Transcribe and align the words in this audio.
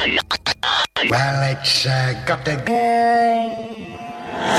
Well, 0.00 1.52
it's 1.52 1.84
uh, 1.84 2.14
got 2.26 2.48
a... 2.48 2.56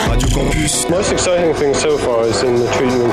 Radio 0.08 0.28
Campus. 0.30 0.88
Most 0.88 1.12
exciting 1.12 1.56
thing 1.56 1.74
so 1.74 1.98
far 1.98 2.28
is 2.28 2.44
in 2.44 2.56
the 2.58 2.68
treatment 2.74 3.12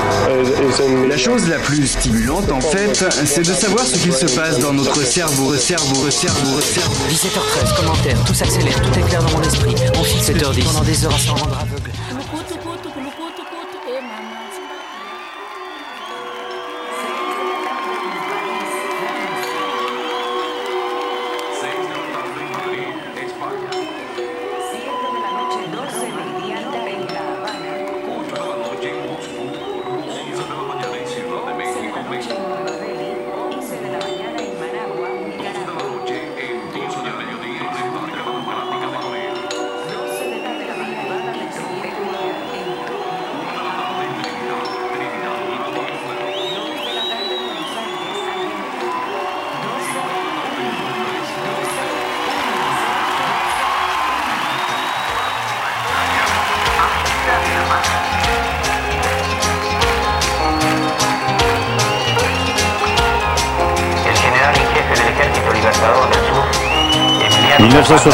is 0.61 0.79
in 0.79 1.09
La 1.09 1.17
chose 1.17 1.49
la 1.49 1.57
plus 1.57 1.87
stimulante 1.87 2.51
en 2.51 2.61
fait, 2.61 2.93
c'est 3.25 3.41
de 3.41 3.53
savoir 3.53 3.83
ce 3.83 3.97
qu'il 3.97 4.13
se 4.13 4.27
passe 4.35 4.59
dans 4.59 4.73
notre 4.73 5.03
cerveau, 5.03 5.55
cerveau, 5.55 6.11
cerveau, 6.11 6.61
cerveau. 6.61 7.05
17h13, 7.09 7.75
commentaire, 7.75 8.17
tout 8.25 8.35
s'accélère, 8.35 8.79
tout 8.81 8.99
est 8.99 9.07
clair 9.07 9.23
dans 9.23 9.31
mon 9.31 9.41
esprit. 9.41 9.73
On 9.97 10.03
fixe 10.03 10.29
7h10 10.29 10.63
pendant 10.63 10.83
des 10.83 11.05
heures 11.05 11.15
à 11.15 11.17
s'en 11.17 11.35
rendre 11.35 11.57
aveugle. 11.59 11.88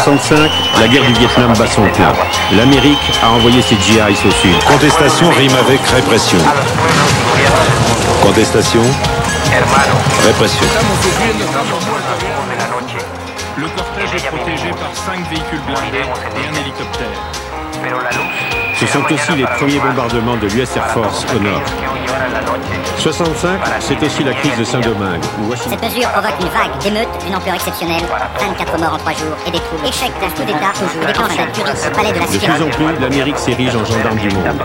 1965, 0.06 0.52
la 0.80 0.88
guerre 0.88 1.03
du 1.06 1.14
Vietnam 1.14 1.52
bat 1.58 1.66
son 1.66 1.81
plein. 1.89 2.14
L'Amérique 2.56 3.11
a 3.23 3.31
envoyé 3.31 3.59
ses 3.64 3.75
GIs 3.75 4.00
au 4.02 4.31
sud. 4.31 4.56
Contestation 4.67 5.31
rime 5.31 5.56
avec 5.56 5.81
répression. 5.81 6.38
Contestation, 8.22 8.81
répression. 10.23 10.67
Le 13.58 13.67
cortège 13.67 14.16
est 14.16 14.28
protégé 14.28 14.70
par 14.70 14.94
cinq 14.94 15.28
véhicules 15.28 15.62
blindés 15.66 16.06
et 16.06 16.50
un 16.50 16.62
hélicoptère. 16.62 17.08
Ce 18.80 18.86
sont 18.86 19.12
aussi 19.12 19.36
les 19.36 19.45
premiers 19.58 19.80
bombardements 19.80 20.38
de 20.38 20.47
l'US 20.47 20.67
Air 20.75 20.88
Force 20.92 21.25
au 21.36 21.40
nord. 21.40 21.64
Que 22.46 22.52
huyeron 22.52 22.56
en 22.56 22.70
la 22.70 22.78
noche. 22.78 22.86
65, 22.98 23.60
c'est 23.80 24.04
aussi 24.04 24.24
la 24.24 24.34
crise 24.34 24.58
de 24.58 24.64
Saint-Domingue, 24.64 25.22
Cette 25.56 25.84
mesure 25.84 26.10
provoque 26.10 26.36
une 26.40 26.48
vague 26.48 26.78
d'émeutes 26.82 27.26
d'une 27.26 27.36
ampleur 27.36 27.56
exceptionnelle, 27.56 28.04
24 28.40 28.80
morts 28.80 28.94
en 28.94 28.98
3 28.98 29.12
jours 29.14 29.38
et 29.48 29.52
des 29.52 29.60
troubles. 29.60 29.88
Échec 29.88 30.12
d'un 30.20 30.30
coup 30.30 30.44
d'État 30.44 30.72
toujours 30.74 31.06
déclenche 31.06 31.38
d'un 31.38 31.52
Turin 31.52 31.74
au 31.74 31.96
palais 31.96 32.14
de 32.14 32.20
la 32.20 32.26
De 32.26 32.38
plus 32.38 32.64
en 32.64 32.70
plus, 32.70 33.02
l'Amérique 33.02 33.38
s'érige 33.38 33.76
en 33.76 33.86
gendarme 33.86 34.18
du 34.18 34.30
monde. 34.30 34.62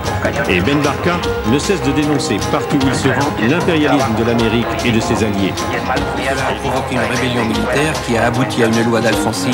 Et 0.48 0.60
Ben 0.60 0.80
Barka 0.80 1.16
ne 1.46 1.58
cesse 1.58 1.82
de 1.82 1.92
dénoncer 1.92 2.36
partout 2.50 2.76
où 2.76 2.88
il 2.88 2.94
se 2.94 3.08
rend 3.08 3.30
l'impérialisme 3.40 4.14
de 4.18 4.24
l'Amérique 4.24 4.66
et 4.84 4.92
de 4.92 5.00
ses 5.00 5.24
alliés. 5.24 5.52
A 5.86 6.52
provoqué 6.60 6.94
une 6.94 7.16
rébellion 7.16 7.44
militaire 7.44 7.92
qui 8.06 8.16
a 8.16 8.26
abouti 8.26 8.62
à 8.62 8.66
une 8.66 8.84
loi 8.84 9.00
d'Alfonsine 9.00 9.50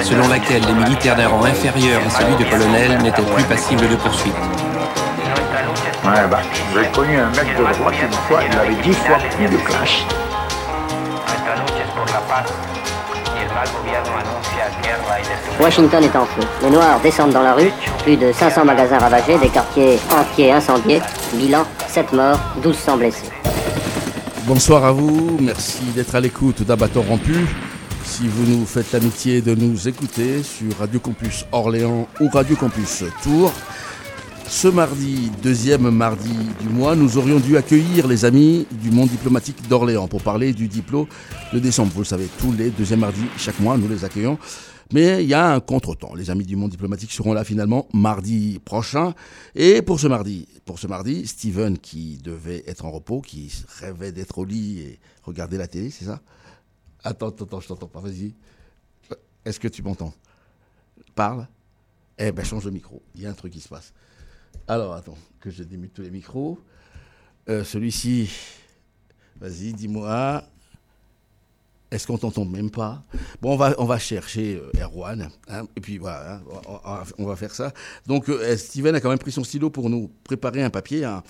selon 0.00 0.28
laquelle 0.28 0.62
les 0.66 0.74
militaires 0.74 1.16
d'un 1.16 1.28
rang 1.28 1.44
inférieur 1.44 2.00
à 2.06 2.10
celui 2.10 2.36
de 2.36 2.44
colonel 2.50 2.98
n'étaient 3.02 3.22
plus 3.22 3.44
passibles 3.44 3.88
de 3.88 3.96
poursuite. 3.96 4.34
Ouais, 6.04 6.26
bah, 6.28 6.40
j'ai 6.74 6.90
connu 6.90 7.16
un 7.16 7.30
mec 7.30 7.56
de 7.56 7.62
droite 7.62 7.94
une 8.02 8.12
fois, 8.12 8.40
il 8.42 8.58
avait 8.58 8.82
dix 8.82 8.92
fois 8.92 9.18
plus 9.36 9.46
de 9.46 9.50
destrucción. 9.52 10.06
Washington 15.60 16.02
est 16.02 16.16
en 16.16 16.24
feu. 16.26 16.42
Les 16.62 16.70
Noirs 16.70 16.98
descendent 17.00 17.32
dans 17.32 17.42
la 17.42 17.54
rue, 17.54 17.70
plus 18.02 18.16
de 18.16 18.32
500 18.32 18.64
magasins 18.64 18.98
ravagés, 18.98 19.38
des 19.38 19.48
quartiers 19.48 19.98
entiers 20.10 20.50
incendiés. 20.50 21.00
Bilan, 21.34 21.64
7 21.86 22.12
morts, 22.12 22.40
1200 22.56 22.96
blessés. 22.96 23.30
Bonsoir 24.44 24.84
à 24.84 24.90
vous, 24.90 25.38
merci 25.40 25.84
d'être 25.94 26.16
à 26.16 26.20
l'écoute 26.20 26.62
d'Abattoir 26.64 27.04
Rompu. 27.04 27.46
Si 28.04 28.26
vous 28.26 28.50
nous 28.50 28.66
faites 28.66 28.90
l'amitié 28.92 29.40
de 29.40 29.54
nous 29.54 29.86
écouter 29.86 30.42
sur 30.42 30.76
Radio 30.80 30.98
Campus 30.98 31.46
Orléans 31.52 32.08
ou 32.20 32.28
Radio 32.28 32.56
Campus 32.56 33.04
Tours, 33.22 33.52
ce 34.52 34.68
mardi, 34.68 35.30
deuxième 35.42 35.90
mardi 35.90 36.34
du 36.60 36.68
mois, 36.68 36.94
nous 36.94 37.16
aurions 37.16 37.40
dû 37.40 37.56
accueillir 37.56 38.06
les 38.06 38.26
amis 38.26 38.66
du 38.70 38.90
monde 38.90 39.08
diplomatique 39.08 39.66
d'Orléans 39.66 40.08
pour 40.08 40.22
parler 40.22 40.52
du 40.52 40.68
diplôme 40.68 41.06
de 41.54 41.58
décembre. 41.58 41.90
Vous 41.94 42.02
le 42.02 42.04
savez, 42.04 42.28
tous 42.38 42.52
les 42.52 42.70
deuxièmes 42.70 43.00
mardis 43.00 43.24
chaque 43.38 43.58
mois, 43.60 43.78
nous 43.78 43.88
les 43.88 44.04
accueillons. 44.04 44.38
Mais 44.92 45.24
il 45.24 45.28
y 45.30 45.32
a 45.32 45.54
un 45.54 45.60
contretemps. 45.60 46.14
Les 46.14 46.28
amis 46.28 46.44
du 46.44 46.54
monde 46.54 46.70
diplomatique 46.70 47.12
seront 47.12 47.32
là 47.32 47.44
finalement 47.44 47.88
mardi 47.94 48.60
prochain. 48.62 49.14
Et 49.54 49.80
pour 49.80 49.98
ce 49.98 50.06
mardi, 50.06 50.46
pour 50.66 50.78
ce 50.78 50.86
mardi, 50.86 51.26
Steven 51.26 51.78
qui 51.78 52.18
devait 52.18 52.62
être 52.66 52.84
en 52.84 52.90
repos, 52.90 53.22
qui 53.22 53.50
rêvait 53.80 54.12
d'être 54.12 54.36
au 54.36 54.44
lit 54.44 54.80
et 54.80 55.00
regarder 55.22 55.56
la 55.56 55.66
télé, 55.66 55.88
c'est 55.88 56.04
ça? 56.04 56.20
Attends, 57.02 57.28
attends, 57.28 57.60
je 57.60 57.68
t'entends 57.68 57.88
pas. 57.88 58.00
Vas-y. 58.00 58.34
Est-ce 59.46 59.58
que 59.58 59.68
tu 59.68 59.82
m'entends? 59.82 60.12
Parle. 61.14 61.48
Eh 62.18 62.30
ben 62.32 62.44
change 62.44 62.66
de 62.66 62.70
micro. 62.70 63.02
Il 63.14 63.22
y 63.22 63.26
a 63.26 63.30
un 63.30 63.34
truc 63.34 63.54
qui 63.54 63.60
se 63.60 63.68
passe. 63.68 63.94
Alors 64.68 64.94
attends, 64.94 65.18
que 65.40 65.50
je 65.50 65.62
démute 65.62 65.92
tous 65.92 66.02
les 66.02 66.10
micros. 66.10 66.58
Euh, 67.48 67.64
Celui-ci, 67.64 68.30
vas-y, 69.40 69.72
dis-moi. 69.72 70.44
Est-ce 71.90 72.06
qu'on 72.06 72.16
t'entend 72.16 72.46
même 72.46 72.70
pas? 72.70 73.02
Bon, 73.42 73.58
on 73.76 73.84
va, 73.84 73.98
chercher 73.98 74.54
euh, 74.56 74.82
Erwan. 74.82 75.28
hein, 75.48 75.66
et 75.76 75.80
puis 75.80 75.98
voilà, 75.98 76.36
hein, 76.36 77.02
on, 77.18 77.26
va 77.26 77.36
faire 77.36 77.54
ça. 77.54 77.72
Donc, 78.06 78.30
euh, 78.30 78.56
Steven 78.56 78.94
a 78.94 79.00
quand 79.00 79.10
même 79.10 79.18
pris 79.18 79.32
son 79.32 79.44
stylo 79.44 79.68
pour 79.68 79.90
nous 79.90 80.10
préparer 80.24 80.62
un 80.62 80.70
papier, 80.70 81.04
un- 81.04 81.22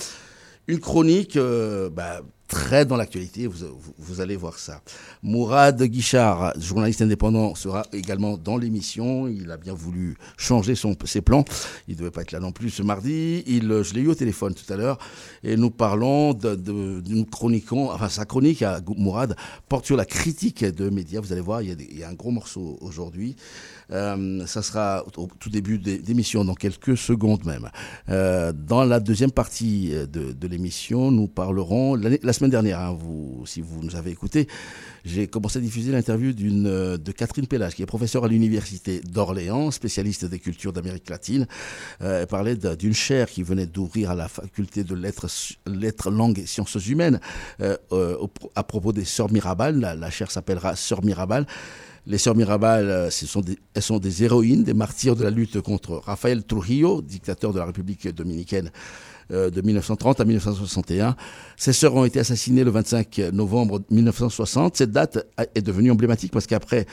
une 0.69 0.79
chronique 0.79 1.37
bah, 1.37 2.21
très 2.49 2.85
dans 2.85 2.97
l'actualité. 2.97 3.47
Vous, 3.47 3.57
vous- 3.99 4.21
allez 4.21 4.37
voir 4.37 4.59
ça. 4.59 4.83
Mourad 5.23 5.83
Guichard, 5.83 6.53
journaliste 6.61 7.03
indépendant, 7.03 7.55
sera 7.55 7.85
également 7.93 8.37
dans 8.37 8.57
l'émission. 8.59 9.27
Il 9.27 9.51
a 9.51 9.57
bien 9.57 9.73
voulu 9.75 10.17
changer 10.37 10.75
son, 10.75 10.95
ses 11.05 11.23
plans. 11.23 11.45
Il 11.89 11.95
ne 11.95 12.01
devait 12.01 12.11
pas 12.11 12.23
être 12.23 12.33
là 12.33 12.41
non 12.41 12.53
plus 12.53 12.71
ce 12.71 12.83
mardi. 12.83 13.43
Il, 13.47 13.71
euh, 13.71 13.83
je 13.83 13.95
l'ai 13.95 14.03
eu 14.03 14.09
au 14.09 14.15
téléphone 14.15 14.55
tout 14.55 14.71
à 14.73 14.77
l'heure 14.77 14.99
et 15.43 15.57
nous 15.57 15.71
parlons 15.71 16.35
de, 16.35 16.55
d'une 17.01 17.27
chroniquons, 17.27 17.91
enfin 17.91 18.09
sa 18.09 18.25
chronique 18.25 18.63
à 18.63 18.81
Mourad 18.97 19.35
porte 19.69 19.87
sur 19.87 19.97
la 19.97 20.05
critique 20.05 20.65
de 20.65 20.91
médias. 20.91 21.21
Vous 21.21 21.33
allez 21.33 21.41
voir, 21.41 21.63
il 21.63 21.99
y 21.99 22.05
a, 22.05 22.09
un 22.09 22.15
gros 22.15 22.31
morceau 22.31 22.79
aujourd'hui. 22.81 23.37
Euh, 23.91 24.47
ça 24.47 24.63
sera 24.63 25.05
au 25.17 25.29
tout 25.39 25.51
début 25.51 25.79
d'émission, 25.79 26.45
dans 26.45 26.55
quelques 26.55 26.97
secondes 26.97 27.45
même. 27.45 27.69
Euh, 28.09 28.53
dans 28.53 28.85
la 28.85 29.01
deuxième 29.01 29.31
partie 29.33 29.91
euh, 29.93 30.07
de, 30.07 30.33
de 30.33 30.47
l'émission, 30.49 31.11
nous 31.11 31.29
parlerons, 31.29 31.95
la 31.97 32.33
semaine 32.33 32.42
dernière, 32.51 32.81
hein, 32.81 32.99
si 33.47 33.61
vous 33.61 33.83
nous 33.83 33.97
avez 33.97 34.11
écouté, 34.11 34.49
j'ai 35.05 35.27
commencé 35.27 35.59
à 35.59 35.61
diffuser 35.63 35.93
l'interview 35.93 36.33
euh, 36.41 36.97
de 36.97 37.13
Catherine 37.13 37.47
Pellage, 37.47 37.75
qui 37.75 37.83
est 37.83 37.87
professeure 37.87 38.25
à 38.25 38.29
l'université 38.29 39.01
d'Orléans, 39.01 39.71
spécialiste 39.71 40.25
des 40.25 40.39
cultures 40.39 40.73
d'Amérique 40.73 41.11
latine. 41.11 41.47
Euh, 42.03 42.23
elle 42.23 42.27
parlait 42.27 42.57
d'une 42.57 42.95
chaire 42.95 43.29
qui 43.29 43.43
venait 43.43 43.67
d'ouvrir 43.67 44.11
à 44.11 44.15
la 44.15 44.29
faculté 44.29 44.85
de 44.85 44.95
lettres, 44.95 45.27
lettres 45.67 46.11
langues 46.11 46.39
et 46.39 46.47
sciences 46.47 46.87
humaines 46.87 47.21
euh, 47.61 47.77
à 48.55 48.63
propos 48.63 48.93
des 48.93 49.05
sœurs 49.05 49.33
Mirabal. 49.33 49.81
La, 49.81 50.11
chaire 50.11 50.31
s'appellera 50.31 50.77
Sœurs 50.77 51.05
Mirabal. 51.05 51.47
Les 52.07 52.19
sœurs 52.19 52.35
Mirabal, 52.35 53.11
elles 53.75 53.83
sont 53.83 53.99
des 53.99 54.25
héroïnes, 54.25 54.65
des 54.65 54.75
martyrs 54.75 55.15
de 55.15 55.23
la 55.23 55.31
lutte 55.31 55.61
contre 55.61 55.95
Rafael 55.97 56.43
Trujillo, 56.43 57.01
dictateur 57.01 57.53
de 57.53 57.59
la 57.59 57.67
République 57.67 58.09
dominicaine 58.09 58.71
de 59.33 59.61
1930 59.61 60.21
à 60.21 60.25
1961. 60.25 61.17
Ces 61.57 61.73
sœurs 61.73 61.95
ont 61.95 62.05
été 62.05 62.21
assassinées 62.21 62.65
le 62.65 62.71
25 62.71 63.19
novembre 63.33 63.81
1960. 63.91 64.77
Cette 64.77 64.91
date 64.93 65.27
est 65.55 65.63
devenue 65.63 65.91
emblématique 65.91 66.33
parce 66.33 66.47
qu'après 66.47 66.87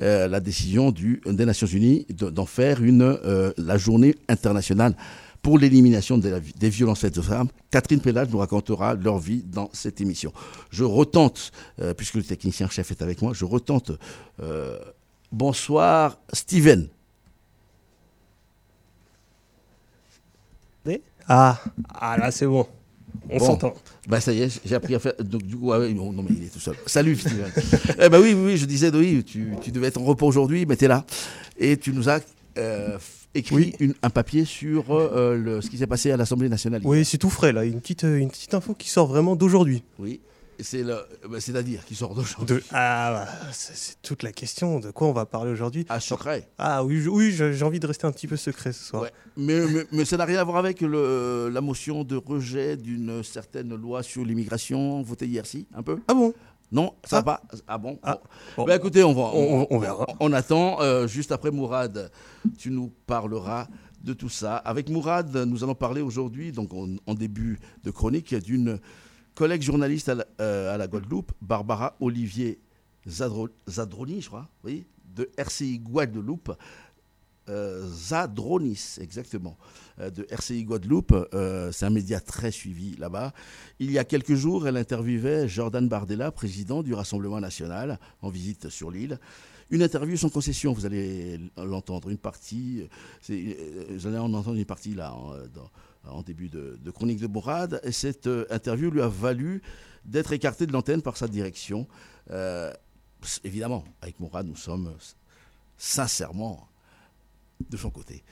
euh, 0.00 0.28
la 0.28 0.40
décision 0.40 0.92
des 0.92 1.44
Nations 1.46 1.66
Unies 1.66 2.06
de- 2.10 2.30
d'en 2.30 2.46
faire 2.46 2.78
euh, 2.82 3.52
la 3.56 3.78
journée 3.78 4.14
internationale 4.28 4.94
pour 5.42 5.58
l'élimination 5.58 6.18
des 6.18 6.68
violences 6.70 7.00
faites 7.00 7.16
aux 7.18 7.22
femmes. 7.22 7.48
Catherine 7.70 8.00
Pellage 8.00 8.28
nous 8.30 8.38
racontera 8.38 8.94
leur 8.94 9.18
vie 9.18 9.44
dans 9.44 9.70
cette 9.72 10.00
émission. 10.00 10.32
Je 10.70 10.82
retente, 10.82 11.52
euh, 11.80 11.94
puisque 11.94 12.14
le 12.14 12.24
technicien-chef 12.24 12.90
est 12.90 13.00
avec 13.02 13.22
moi, 13.22 13.32
je 13.32 13.44
retente. 13.44 13.92
euh, 14.42 14.76
bonsoir, 15.30 16.18
Steven. 16.32 16.88
Ah, 21.28 21.58
ah 21.94 22.16
là 22.18 22.30
c'est 22.30 22.46
bon. 22.46 22.66
On 23.28 23.38
Bon. 23.38 23.44
s'entend. 23.46 23.74
Bah 24.08 24.20
ça 24.20 24.32
y 24.32 24.42
est, 24.42 24.60
j'ai 24.64 24.74
appris 24.76 24.94
à 24.94 24.98
faire. 25.00 25.14
Donc 25.18 25.42
du 25.42 25.56
coup, 25.56 25.72
ah 25.72 25.80
ouais, 25.80 25.92
non, 25.92 26.12
non, 26.12 26.22
mais 26.22 26.34
il 26.36 26.44
est 26.44 26.48
tout 26.52 26.60
seul. 26.60 26.76
Salut 26.86 27.18
eh 27.98 28.08
ben 28.08 28.20
oui, 28.20 28.34
oui, 28.34 28.42
oui, 28.52 28.56
je 28.56 28.66
disais, 28.66 28.90
oui, 28.94 29.24
tu, 29.24 29.52
tu 29.62 29.72
devais 29.72 29.88
être 29.88 29.98
en 30.00 30.04
repos 30.04 30.26
aujourd'hui, 30.26 30.64
mais 30.66 30.76
t'es 30.76 30.86
là. 30.86 31.04
Et 31.58 31.76
tu 31.76 31.92
nous 31.92 32.08
as 32.08 32.20
euh, 32.58 32.96
écrit 33.34 33.74
une- 33.80 33.94
un 34.02 34.10
papier 34.10 34.44
sur 34.44 34.84
euh, 34.94 35.36
le, 35.36 35.60
ce 35.60 35.68
qui 35.70 35.78
s'est 35.78 35.88
passé 35.88 36.12
à 36.12 36.16
l'Assemblée 36.16 36.48
nationale. 36.48 36.82
Oui, 36.84 37.04
c'est 37.04 37.18
tout 37.18 37.30
frais 37.30 37.52
là, 37.52 37.64
une 37.64 37.80
petite, 37.80 38.04
euh, 38.04 38.16
une 38.18 38.30
petite 38.30 38.54
info 38.54 38.74
qui 38.74 38.88
sort 38.90 39.08
vraiment 39.08 39.34
d'aujourd'hui. 39.34 39.82
Oui. 39.98 40.20
C'est 40.60 40.82
le, 40.82 40.96
bah, 41.28 41.40
c'est-à-dire 41.40 41.84
qui 41.84 41.94
sort 41.94 42.14
d'aujourd'hui. 42.14 42.56
De... 42.56 42.62
Ah, 42.72 43.26
bah, 43.26 43.48
c'est 43.52 44.00
toute 44.02 44.22
la 44.22 44.32
question. 44.32 44.80
De 44.80 44.90
quoi 44.90 45.06
on 45.08 45.12
va 45.12 45.26
parler 45.26 45.50
aujourd'hui? 45.52 45.84
Ah, 45.88 46.00
secret. 46.00 46.48
Ah 46.58 46.82
oui, 46.84 47.00
je- 47.00 47.08
oui, 47.10 47.30
j'ai 47.32 47.62
envie 47.62 47.80
de 47.80 47.86
rester 47.86 48.06
un 48.06 48.12
petit 48.12 48.26
peu 48.26 48.36
secret 48.36 48.72
ce 48.72 48.84
soir. 48.84 49.02
Ouais. 49.02 49.10
Mais, 49.36 49.60
mais, 49.66 49.86
mais 49.92 50.04
ça 50.04 50.16
n'a 50.16 50.24
rien 50.24 50.38
à 50.40 50.44
voir 50.44 50.56
avec 50.56 50.80
le, 50.80 51.50
la 51.52 51.60
motion 51.60 52.04
de 52.04 52.16
rejet 52.16 52.76
d'une 52.76 53.22
certaine 53.22 53.74
loi 53.74 54.02
sur 54.02 54.24
l'immigration 54.24 55.02
votée 55.02 55.26
hier, 55.26 55.44
si, 55.46 55.66
un 55.74 55.82
peu? 55.82 55.98
Ah 56.08 56.14
bon? 56.14 56.32
Non, 56.72 56.94
ça 57.04 57.18
Ah. 57.18 57.20
va 57.20 57.22
pas 57.22 57.42
Ah 57.68 57.78
bon, 57.78 57.98
Ah, 58.02 58.14
Bon. 58.56 58.62
bon. 58.62 58.64
Bah, 58.66 58.76
écoutez, 58.76 59.04
on 59.04 59.12
va, 59.14 59.22
On- 59.34 59.62
on- 59.62 59.66
on 59.70 59.78
verra. 59.78 60.06
On, 60.20 60.32
attend. 60.32 60.80
euh, 60.80 61.06
juste 61.06 61.30
après 61.32 61.50
Mourad, 61.50 62.10
tu 62.58 62.70
nous 62.70 62.90
parleras 63.06 63.68
de 64.02 64.12
tout 64.14 64.28
ça. 64.28 64.56
Avec 64.56 64.88
Mourad, 64.88 65.34
nous 65.36 65.62
allons 65.64 65.74
parler 65.74 66.00
aujourd'hui, 66.00 66.50
donc 66.52 66.72
en, 66.74 66.88
en 67.06 67.14
début 67.14 67.58
de 67.84 67.90
chronique, 67.90 68.34
d'une 68.34 68.78
collègue 69.36 69.62
journaliste 69.62 70.08
à 70.08 70.14
la, 70.16 70.26
euh, 70.40 70.74
à 70.74 70.78
la 70.78 70.88
Guadeloupe, 70.88 71.30
Barbara 71.40 71.94
Olivier 72.00 72.58
Zadro- 73.06 73.50
Zadroni, 73.68 74.20
je 74.22 74.26
crois, 74.28 74.48
oui, 74.64 74.84
de 75.14 75.30
RCI 75.36 75.78
Guadeloupe. 75.78 76.52
Euh, 77.48 77.86
Zadronis, 77.88 78.96
exactement, 79.00 79.56
euh, 80.00 80.10
de 80.10 80.26
RCI 80.30 80.64
Guadeloupe. 80.64 81.14
C'est 81.70 81.86
un 81.86 81.90
média 81.90 82.18
très 82.18 82.50
suivi 82.50 82.96
là-bas. 82.96 83.32
Il 83.78 83.92
y 83.92 83.98
a 84.00 84.04
quelques 84.04 84.34
jours, 84.34 84.66
elle 84.66 84.76
interviewait 84.76 85.46
Jordan 85.46 85.86
Bardella, 85.88 86.32
président 86.32 86.82
du 86.82 86.92
Rassemblement 86.92 87.38
national, 87.38 88.00
en 88.20 88.30
visite 88.30 88.68
sur 88.68 88.90
l'île. 88.90 89.20
Une 89.70 89.82
interview 89.82 90.16
sans 90.16 90.28
concession, 90.28 90.72
vous 90.72 90.86
allez 90.86 91.38
l'entendre. 91.56 92.08
Une 92.10 92.18
partie, 92.18 92.88
vous 93.28 94.06
allez 94.08 94.18
en 94.18 94.32
entendre 94.34 94.56
une 94.56 94.64
partie 94.64 94.94
là, 94.94 95.14
en 96.10 96.22
début 96.22 96.48
de, 96.48 96.78
de 96.82 96.90
chronique 96.90 97.20
de 97.20 97.26
Bourrade. 97.26 97.80
Et 97.82 97.92
cette 97.92 98.26
euh, 98.26 98.46
interview 98.50 98.90
lui 98.90 99.02
a 99.02 99.08
valu 99.08 99.62
d'être 100.04 100.32
écarté 100.32 100.66
de 100.66 100.72
l'antenne 100.72 101.02
par 101.02 101.16
sa 101.16 101.28
direction. 101.28 101.86
Euh, 102.30 102.72
évidemment, 103.44 103.84
avec 104.02 104.20
Mourad, 104.20 104.46
nous 104.46 104.56
sommes 104.56 104.94
sincèrement 105.76 106.68
de 107.68 107.76
son 107.76 107.90
côté. 107.90 108.22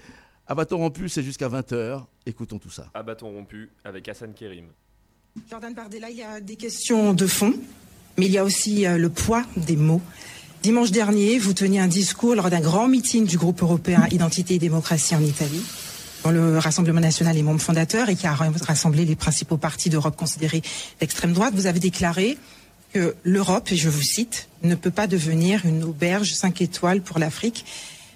À 0.47 0.55
bâton 0.55 0.79
rompu, 0.79 1.09
c'est 1.09 1.23
jusqu'à 1.23 1.49
20h. 1.49 2.05
Écoutons 2.26 2.59
tout 2.59 2.71
ça. 2.71 2.91
À 2.94 3.03
bâton 3.03 3.31
rompu 3.31 3.71
avec 3.85 4.09
Hassan 4.09 4.35
Kérim. 4.35 4.67
Jordan 5.50 5.75
Bardella, 5.75 6.11
il 6.11 6.17
y 6.17 6.23
a 6.23 6.41
des 6.41 6.56
questions 6.56 7.12
de 7.12 7.27
fond, 7.27 7.55
mais 8.19 8.27
il 8.27 8.32
y 8.32 8.38
a 8.38 8.44
aussi 8.44 8.87
euh, 8.87 8.99
le 8.99 9.09
poids 9.09 9.44
des 9.56 9.77
mots. 9.77 10.03
Dimanche 10.62 10.93
dernier, 10.93 11.38
vous 11.38 11.53
teniez 11.53 11.81
un 11.81 11.88
discours 11.88 12.35
lors 12.35 12.50
d'un 12.50 12.61
grand 12.61 12.88
meeting 12.88 13.27
du 13.27 13.37
groupe 13.37 13.62
européen 13.62 14.06
Identité 14.11 14.55
et 14.55 14.59
démocratie 14.59 15.15
en 15.15 15.20
Italie, 15.20 15.62
dont 16.25 16.31
le 16.31 16.59
Rassemblement 16.59 17.00
national 17.00 17.37
est 17.37 17.43
membre 17.43 17.61
fondateur 17.61 18.09
et 18.09 18.17
qui 18.17 18.26
a 18.26 18.35
rassemblé 18.35 19.05
les 19.05 19.15
principaux 19.15 19.59
partis 19.59 19.91
d'Europe 19.91 20.17
considérés 20.17 20.62
d'extrême 20.99 21.35
droite. 21.35 21.55
Vous 21.55 21.67
avez 21.67 21.81
déclaré 21.81 22.38
que 22.94 23.15
l'Europe, 23.25 23.69
je 23.73 23.88
vous 23.88 24.03
cite, 24.03 24.49
ne 24.62 24.75
peut 24.75 24.91
pas 24.91 25.06
devenir 25.06 25.67
une 25.67 25.85
auberge 25.85 26.32
5 26.32 26.62
étoiles 26.62 27.03
pour 27.03 27.19
l'Afrique. 27.19 27.67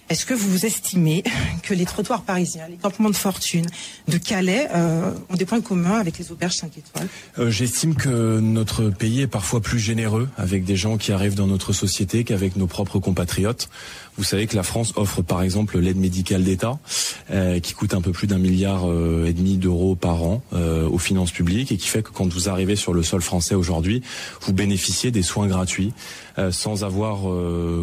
Est-ce 0.09 0.25
que 0.25 0.33
vous 0.33 0.65
estimez 0.65 1.23
que 1.63 1.75
les 1.75 1.85
trottoirs 1.85 2.23
parisiens, 2.23 2.67
les 2.67 2.77
campements 2.77 3.11
de 3.11 3.15
fortune 3.15 3.67
de 4.07 4.17
Calais 4.17 4.67
euh, 4.73 5.11
ont 5.29 5.35
des 5.35 5.45
points 5.45 5.61
communs 5.61 5.99
avec 5.99 6.17
les 6.17 6.31
auberges 6.31 6.55
5 6.55 6.75
étoiles? 6.79 7.07
Euh, 7.37 7.51
J'estime 7.51 7.93
que 7.93 8.39
notre 8.39 8.89
pays 8.89 9.21
est 9.21 9.27
parfois 9.27 9.61
plus 9.61 9.77
généreux 9.77 10.27
avec 10.35 10.63
des 10.65 10.75
gens 10.75 10.97
qui 10.97 11.11
arrivent 11.11 11.35
dans 11.35 11.45
notre 11.45 11.73
société 11.73 12.23
qu'avec 12.23 12.55
nos 12.55 12.65
propres 12.65 12.97
compatriotes. 12.97 13.69
Vous 14.19 14.25
savez 14.25 14.47
que 14.47 14.57
la 14.57 14.63
France 14.63 14.91
offre 14.97 15.21
par 15.21 15.41
exemple 15.41 15.79
l'aide 15.79 15.95
médicale 15.95 16.43
d'État, 16.43 16.77
euh, 17.31 17.61
qui 17.61 17.73
coûte 17.73 17.93
un 17.93 18.01
peu 18.01 18.11
plus 18.11 18.27
d'un 18.27 18.37
milliard 18.37 18.81
euh, 18.83 19.25
et 19.25 19.31
demi 19.31 19.55
d'euros 19.55 19.95
par 19.95 20.23
an 20.23 20.43
euh, 20.51 20.89
aux 20.89 20.97
finances 20.97 21.31
publiques 21.31 21.71
et 21.71 21.77
qui 21.77 21.87
fait 21.87 22.03
que 22.03 22.09
quand 22.09 22.27
vous 22.27 22.49
arrivez 22.49 22.75
sur 22.75 22.93
le 22.93 23.01
sol 23.01 23.21
français 23.21 23.55
aujourd'hui, 23.55 24.01
vous 24.41 24.51
bénéficiez 24.51 25.09
des 25.11 25.21
soins 25.21 25.47
gratuits 25.47 25.93
sans 26.51 26.85
avoir 26.85 27.23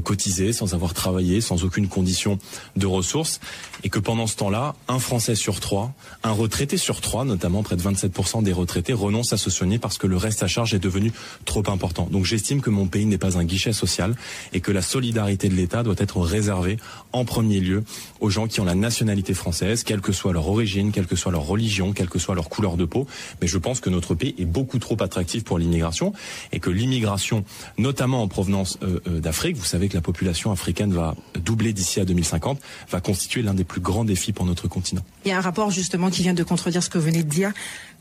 cotisé, 0.03 0.55
sans 0.55 0.73
avoir 0.73 0.94
travaillé, 0.94 1.43
sans 1.43 1.62
aucune 1.62 1.88
condition 1.88 2.39
de 2.75 2.87
ressources, 2.87 3.39
et 3.84 3.88
que 3.88 3.99
pendant 3.99 4.26
ce 4.26 4.37
temps-là, 4.37 4.75
un 4.88 4.99
Français 4.99 5.34
sur 5.34 5.61
trois, 5.61 5.93
un 6.23 6.32
retraité 6.32 6.76
sur 6.76 7.00
trois, 7.00 7.25
notamment 7.25 7.62
près 7.62 7.76
de 7.76 7.82
27% 7.82 8.43
des 8.43 8.52
retraités, 8.52 8.93
renoncent 8.93 9.32
à 9.32 9.37
se 9.37 9.50
soigner 9.50 9.78
parce 9.78 9.99
que 9.99 10.06
le 10.06 10.17
reste 10.17 10.43
à 10.43 10.46
charge 10.46 10.75
est 10.75 10.78
devenu 10.78 11.12
trop 11.44 11.62
important. 11.69 12.08
Donc 12.11 12.25
j'estime 12.25 12.61
que 12.61 12.70
mon 12.70 12.87
pays 12.87 13.06
n'est 13.06 13.19
pas 13.19 13.38
un 13.38 13.44
guichet 13.44 13.73
social 13.73 14.14
et 14.52 14.61
que 14.61 14.73
la 14.73 14.82
solidarité 14.82 15.49
de 15.49 15.55
l'État 15.55 15.82
doit 15.82 15.94
être 15.99 16.20
réservée 16.20 16.78
en 17.12 17.25
premier 17.25 17.61
lieu 17.61 17.84
aux 18.20 18.31
gens 18.31 18.46
qui 18.46 18.61
ont 18.61 18.64
la 18.64 18.75
nationalité 18.75 19.34
française, 19.34 19.84
quelle 19.84 20.00
que 20.00 20.12
soit 20.12 20.32
leur 20.32 20.49
origine, 20.49 20.93
quelle 20.93 21.06
que 21.06 21.17
soit 21.17 21.32
leur 21.32 21.46
religion, 21.46 21.93
quelle 21.93 22.08
que 22.08 22.19
soit 22.19 22.34
leur 22.34 22.49
couleur 22.49 22.76
de 22.76 22.84
peau. 22.84 23.06
Mais 23.40 23.46
je 23.46 23.58
pense 23.58 23.81
que 23.81 23.90
notre 23.90 24.14
pays 24.14 24.34
est 24.38 24.44
beaucoup 24.44 24.79
trop 24.79 24.96
attractif 25.02 25.44
pour 25.44 25.58
l'immigration 25.58 26.12
et 26.52 26.61
que 26.61 26.70
l'immigration, 26.70 27.44
notamment 27.79 28.22
en 28.22 28.29
provenance 28.29 28.79
euh, 28.82 29.00
euh, 29.06 29.20
d'Afrique, 29.20 29.56
vous 29.56 29.64
savez 29.64 29.88
que 29.88 29.94
la 29.94 30.00
population 30.00 30.50
africaine 30.50 30.93
va 30.93 31.14
doubler 31.34 31.72
d'ici 31.72 32.00
à 32.00 32.05
2050, 32.05 32.61
va 32.90 33.00
constituer 33.00 33.43
l'un 33.43 33.55
des 33.55 33.64
plus 33.67 33.81
grands 33.81 34.05
défis 34.05 34.33
pour 34.33 34.47
notre 34.47 34.69
continent. 34.69 35.03
Il 35.25 35.29
y 35.29 35.33
a 35.33 35.39
un 35.39 35.43
rapport 35.43 35.71
justement 35.71 36.11
qui 36.11 36.23
vient 36.23 36.35
de 36.35 36.43
contredire 36.43 36.83
ce 36.83 36.89
que 36.89 36.99
vous 36.99 37.05
venez 37.05 37.23
de 37.23 37.29
dire, 37.29 37.53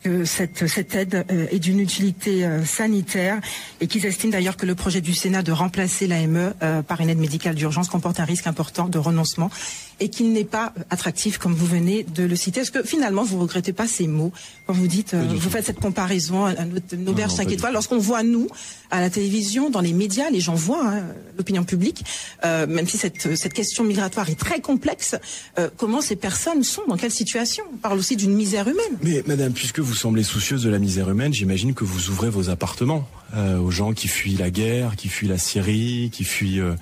que 0.03 0.23
cette, 0.23 0.67
cette 0.67 0.93
aide 0.95 1.25
euh, 1.31 1.47
est 1.51 1.59
d'une 1.59 1.79
utilité 1.79 2.45
euh, 2.45 2.63
sanitaire 2.63 3.39
et 3.81 3.87
qu'ils 3.87 4.05
estiment 4.05 4.31
d'ailleurs 4.31 4.55
que 4.55 4.67
le 4.67 4.75
projet 4.75 5.01
du 5.01 5.15
Sénat 5.15 5.41
de 5.41 5.51
remplacer 5.51 6.05
l'AME 6.05 6.53
euh, 6.61 6.83
par 6.83 7.01
une 7.01 7.09
aide 7.09 7.17
médicale 7.17 7.55
d'urgence 7.55 7.89
comporte 7.89 8.19
un 8.19 8.25
risque 8.25 8.45
important 8.45 8.87
de 8.87 8.99
renoncement 8.99 9.49
et 9.99 10.09
qu'il 10.09 10.31
n'est 10.33 10.43
pas 10.43 10.73
attractif 10.89 11.37
comme 11.37 11.53
vous 11.53 11.65
venez 11.65 12.03
de 12.03 12.23
le 12.23 12.35
citer. 12.35 12.61
Est-ce 12.61 12.71
que 12.71 12.83
finalement 12.83 13.23
vous 13.23 13.39
regrettez 13.39 13.73
pas 13.73 13.87
ces 13.87 14.07
mots 14.07 14.31
quand 14.67 14.73
vous 14.73 14.87
dites, 14.87 15.13
euh, 15.13 15.23
vous 15.35 15.49
faites 15.49 15.65
cette 15.65 15.79
comparaison 15.79 16.45
à 16.45 16.65
notre- 16.65 16.93
une 16.95 17.07
auberge 17.07 17.31
non, 17.31 17.37
5 17.37 17.43
pas 17.43 17.49
du 17.49 17.53
étoiles 17.55 17.73
lorsqu'on 17.73 17.97
voit 17.99 18.23
nous 18.23 18.47
à 18.91 18.99
la 19.01 19.09
télévision, 19.09 19.69
dans 19.69 19.81
les 19.81 19.93
médias, 19.93 20.29
les 20.29 20.39
gens 20.39 20.55
voient 20.55 20.87
hein, 20.87 21.03
l'opinion 21.37 21.63
publique, 21.63 22.03
euh, 22.45 22.67
même 22.67 22.87
si 22.87 22.97
cette, 22.97 23.35
cette 23.35 23.53
question 23.53 23.83
migratoire 23.83 24.29
est 24.29 24.39
très 24.39 24.59
complexe, 24.61 25.15
euh, 25.59 25.69
comment 25.77 26.01
ces 26.01 26.15
personnes 26.15 26.63
sont, 26.63 26.81
dans 26.87 26.97
quelle 26.97 27.11
situation? 27.11 27.63
On 27.73 27.77
parle 27.77 27.97
aussi 27.99 28.15
d'une 28.15 28.33
misère 28.33 28.67
humaine. 28.67 28.97
Mais 29.03 29.23
madame, 29.27 29.53
puisque 29.53 29.79
vous 29.79 29.93
semblez 29.93 30.23
soucieuse 30.23 30.63
de 30.63 30.69
la 30.69 30.79
misère 30.79 31.09
humaine, 31.09 31.33
j'imagine 31.33 31.73
que 31.73 31.83
vous 31.83 32.09
ouvrez 32.09 32.29
vos 32.29 32.49
appartements 32.49 33.07
euh, 33.35 33.57
aux 33.59 33.71
gens 33.71 33.93
qui 33.93 34.07
fuient 34.07 34.37
la 34.37 34.49
guerre, 34.49 34.95
qui 34.95 35.09
fuient 35.09 35.27
la 35.27 35.37
Syrie, 35.37 36.09
qui 36.11 36.23
fuient 36.23 36.59
euh, 36.61 36.73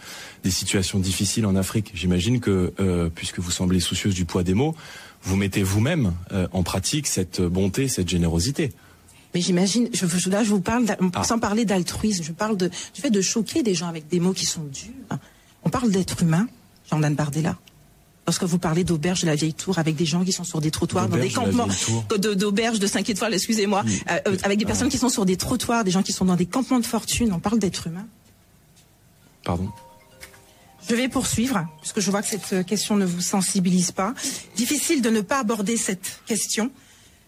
des 0.43 0.51
situations 0.51 0.99
difficiles 0.99 1.45
en 1.45 1.55
Afrique. 1.55 1.91
J'imagine 1.93 2.39
que, 2.39 2.73
euh, 2.79 3.09
puisque 3.13 3.39
vous 3.39 3.51
semblez 3.51 3.79
soucieuse 3.79 4.13
du 4.13 4.25
poids 4.25 4.43
des 4.43 4.53
mots, 4.53 4.75
vous 5.23 5.35
mettez 5.37 5.63
vous-même 5.63 6.13
euh, 6.31 6.47
en 6.51 6.63
pratique 6.63 7.07
cette 7.07 7.41
bonté, 7.41 7.87
cette 7.87 8.09
générosité. 8.09 8.73
Mais 9.33 9.41
j'imagine, 9.41 9.89
je, 9.93 10.29
là 10.29 10.43
je 10.43 10.49
vous 10.49 10.59
parle, 10.61 10.85
d'a- 10.85 10.97
sans 11.23 11.39
parler 11.39 11.65
d'altruisme, 11.65 12.23
je 12.23 12.31
parle 12.33 12.55
de, 12.57 12.67
du 12.93 13.01
fait 13.01 13.09
de 13.09 13.21
choquer 13.21 13.63
des 13.63 13.73
gens 13.73 13.87
avec 13.87 14.07
des 14.09 14.19
mots 14.19 14.33
qui 14.33 14.45
sont 14.45 14.63
durs. 14.63 15.17
On 15.63 15.69
parle 15.69 15.89
d'être 15.91 16.21
humain, 16.21 16.47
Jordan 16.91 17.15
Bardella. 17.15 17.57
Lorsque 18.27 18.43
vous 18.43 18.59
parlez 18.59 18.83
d'auberge 18.83 19.21
de 19.21 19.25
la 19.27 19.35
vieille 19.35 19.53
tour 19.53 19.79
avec 19.79 19.95
des 19.95 20.05
gens 20.05 20.23
qui 20.23 20.31
sont 20.31 20.43
sur 20.43 20.61
des 20.61 20.71
trottoirs, 20.71 21.09
dans 21.09 21.17
des 21.17 21.29
campements, 21.29 21.67
d'auberge 22.17 22.79
de 22.79 22.87
5 22.87 23.09
étoiles, 23.09 23.33
excusez-moi, 23.33 23.83
euh, 24.11 24.19
euh, 24.27 24.37
avec 24.43 24.59
des 24.59 24.65
personnes 24.65 24.87
qui 24.89 24.97
sont 24.97 25.09
sur 25.09 25.25
des 25.25 25.35
trottoirs, 25.35 25.83
des 25.83 25.91
gens 25.91 26.03
qui 26.03 26.13
sont 26.13 26.25
dans 26.25 26.35
des 26.35 26.45
campements 26.45 26.79
de 26.79 26.85
fortune, 26.85 27.33
on 27.33 27.39
parle 27.39 27.59
d'être 27.59 27.87
humain. 27.87 28.05
Pardon. 29.43 29.69
Je 30.89 30.95
vais 30.95 31.07
poursuivre, 31.07 31.65
puisque 31.79 32.01
je 32.01 32.11
vois 32.11 32.21
que 32.21 32.27
cette 32.27 32.65
question 32.65 32.95
ne 32.95 33.05
vous 33.05 33.21
sensibilise 33.21 33.91
pas. 33.91 34.13
Difficile 34.55 35.01
de 35.01 35.09
ne 35.09 35.21
pas 35.21 35.39
aborder 35.39 35.77
cette 35.77 36.19
question. 36.25 36.71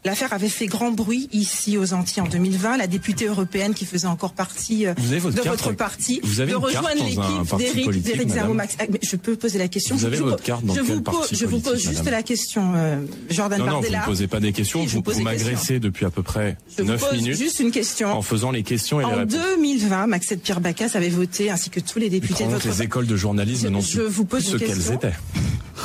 L'affaire 0.05 0.33
avait 0.33 0.49
fait 0.49 0.67
grand 0.67 0.91
bruit 0.91 1.27
ici 1.33 1.77
aux 1.79 1.93
Antilles 1.93 2.21
en 2.21 2.27
2020. 2.27 2.77
La 2.77 2.85
députée 2.85 3.25
européenne 3.25 3.73
qui 3.73 3.85
faisait 3.85 4.05
encore 4.07 4.33
partie 4.33 4.85
euh, 4.85 4.93
Vous 4.97 5.19
votre 5.19 5.35
de 5.35 5.41
carte, 5.41 5.57
votre 5.63 5.71
parti, 5.75 6.19
vous 6.23 6.41
avez 6.41 6.51
de 6.51 6.57
rejoindre 6.57 6.89
l'équipe 7.03 8.03
d'Éric 8.03 8.29
Zermax. 8.29 8.75
Ah, 8.79 8.83
Je 9.01 9.15
peux 9.15 9.35
poser 9.35 9.57
la 9.57 9.67
question. 9.67 9.95
Vous 9.95 10.01
Je- 10.01 10.07
avez 10.07 10.17
je 10.17 10.21
votre 10.23 10.37
vous- 10.37 10.43
carte 10.43 10.63
dans 10.63 10.75
je 10.75 10.81
quel 10.81 10.93
vous 10.93 11.01
parti 11.01 11.35
Je 11.35 11.45
vous 11.47 11.59
pose 11.59 11.79
juste 11.81 11.97
madame 11.99 12.13
la 12.13 12.23
question, 12.23 12.73
euh, 12.75 12.97
Jordan 13.31 13.59
non, 13.59 13.65
non, 13.65 13.71
vous 13.71 13.81
Bardella. 13.81 14.01
ne 14.01 14.05
posez 14.05 14.27
pas 14.27 14.39
des 14.39 14.53
questions, 14.53 14.85
vous, 14.85 15.01
vous 15.03 15.11
vous 15.11 15.21
m'agressez 15.21 15.79
depuis 15.79 16.05
à 16.05 16.11
peu 16.11 16.21
près 16.21 16.55
Je 16.77 16.83
vous 16.83 16.89
9 16.89 17.01
pose 17.09 17.13
minutes 17.19 17.37
juste 17.37 17.59
une 17.59 17.71
question. 17.71 18.09
en 18.15 18.21
faisant 18.21 18.51
les 18.51 18.61
questions 18.61 19.01
et 19.01 19.05
les 19.05 19.11
En 19.11 19.15
réponses. 19.17 19.33
2020, 19.57 20.05
Maxette 20.07 20.41
Pierre 20.43 20.61
Bacas 20.61 20.89
avait 20.93 21.09
voté, 21.09 21.49
ainsi 21.49 21.71
que 21.71 21.79
tous 21.79 21.97
les 21.97 22.11
députés 22.11 22.43
de 22.45 22.49
votre 22.51 22.67
les 22.67 22.83
écoles 22.83 23.07
de 23.07 23.15
journalisme 23.15 23.69
n'ont 23.69 23.81
su 23.81 23.99
vous 24.01 24.25
pose 24.25 24.45
ce 24.45 24.57
qu'elles 24.57 24.91
étaient. 24.91 25.13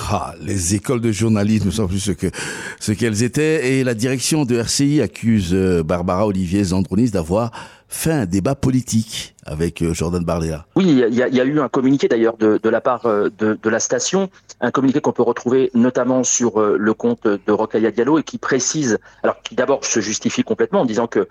Ah, 0.08 0.34
les 0.40 0.74
écoles 0.74 1.00
de 1.00 1.12
journalisme 1.12 1.66
ne 1.66 1.70
sont 1.70 1.86
plus 1.86 2.00
ce 2.00 2.12
que 2.12 2.30
ce 2.80 2.92
qu'elles 2.92 3.22
étaient. 3.22 3.72
Et 3.72 3.84
la 3.84 3.94
direction 3.94 4.44
de 4.44 4.56
RCI 4.56 5.00
accuse 5.00 5.50
euh, 5.52 5.82
Barbara 5.82 6.26
Olivier 6.26 6.64
Zandronis 6.64 7.10
d'avoir 7.10 7.52
fait 7.90 8.12
un 8.12 8.24
débat 8.24 8.54
politique 8.54 9.34
avec 9.44 9.82
euh, 9.82 9.92
Jordan 9.92 10.24
Bardella. 10.24 10.64
Oui, 10.76 10.84
il 10.86 11.14
y, 11.14 11.22
a, 11.22 11.28
y 11.28 11.40
a 11.40 11.44
eu 11.44 11.60
un 11.60 11.68
communiqué 11.68 12.06
d'ailleurs 12.06 12.36
de, 12.36 12.58
de, 12.62 12.68
la 12.68 12.80
part 12.80 13.06
euh, 13.06 13.28
de, 13.36 13.58
de, 13.60 13.68
la 13.68 13.80
station, 13.80 14.30
un 14.60 14.70
communiqué 14.70 15.00
qu'on 15.00 15.12
peut 15.12 15.24
retrouver 15.24 15.70
notamment 15.74 16.22
sur 16.22 16.60
euh, 16.60 16.76
le 16.78 16.94
compte 16.94 17.26
de 17.26 17.52
Rokhaya 17.52 17.90
Diallo 17.90 18.20
et 18.20 18.22
qui 18.22 18.38
précise, 18.38 18.98
alors 19.24 19.42
qui 19.42 19.56
d'abord 19.56 19.84
se 19.84 20.00
justifie 20.00 20.44
complètement 20.44 20.82
en 20.82 20.86
disant 20.86 21.06
que 21.06 21.28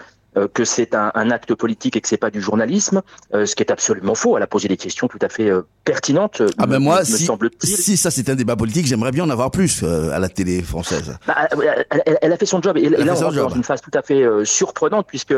que 0.54 0.64
c'est 0.64 0.94
un, 0.94 1.12
un, 1.16 1.32
acte 1.32 1.56
politique 1.56 1.96
et 1.96 2.02
que 2.02 2.08
c'est 2.08 2.16
pas 2.16 2.30
du 2.30 2.40
journalisme, 2.40 3.02
ce 3.34 3.56
qui 3.56 3.64
est 3.64 3.72
absolument 3.72 4.14
faux. 4.14 4.38
Elle 4.38 4.44
a 4.44 4.48
posé 4.48 4.68
des 4.68 4.78
questions 4.78 5.08
tout 5.08 5.18
à 5.24 5.28
fait 5.28 5.50
pertinentes. 5.84 6.44
Ah 6.60 6.68
ben 6.68 6.78
moi, 6.78 7.04
si, 7.04 7.28
si 7.64 7.98
ça 7.98 8.12
c'est 8.12 8.30
un 8.30 8.36
débat 8.36 8.56
politique, 8.56 8.86
j'aimerais 8.86 9.12
bien 9.12 9.24
en 9.24 9.30
avoir 9.32 9.50
plus 9.50 9.84
à 9.84 10.20
la 10.20 10.30
télé 10.30 10.62
française. 10.62 11.18
Bah, 11.26 11.48
elle, 12.06 12.20
elle, 12.22 12.32
a 12.32 12.38
fait 12.38 12.46
son 12.46 12.62
job 12.62 12.78
et, 12.78 12.84
et 12.84 12.90
là 12.90 13.16
on 13.18 13.22
rentre 13.22 13.36
dans 13.36 13.50
une 13.50 13.64
phase 13.64 13.82
tout 13.82 13.92
à 13.96 14.04
fait 14.04 14.24
surprenante 14.46 15.08
puisque 15.08 15.34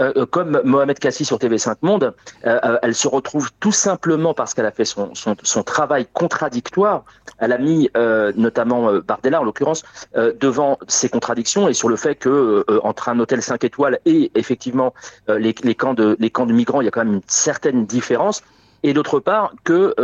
euh, 0.00 0.26
comme 0.26 0.60
Mohamed 0.64 0.98
Kassi 0.98 1.24
sur 1.24 1.38
TV5 1.38 1.76
Monde, 1.82 2.14
euh, 2.44 2.58
euh, 2.64 2.78
elle 2.82 2.94
se 2.94 3.08
retrouve 3.08 3.50
tout 3.60 3.72
simplement 3.72 4.34
parce 4.34 4.54
qu'elle 4.54 4.66
a 4.66 4.70
fait 4.70 4.84
son, 4.84 5.14
son, 5.14 5.36
son, 5.42 5.62
travail 5.62 6.06
contradictoire. 6.12 7.04
Elle 7.38 7.52
a 7.52 7.58
mis 7.58 7.90
euh, 7.96 8.32
notamment 8.36 8.92
Bardella, 9.06 9.40
en 9.40 9.44
l'occurrence, 9.44 9.82
devant 10.14 10.78
ces 10.88 11.08
contradictions 11.08 11.68
et 11.68 11.74
sur 11.74 11.88
le 11.88 11.96
fait 11.96 12.14
que 12.14 12.64
entre 12.82 13.08
un 13.08 13.18
hôtel 13.18 13.42
5 13.42 13.64
étoiles 13.64 13.98
et 14.04 14.30
effectivement 14.34 14.94
les, 15.28 15.54
les, 15.62 15.74
camps 15.74 15.94
de, 15.94 16.16
les 16.18 16.30
camps 16.30 16.46
de 16.46 16.52
migrants, 16.52 16.80
il 16.80 16.84
y 16.84 16.88
a 16.88 16.90
quand 16.90 17.04
même 17.04 17.14
une 17.14 17.22
certaine 17.26 17.86
différence. 17.86 18.42
Et 18.82 18.92
d'autre 18.92 19.20
part 19.20 19.52
que 19.64 19.94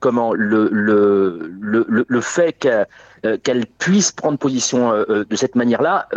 comment 0.00 0.32
le, 0.32 0.68
le, 0.72 1.50
le, 1.60 2.04
le 2.06 2.20
fait 2.20 2.52
qu'elle 2.52 3.66
puisse 3.78 4.12
prendre 4.12 4.38
position 4.38 4.92
de 4.92 5.36
cette 5.36 5.54
manière-là 5.54 6.08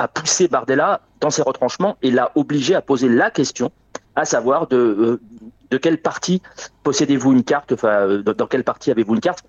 a 0.00 0.08
poussé 0.08 0.48
Bardella 0.48 1.02
dans 1.20 1.30
ses 1.30 1.42
retranchements 1.42 1.98
et 2.00 2.10
l'a 2.10 2.32
obligé 2.34 2.74
à 2.74 2.80
poser 2.80 3.08
la 3.08 3.30
question, 3.30 3.70
à 4.16 4.24
savoir 4.24 4.66
de, 4.66 4.76
euh, 4.76 5.20
de 5.70 5.76
quelle 5.76 5.98
partie 5.98 6.40
possédez-vous 6.82 7.32
une 7.32 7.44
carte, 7.44 7.72
enfin, 7.72 8.08
euh, 8.08 8.22
dans 8.22 8.46
quelle 8.46 8.64
partie 8.64 8.90
avez-vous 8.90 9.14
une 9.14 9.20
carte? 9.20 9.44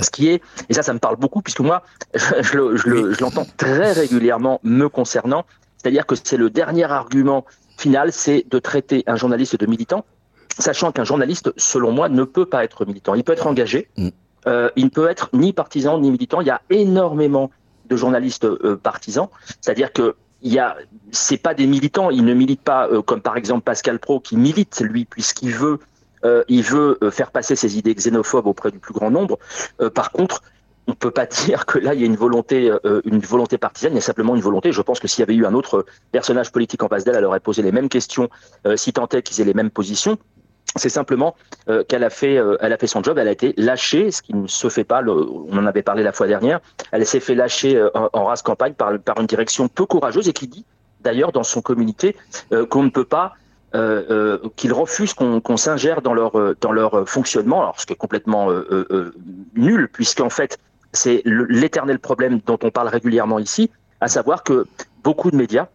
Ce 0.00 0.08
qui 0.10 0.28
est, 0.28 0.40
et 0.70 0.74
ça, 0.74 0.82
ça 0.82 0.94
me 0.94 0.98
parle 0.98 1.16
beaucoup, 1.16 1.42
puisque 1.42 1.60
moi, 1.60 1.82
je, 2.14 2.76
je 2.76 3.20
l'entends 3.20 3.46
très 3.58 3.92
régulièrement 3.92 4.58
me 4.62 4.88
concernant, 4.88 5.44
c'est-à-dire 5.76 6.06
que 6.06 6.14
c'est 6.14 6.38
le 6.38 6.48
dernier 6.48 6.84
argument 6.84 7.44
final, 7.76 8.10
c'est 8.10 8.46
de 8.48 8.58
traiter 8.58 9.04
un 9.06 9.16
journaliste 9.16 9.56
de 9.56 9.66
militant, 9.66 10.06
sachant 10.58 10.92
qu'un 10.92 11.04
journaliste, 11.04 11.52
selon 11.58 11.92
moi, 11.92 12.08
ne 12.08 12.24
peut 12.24 12.46
pas 12.46 12.64
être 12.64 12.86
militant. 12.86 13.14
Il 13.14 13.24
peut 13.24 13.34
être 13.34 13.46
engagé, 13.46 13.88
mm. 13.98 14.08
euh, 14.46 14.70
il 14.76 14.86
ne 14.86 14.90
peut 14.90 15.10
être 15.10 15.28
ni 15.34 15.52
partisan 15.52 15.98
ni 15.98 16.10
militant. 16.10 16.40
Il 16.40 16.46
y 16.46 16.50
a 16.50 16.62
énormément 16.70 17.50
de 17.90 17.96
journalistes 17.96 18.44
euh, 18.44 18.76
partisans, 18.76 19.28
c'est-à-dire 19.60 19.92
que 19.92 20.14
il 20.42 20.54
y 20.54 20.58
a, 20.58 20.76
c'est 21.10 21.36
pas 21.36 21.52
des 21.52 21.66
militants, 21.66 22.08
ils 22.08 22.24
ne 22.24 22.32
militent 22.32 22.62
pas 22.62 22.88
euh, 22.88 23.02
comme 23.02 23.20
par 23.20 23.36
exemple 23.36 23.62
Pascal 23.62 23.98
Pro 23.98 24.20
qui 24.20 24.38
milite 24.38 24.80
lui 24.80 25.04
puisqu'il 25.04 25.52
veut, 25.52 25.80
euh, 26.24 26.44
veut 26.48 26.98
faire 27.10 27.30
passer 27.30 27.56
ses 27.56 27.76
idées 27.76 27.94
xénophobes 27.94 28.46
auprès 28.46 28.70
du 28.70 28.78
plus 28.78 28.94
grand 28.94 29.10
nombre. 29.10 29.38
par 29.94 30.12
contre, 30.12 30.42
on 30.86 30.94
peut 30.94 31.10
pas 31.10 31.26
dire 31.46 31.66
que 31.66 31.78
là 31.78 31.92
il 31.92 32.00
y 32.00 32.04
a 32.04 32.06
une 32.06 32.16
volonté, 32.16 32.72
une 33.04 33.18
volonté 33.18 33.58
partisane, 33.58 33.92
il 33.92 33.96
y 33.96 33.98
a 33.98 34.02
simplement 34.02 34.34
une 34.34 34.40
volonté. 34.40 34.72
Je 34.72 34.80
pense 34.80 34.98
que 34.98 35.08
s'il 35.08 35.20
y 35.20 35.24
avait 35.24 35.34
eu 35.34 35.44
un 35.44 35.52
autre 35.52 35.84
personnage 36.10 36.52
politique 36.52 36.82
en 36.82 36.88
face 36.88 37.04
d'elle, 37.04 37.16
elle 37.16 37.26
aurait 37.26 37.40
posé 37.40 37.60
les 37.60 37.72
mêmes 37.72 37.90
questions, 37.90 38.30
si 38.76 38.94
tant 38.94 39.08
est 39.08 39.22
qu'ils 39.22 39.42
aient 39.42 39.44
les 39.44 39.54
mêmes 39.54 39.70
positions 39.70 40.16
c'est 40.76 40.88
simplement 40.88 41.34
euh, 41.68 41.82
qu'elle 41.84 42.04
a 42.04 42.10
fait, 42.10 42.38
euh, 42.38 42.56
elle 42.60 42.72
a 42.72 42.78
fait 42.78 42.86
son 42.86 43.02
job, 43.02 43.18
elle 43.18 43.28
a 43.28 43.32
été 43.32 43.54
lâchée, 43.56 44.10
ce 44.10 44.22
qui 44.22 44.34
ne 44.34 44.46
se 44.46 44.68
fait 44.68 44.84
pas. 44.84 45.02
On 45.02 45.56
en 45.56 45.66
avait 45.66 45.82
parlé 45.82 46.02
la 46.02 46.12
fois 46.12 46.26
dernière. 46.26 46.60
Elle 46.92 47.04
s'est 47.06 47.20
fait 47.20 47.34
lâcher 47.34 47.76
euh, 47.76 47.90
en, 47.94 48.08
en, 48.12 48.24
race 48.24 48.42
campagne 48.42 48.74
par, 48.74 48.92
une 48.92 49.26
direction 49.26 49.68
peu 49.68 49.86
courageuse 49.86 50.28
et 50.28 50.32
qui 50.32 50.46
dit 50.46 50.64
d'ailleurs 51.00 51.32
dans 51.32 51.42
son 51.42 51.62
communiqué 51.62 52.14
qu'on 52.68 52.82
ne 52.82 52.90
peut 52.90 53.06
pas, 53.06 53.32
qu'ils 54.56 54.72
refusent 54.74 55.14
qu'on 55.14 55.40
qu 55.40 55.56
s'ingère 55.56 56.02
dans 56.02 56.12
leur 56.12 57.08
fonctionnement. 57.08 57.62
Alors 57.62 57.80
ce 57.80 57.86
qui 57.86 57.94
est 57.94 57.96
complètement 57.96 58.48
nul 59.54 59.88
puisqu'en 59.90 60.28
fait 60.28 60.58
c'est 60.92 61.22
l'éternel 61.24 61.98
problème 62.00 62.40
dont 62.44 62.58
on 62.62 62.70
parle 62.70 62.88
régulièrement 62.88 63.38
ici, 63.38 63.70
à 64.02 64.08
savoir 64.08 64.42
que 64.44 64.66
beaucoup 65.02 65.30
de 65.30 65.36
médias. 65.36 65.68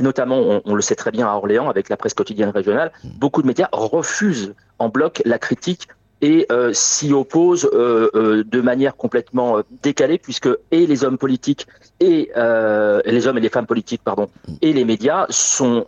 Notamment, 0.00 0.38
on, 0.38 0.62
on, 0.64 0.74
le 0.74 0.82
sait 0.82 0.94
très 0.94 1.10
bien 1.10 1.26
à 1.26 1.34
Orléans 1.34 1.68
avec 1.68 1.88
la 1.88 1.96
presse 1.96 2.14
quotidienne 2.14 2.50
régionale, 2.50 2.92
mmh. 3.02 3.08
beaucoup 3.18 3.42
de 3.42 3.46
médias 3.46 3.68
refusent 3.72 4.54
en 4.78 4.88
bloc 4.88 5.20
la 5.24 5.38
critique 5.38 5.88
et 6.20 6.46
euh, 6.50 6.72
s'y 6.72 7.12
opposent 7.12 7.68
euh, 7.72 8.10
euh, 8.14 8.44
de 8.44 8.60
manière 8.60 8.96
complètement 8.96 9.62
décalée 9.82 10.18
puisque 10.18 10.48
et 10.70 10.86
les 10.86 11.04
hommes 11.04 11.18
politiques 11.18 11.66
et 12.00 12.30
les 12.34 13.26
hommes 13.26 13.38
et 13.38 13.40
les 13.40 13.48
femmes 13.48 13.66
politiques 13.66 14.02
pardon 14.04 14.28
mmh. 14.46 14.52
et 14.62 14.72
les 14.72 14.84
médias 14.84 15.26
sont 15.30 15.86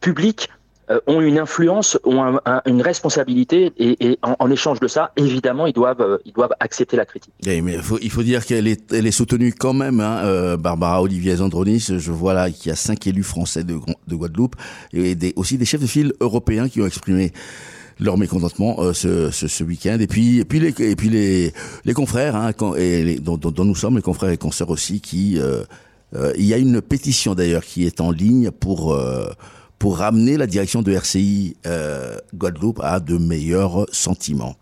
publics 0.00 0.48
euh, 0.90 1.00
ont 1.06 1.20
une 1.20 1.38
influence, 1.38 1.98
ont 2.04 2.22
un, 2.22 2.40
un, 2.44 2.62
une 2.66 2.82
responsabilité, 2.82 3.72
et, 3.76 3.96
et 4.06 4.18
en, 4.22 4.36
en, 4.38 4.50
échange 4.50 4.80
de 4.80 4.88
ça, 4.88 5.12
évidemment, 5.16 5.66
ils 5.66 5.72
doivent, 5.72 6.00
euh, 6.00 6.18
ils 6.24 6.32
doivent 6.32 6.54
accepter 6.60 6.96
la 6.96 7.04
critique. 7.04 7.32
Et 7.46 7.60
mais 7.60 7.78
faut, 7.78 7.98
il 8.00 8.10
faut 8.10 8.22
dire 8.22 8.44
qu'elle 8.44 8.66
est, 8.66 8.92
elle 8.92 9.06
est 9.06 9.10
soutenue 9.10 9.52
quand 9.52 9.72
même, 9.72 10.00
hein, 10.00 10.22
euh, 10.24 10.56
Barbara 10.56 11.02
Olivier 11.02 11.36
Zandronis. 11.36 11.88
Je 11.98 12.12
vois 12.12 12.34
là 12.34 12.50
qu'il 12.50 12.68
y 12.68 12.72
a 12.72 12.76
cinq 12.76 13.06
élus 13.06 13.22
français 13.22 13.64
de, 13.64 13.74
de 14.06 14.14
Guadeloupe 14.14 14.56
et 14.92 15.14
des, 15.14 15.32
aussi 15.36 15.58
des 15.58 15.64
chefs 15.64 15.80
de 15.80 15.86
file 15.86 16.12
européens 16.20 16.68
qui 16.68 16.80
ont 16.80 16.86
exprimé 16.86 17.32
leur 17.98 18.18
mécontentement 18.18 18.76
euh, 18.78 18.92
ce, 18.92 19.30
ce, 19.30 19.48
ce 19.48 19.64
week-end 19.64 19.96
et 20.00 20.06
puis 20.06 20.38
et 20.38 20.44
puis 20.44 20.60
les 20.60 20.74
et 20.82 20.96
puis 20.96 21.08
les 21.08 21.52
les 21.86 21.94
confrères 21.94 22.36
hein, 22.36 22.50
et 22.76 23.02
les, 23.02 23.18
dont, 23.18 23.38
dont, 23.38 23.64
nous 23.64 23.74
sommes 23.74 23.96
les 23.96 24.02
confrères 24.02 24.30
et 24.30 24.36
consoeurs 24.36 24.68
aussi 24.68 25.00
qui 25.00 25.38
euh, 25.38 25.64
euh, 26.14 26.32
il 26.36 26.44
y 26.44 26.54
a 26.54 26.58
une 26.58 26.80
pétition 26.80 27.34
d'ailleurs 27.34 27.64
qui 27.64 27.86
est 27.86 28.00
en 28.00 28.10
ligne 28.10 28.50
pour 28.50 28.94
euh, 28.94 29.26
pour 29.78 29.98
ramener 29.98 30.36
la 30.36 30.46
direction 30.46 30.82
de 30.82 30.92
RCI 30.92 31.56
euh, 31.66 32.16
Guadeloupe 32.34 32.80
à 32.82 33.00
de 33.00 33.18
meilleurs 33.18 33.86
sentiments. 33.92 34.56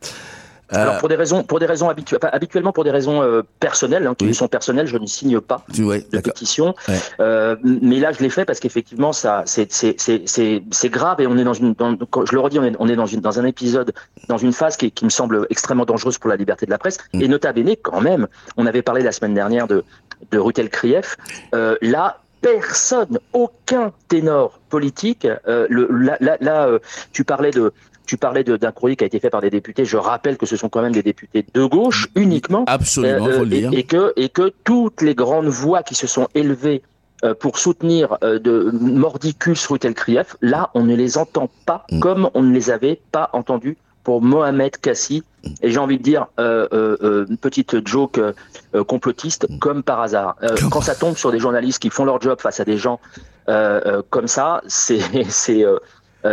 Euh... 0.72 0.76
Alors 0.76 0.98
pour 0.98 1.08
des 1.08 1.14
raisons, 1.14 1.42
pour 1.42 1.60
des 1.60 1.66
raisons 1.66 1.88
habituellement 1.88 2.72
pour 2.72 2.84
des 2.84 2.90
raisons 2.90 3.22
euh, 3.22 3.42
personnelles, 3.60 4.06
hein, 4.06 4.14
qui 4.16 4.24
oui. 4.24 4.34
sont 4.34 4.48
personnelles, 4.48 4.86
je 4.86 4.96
ne 4.96 5.06
signe 5.06 5.40
pas 5.40 5.64
ouais, 5.78 6.06
la 6.10 6.22
pétition. 6.22 6.74
Euh, 7.20 7.56
mais 7.62 8.00
là, 8.00 8.12
je 8.12 8.20
l'ai 8.20 8.30
fait 8.30 8.44
parce 8.44 8.60
qu'effectivement, 8.60 9.12
ça, 9.12 9.42
c'est 9.46 9.70
c'est 9.70 10.88
grave 10.88 11.20
et 11.20 11.26
on 11.26 11.36
est 11.36 11.44
dans 11.44 11.52
une, 11.52 11.74
dans, 11.74 11.92
je 11.92 12.32
le 12.32 12.40
redis, 12.40 12.58
on 12.58 12.64
est, 12.64 12.74
on 12.78 12.88
est 12.88 12.96
dans 12.96 13.06
une 13.06 13.20
dans 13.20 13.38
un 13.38 13.44
épisode, 13.44 13.92
dans 14.28 14.38
une 14.38 14.52
phase 14.52 14.76
qui, 14.76 14.90
qui 14.90 15.04
me 15.04 15.10
semble 15.10 15.46
extrêmement 15.50 15.84
dangereuse 15.84 16.18
pour 16.18 16.30
la 16.30 16.36
liberté 16.36 16.64
de 16.66 16.70
la 16.70 16.78
presse. 16.78 16.98
Mm. 17.12 17.22
Et 17.22 17.28
nota 17.28 17.52
bene, 17.52 17.76
quand 17.82 18.00
même, 18.00 18.26
on 18.56 18.66
avait 18.66 18.82
parlé 18.82 19.02
la 19.02 19.12
semaine 19.12 19.34
dernière 19.34 19.66
de 19.66 19.84
de 20.30 20.38
Rutel 20.38 20.70
Krief. 20.70 21.16
Euh, 21.54 21.76
là, 21.82 22.20
personne, 22.44 23.18
aucun 23.32 23.92
ténor 24.08 24.60
politique. 24.68 25.26
Euh, 25.48 25.66
le, 25.70 25.88
là, 25.90 26.16
là, 26.20 26.36
là 26.40 26.66
euh, 26.66 26.78
tu 27.12 27.24
parlais 27.24 27.50
de 27.50 27.72
tu 28.06 28.18
parlais 28.18 28.44
d'un 28.44 28.72
courrier 28.72 28.96
qui 28.96 29.04
a 29.04 29.06
été 29.06 29.18
fait 29.18 29.30
par 29.30 29.40
des 29.40 29.48
députés. 29.48 29.86
Je 29.86 29.96
rappelle 29.96 30.36
que 30.36 30.44
ce 30.44 30.56
sont 30.56 30.68
quand 30.68 30.82
même 30.82 30.92
des 30.92 31.02
députés 31.02 31.46
de 31.54 31.64
gauche 31.64 32.08
uniquement. 32.14 32.64
Absolument, 32.66 33.26
euh, 33.26 33.38
faut 33.38 33.44
le 33.44 33.50
dire. 33.50 33.72
Et, 33.72 33.78
et, 33.78 33.82
que 33.84 34.12
et 34.16 34.28
que 34.28 34.52
toutes 34.64 35.00
les 35.00 35.14
grandes 35.14 35.46
voix 35.46 35.82
qui 35.82 35.94
se 35.94 36.06
sont 36.06 36.28
élevées 36.34 36.82
euh, 37.24 37.32
pour 37.34 37.58
soutenir 37.58 38.18
euh, 38.22 38.38
de 38.38 38.70
Mordicus 38.72 39.66
Rutel-Krief, 39.66 40.36
là, 40.42 40.70
on 40.74 40.82
ne 40.82 40.94
les 40.94 41.16
entend 41.16 41.48
pas 41.64 41.86
mm. 41.90 42.00
comme 42.00 42.30
on 42.34 42.42
ne 42.42 42.52
les 42.52 42.70
avait 42.70 43.00
pas 43.12 43.30
entendus 43.32 43.78
pour 44.04 44.22
Mohamed 44.22 44.76
Kassi. 44.76 45.24
Et 45.62 45.70
j'ai 45.70 45.78
envie 45.78 45.98
de 45.98 46.02
dire, 46.02 46.26
euh, 46.38 46.68
euh, 46.72 47.26
une 47.28 47.36
petite 47.36 47.86
joke 47.86 48.18
euh, 48.18 48.84
complotiste, 48.84 49.46
mm. 49.48 49.58
comme 49.58 49.82
par 49.82 50.00
hasard. 50.00 50.36
quand 50.70 50.82
ça 50.82 50.94
tombe 50.94 51.16
sur 51.16 51.32
des 51.32 51.38
journalistes 51.38 51.80
qui 51.80 51.90
font 51.90 52.04
leur 52.04 52.20
job 52.20 52.40
face 52.40 52.60
à 52.60 52.64
des 52.64 52.78
gens 52.78 53.00
comme 54.10 54.28
ça, 54.28 54.62
c'est 54.68 55.00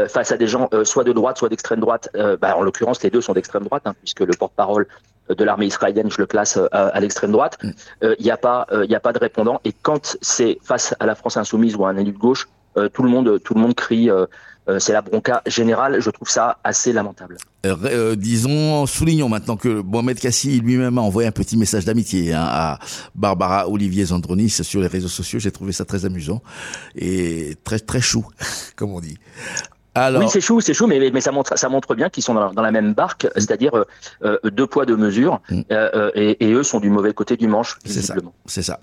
face 0.07 0.31
à 0.31 0.37
des 0.37 0.47
gens 0.47 0.69
soit 0.83 1.03
de 1.03 1.11
droite, 1.11 1.37
soit 1.37 1.49
d'extrême 1.49 1.79
droite. 1.79 2.09
Bah, 2.41 2.55
en 2.55 2.61
l'occurrence, 2.61 3.01
les 3.03 3.09
deux 3.09 3.21
sont 3.21 3.33
d'extrême 3.33 3.63
droite, 3.63 3.83
hein, 3.85 3.95
puisque 3.99 4.21
le 4.21 4.33
porte-parole 4.33 4.87
de 5.29 5.43
l'armée 5.43 5.65
israélienne, 5.65 6.09
je 6.11 6.17
le 6.17 6.25
classe 6.25 6.57
à, 6.71 6.87
à 6.87 6.99
l'extrême 6.99 7.31
droite. 7.31 7.57
Il 7.63 7.69
mm. 8.01 8.15
n'y 8.19 8.31
a 8.31 8.37
pas, 8.37 8.67
il 8.87 8.95
a 8.95 8.99
pas 9.01 9.13
de 9.13 9.19
répondant. 9.19 9.59
Et 9.65 9.73
quand 9.73 10.17
c'est 10.21 10.57
face 10.63 10.95
à 10.99 11.05
la 11.05 11.15
France 11.15 11.35
insoumise 11.35 11.75
ou 11.75 11.85
à 11.85 11.89
un 11.89 11.97
élu 11.97 12.13
de 12.13 12.17
gauche, 12.17 12.47
tout 12.93 13.03
le 13.03 13.09
monde, 13.09 13.41
tout 13.43 13.53
le 13.53 13.61
monde 13.61 13.75
crie 13.75 14.09
euh, 14.09 14.25
c'est 14.79 14.93
la 14.93 15.01
bronca 15.01 15.41
générale. 15.45 15.99
Je 15.99 16.09
trouve 16.09 16.29
ça 16.29 16.57
assez 16.63 16.93
lamentable. 16.93 17.37
Euh, 17.65 17.75
euh, 17.85 18.15
disons, 18.15 18.85
soulignons 18.87 19.29
maintenant 19.29 19.55
que 19.55 19.81
Mohamed 19.81 20.19
Kassi 20.19 20.59
lui-même 20.59 20.97
a 20.97 21.01
envoyé 21.01 21.27
un 21.27 21.31
petit 21.31 21.57
message 21.57 21.85
d'amitié 21.85 22.33
hein, 22.33 22.43
à 22.43 22.79
Barbara 23.13 23.69
Olivier 23.69 24.05
Zandronis 24.05 24.49
sur 24.49 24.81
les 24.81 24.87
réseaux 24.87 25.07
sociaux. 25.07 25.39
J'ai 25.39 25.51
trouvé 25.51 25.71
ça 25.71 25.85
très 25.85 26.05
amusant 26.05 26.41
et 26.95 27.55
très 27.63 27.79
très 27.79 28.01
chou, 28.01 28.25
comme 28.75 28.91
on 28.91 28.99
dit. 28.99 29.17
Alors... 29.93 30.21
Oui, 30.21 30.29
c'est 30.29 30.41
chou, 30.41 30.62
c'est 30.62 30.74
chou, 30.74 30.88
mais, 30.88 31.12
mais 31.12 31.21
ça 31.21 31.31
montre, 31.31 31.57
ça 31.57 31.67
montre 31.67 31.95
bien 31.95 32.10
qu'ils 32.10 32.24
sont 32.24 32.33
dans, 32.33 32.53
dans, 32.53 32.62
la 32.62 32.71
même 32.71 32.93
barque, 32.93 33.27
c'est-à-dire 33.36 33.86
euh, 34.24 34.38
deux 34.45 34.67
poids, 34.67 34.86
deux 34.86 34.95
mesures, 34.95 35.41
mm. 35.50 35.62
euh, 35.71 36.12
et, 36.15 36.45
et, 36.45 36.53
eux 36.53 36.63
sont 36.63 36.79
du 36.79 36.89
mauvais 36.89 37.13
côté 37.13 37.36
du 37.36 37.48
manche, 37.48 37.77
visiblement. 37.83 38.33
C'est 38.45 38.62
ça. 38.62 38.79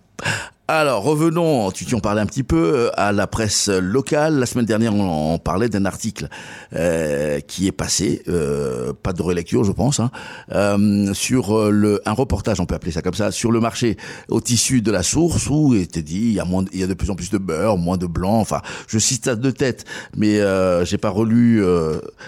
Alors 0.71 1.03
revenons, 1.03 1.71
tu 1.71 1.95
en 1.95 2.00
parlais 2.00 2.21
un 2.21 2.27
petit 2.27 2.43
peu 2.43 2.73
euh, 2.75 2.91
à 2.93 3.11
la 3.11 3.27
presse 3.27 3.71
locale. 3.71 4.38
La 4.38 4.45
semaine 4.45 4.67
dernière, 4.67 4.95
on, 4.95 5.33
on 5.33 5.38
parlait 5.38 5.71
d'un 5.71 5.87
article 5.87 6.29
euh, 6.75 7.41
qui 7.41 7.67
est 7.67 7.73
passé, 7.73 8.23
euh, 8.29 8.93
pas 8.93 9.15
de 9.15 9.23
relecture, 9.23 9.65
je 9.65 9.73
pense, 9.73 9.99
hein, 9.99 10.11
euh, 10.53 11.15
sur 11.15 11.57
euh, 11.57 11.71
le 11.71 12.03
un 12.05 12.12
reportage, 12.12 12.61
on 12.61 12.67
peut 12.67 12.75
appeler 12.75 12.93
ça 12.93 13.00
comme 13.00 13.15
ça, 13.15 13.31
sur 13.31 13.50
le 13.50 13.61
marché 13.61 13.97
au 14.29 14.43
tissu 14.43 14.83
de 14.83 14.91
la 14.91 15.03
source 15.03 15.49
où 15.49 15.73
il 15.73 15.81
était 15.81 16.03
dit 16.03 16.21
il 16.21 16.33
y 16.35 16.41
a 16.41 16.45
moins, 16.45 16.67
il 16.75 16.81
y 16.81 16.83
a 16.83 16.87
de 16.87 16.93
plus 16.93 17.09
en 17.09 17.15
plus 17.15 17.31
de 17.31 17.38
beurre, 17.38 17.79
moins 17.79 17.97
de 17.97 18.07
blanc. 18.07 18.38
Enfin, 18.38 18.61
je 18.88 18.99
cite 18.99 19.25
ça 19.25 19.37
de 19.37 19.50
tête, 19.50 19.87
mais 20.19 20.38
euh, 20.38 20.85
j'ai 20.99 21.00
pas 21.00 21.11
relu 21.11 21.62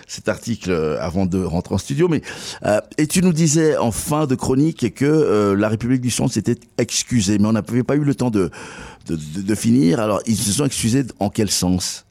cet 0.06 0.28
article 0.28 0.72
avant 1.00 1.26
de 1.26 1.42
rentrer 1.42 1.74
en 1.74 1.78
studio. 1.78 2.08
Mais 2.08 2.22
et 2.98 3.06
tu 3.06 3.22
nous 3.22 3.32
disais 3.32 3.76
en 3.76 3.90
fin 3.90 4.26
de 4.26 4.34
chronique 4.34 4.94
que 4.94 5.54
la 5.58 5.68
République 5.68 6.00
du 6.00 6.10
Centre 6.10 6.32
s'était 6.32 6.58
excusée, 6.78 7.38
mais 7.38 7.48
on 7.48 7.52
n'avait 7.52 7.82
pas 7.82 7.96
eu 7.96 8.04
le 8.04 8.14
temps 8.14 8.30
de, 8.30 8.50
de, 9.08 9.16
de, 9.42 9.54
finir. 9.54 10.00
Alors, 10.00 10.20
ils 10.26 10.36
se 10.36 10.52
sont 10.52 10.64
excusés 10.64 11.04
en 11.18 11.30
quel 11.30 11.50
sens? 11.50 12.06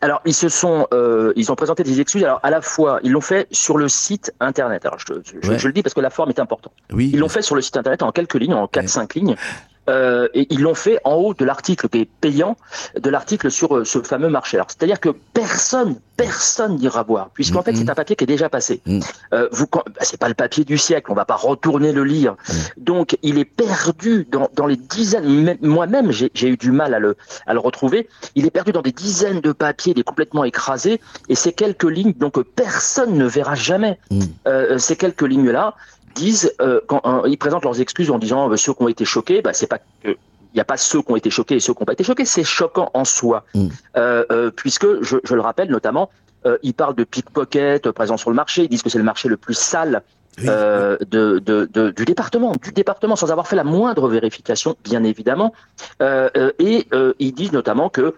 Alors 0.00 0.20
ils 0.24 0.34
se 0.34 0.48
sont, 0.48 0.86
euh, 0.92 1.32
ils 1.36 1.50
ont 1.52 1.54
présenté 1.54 1.82
des 1.82 2.00
excuses. 2.00 2.24
Alors 2.24 2.40
à 2.42 2.50
la 2.50 2.60
fois, 2.60 3.00
ils 3.02 3.12
l'ont 3.12 3.20
fait 3.20 3.46
sur 3.50 3.78
le 3.78 3.88
site 3.88 4.32
internet. 4.40 4.84
Alors 4.84 4.98
je, 4.98 5.14
je, 5.24 5.58
je, 5.58 5.66
le 5.66 5.72
dis 5.72 5.82
parce 5.82 5.94
que 5.94 6.00
la 6.00 6.10
forme 6.10 6.30
est 6.30 6.40
importante. 6.40 6.72
Oui. 6.92 7.10
Ils 7.12 7.18
l'ont 7.18 7.28
fait 7.28 7.42
sur 7.42 7.54
le 7.54 7.62
site 7.62 7.76
internet 7.76 8.02
en 8.02 8.10
quelques 8.10 8.34
lignes, 8.34 8.54
en 8.54 8.66
4-5 8.66 9.14
lignes. 9.14 9.36
Euh, 9.90 10.28
et 10.34 10.46
ils 10.50 10.60
l'ont 10.60 10.74
fait 10.74 10.98
en 11.04 11.14
haut 11.14 11.34
de 11.34 11.44
l'article 11.44 11.88
qui 11.88 11.98
est 11.98 12.08
payant, 12.20 12.56
de 12.98 13.10
l'article 13.10 13.50
sur 13.50 13.76
euh, 13.76 13.84
ce 13.84 14.00
fameux 14.02 14.28
marché. 14.28 14.56
Alors, 14.56 14.68
c'est-à-dire 14.68 15.00
que 15.00 15.10
personne, 15.34 15.96
personne 16.16 16.76
n'ira 16.76 17.02
voir, 17.02 17.30
puisqu'en 17.30 17.62
fait, 17.62 17.74
c'est 17.74 17.90
un 17.90 17.94
papier 17.94 18.14
qui 18.14 18.24
est 18.24 18.32
déjà 18.36 18.48
passé. 18.48 18.80
Euh, 19.32 19.48
vous, 19.50 19.66
bah, 19.72 19.82
c'est 20.00 20.18
pas 20.18 20.28
le 20.28 20.34
papier 20.34 20.64
du 20.64 20.78
siècle, 20.78 21.10
on 21.10 21.14
va 21.14 21.24
pas 21.24 21.36
retourner 21.36 21.92
le 21.92 22.04
lire. 22.04 22.36
Donc, 22.76 23.16
il 23.22 23.38
est 23.38 23.44
perdu 23.44 24.28
dans, 24.30 24.48
dans 24.54 24.66
les 24.66 24.76
dizaines. 24.76 25.58
Moi-même, 25.60 26.12
j'ai 26.12 26.48
eu 26.48 26.56
du 26.56 26.70
mal 26.70 26.94
à 26.94 26.98
le, 26.98 27.16
à 27.46 27.54
le 27.54 27.60
retrouver. 27.60 28.08
Il 28.34 28.46
est 28.46 28.50
perdu 28.50 28.72
dans 28.72 28.82
des 28.82 28.92
dizaines 28.92 29.40
de 29.40 29.52
papiers, 29.52 29.92
il 29.96 30.00
est 30.00 30.04
complètement 30.04 30.44
écrasé, 30.44 31.00
et 31.28 31.34
ces 31.34 31.52
quelques 31.52 31.90
lignes, 31.90 32.12
donc 32.12 32.40
personne 32.54 33.16
ne 33.16 33.26
verra 33.26 33.54
jamais 33.54 33.98
euh, 34.46 34.78
ces 34.78 34.96
quelques 34.96 35.22
lignes-là 35.22 35.74
disent, 36.14 36.52
euh, 36.60 36.80
quand 36.86 37.00
euh, 37.04 37.28
ils 37.28 37.36
présentent 37.38 37.64
leurs 37.64 37.80
excuses 37.80 38.10
en 38.10 38.18
disant 38.18 38.50
euh, 38.50 38.56
ceux 38.56 38.72
qui 38.74 38.82
ont 38.82 38.88
été 38.88 39.04
choqués, 39.04 39.42
bah, 39.42 39.52
c'est 39.52 39.66
pas 39.66 39.78
que 39.78 40.16
il 40.52 40.56
n'y 40.56 40.60
a 40.60 40.64
pas 40.64 40.76
ceux 40.76 41.00
qui 41.00 41.12
ont 41.12 41.16
été 41.16 41.30
choqués 41.30 41.54
et 41.56 41.60
ceux 41.60 41.72
qui 41.74 41.80
n'ont 41.80 41.86
pas 41.86 41.92
été 41.92 42.02
choqués, 42.02 42.24
c'est 42.24 42.42
choquant 42.42 42.90
en 42.94 43.04
soi, 43.04 43.44
Mm. 43.54 43.68
euh, 43.96 44.24
euh, 44.32 44.50
puisque 44.50 45.00
je, 45.02 45.18
je 45.22 45.34
le 45.36 45.40
rappelle 45.40 45.70
notamment, 45.70 46.10
euh, 46.44 46.58
ils 46.64 46.74
parlent 46.74 46.96
de 46.96 47.04
pickpocket 47.04 47.86
euh, 47.86 47.92
présent 47.92 48.16
sur 48.16 48.30
le 48.30 48.36
marché, 48.36 48.64
ils 48.64 48.68
disent 48.68 48.82
que 48.82 48.90
c'est 48.90 48.98
le 48.98 49.04
marché 49.04 49.28
le 49.28 49.36
plus 49.36 49.54
sale 49.54 50.02
euh, 50.48 50.96
de, 51.08 51.38
de, 51.38 51.68
de- 51.72 51.90
du 51.90 52.04
département, 52.04 52.54
du 52.60 52.72
département, 52.72 53.14
sans 53.14 53.30
avoir 53.30 53.46
fait 53.46 53.54
la 53.56 53.62
moindre 53.64 54.08
vérification, 54.08 54.74
bien 54.82 55.04
évidemment, 55.04 55.52
et 56.00 56.86
euh, 56.94 57.12
ils 57.18 57.32
disent 57.32 57.52
notamment 57.52 57.88
que 57.88 58.14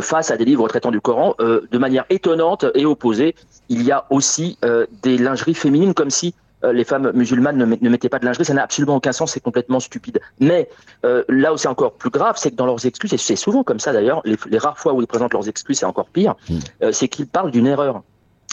face 0.00 0.30
à 0.30 0.36
des 0.38 0.46
livres 0.46 0.66
traitant 0.68 0.90
du 0.90 1.00
Coran, 1.02 1.34
euh, 1.40 1.68
de 1.70 1.76
manière 1.78 2.06
étonnante 2.08 2.64
et 2.74 2.86
opposée, 2.86 3.34
il 3.68 3.82
y 3.82 3.92
a 3.92 4.06
aussi 4.08 4.56
euh, 4.64 4.86
des 5.02 5.18
lingeries 5.18 5.52
féminines, 5.54 5.92
comme 5.92 6.08
si 6.10 6.34
les 6.62 6.84
femmes 6.84 7.12
musulmanes 7.14 7.56
ne, 7.56 7.64
met- 7.64 7.78
ne 7.80 7.88
mettaient 7.90 8.08
pas 8.08 8.18
de 8.18 8.24
lingerie. 8.24 8.44
Ça 8.44 8.54
n'a 8.54 8.62
absolument 8.62 8.96
aucun 8.96 9.12
sens, 9.12 9.32
c'est 9.32 9.40
complètement 9.40 9.80
stupide. 9.80 10.20
Mais 10.40 10.68
euh, 11.04 11.22
là 11.28 11.52
où 11.52 11.56
c'est 11.56 11.68
encore 11.68 11.92
plus 11.92 12.10
grave, 12.10 12.34
c'est 12.38 12.50
que 12.50 12.56
dans 12.56 12.66
leurs 12.66 12.84
excuses, 12.86 13.12
et 13.12 13.18
c'est 13.18 13.36
souvent 13.36 13.62
comme 13.62 13.78
ça 13.80 13.92
d'ailleurs, 13.92 14.20
les, 14.24 14.36
les 14.48 14.58
rares 14.58 14.78
fois 14.78 14.92
où 14.92 15.00
ils 15.00 15.06
présentent 15.06 15.32
leurs 15.34 15.48
excuses, 15.48 15.78
c'est 15.78 15.86
encore 15.86 16.08
pire, 16.08 16.34
euh, 16.82 16.92
c'est 16.92 17.08
qu'ils 17.08 17.26
parlent 17.28 17.50
d'une 17.50 17.66
erreur. 17.66 18.02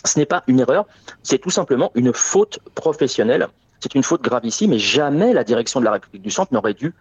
Ce 0.06 0.20
n'est 0.20 0.26
pas 0.28 0.44
une 0.48 0.60
erreur, 0.60 0.86
c'est 1.24 1.40
tout 1.40 1.50
simplement 1.50 1.92
une 1.96 2.14
faute 2.14 2.60
professionnelle. 2.76 3.48
C'est 3.80 3.96
une 3.96 4.04
faute 4.04 4.22
gravissime 4.22 4.74
et 4.74 4.80
jamais 4.80 5.34
la 5.34 5.44
direction 5.44 5.80
de 5.80 5.86
la 5.86 5.92
République 5.92 6.22
du 6.22 6.32
Centre 6.32 6.54
n'aurait 6.54 6.74
dû, 6.74 6.94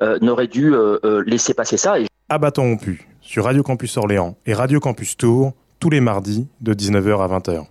euh, 0.00 0.18
n'aurait 0.20 0.46
dû 0.46 0.74
euh, 0.74 0.98
euh, 1.04 1.22
laisser 1.26 1.54
passer 1.54 1.76
ça. 1.76 1.98
Et 2.00 2.06
À 2.28 2.38
bâton 2.38 2.62
rompu, 2.62 3.08
sur 3.20 3.44
Radio 3.44 3.62
Campus 3.62 3.96
Orléans 3.96 4.36
et 4.46 4.54
Radio 4.54 4.80
Campus 4.80 5.16
Tours, 5.16 5.52
tous 5.80 5.90
les 5.90 6.00
mardis 6.00 6.46
de 6.60 6.72
19h 6.74 7.20
à 7.20 7.38
20h. 7.38 7.64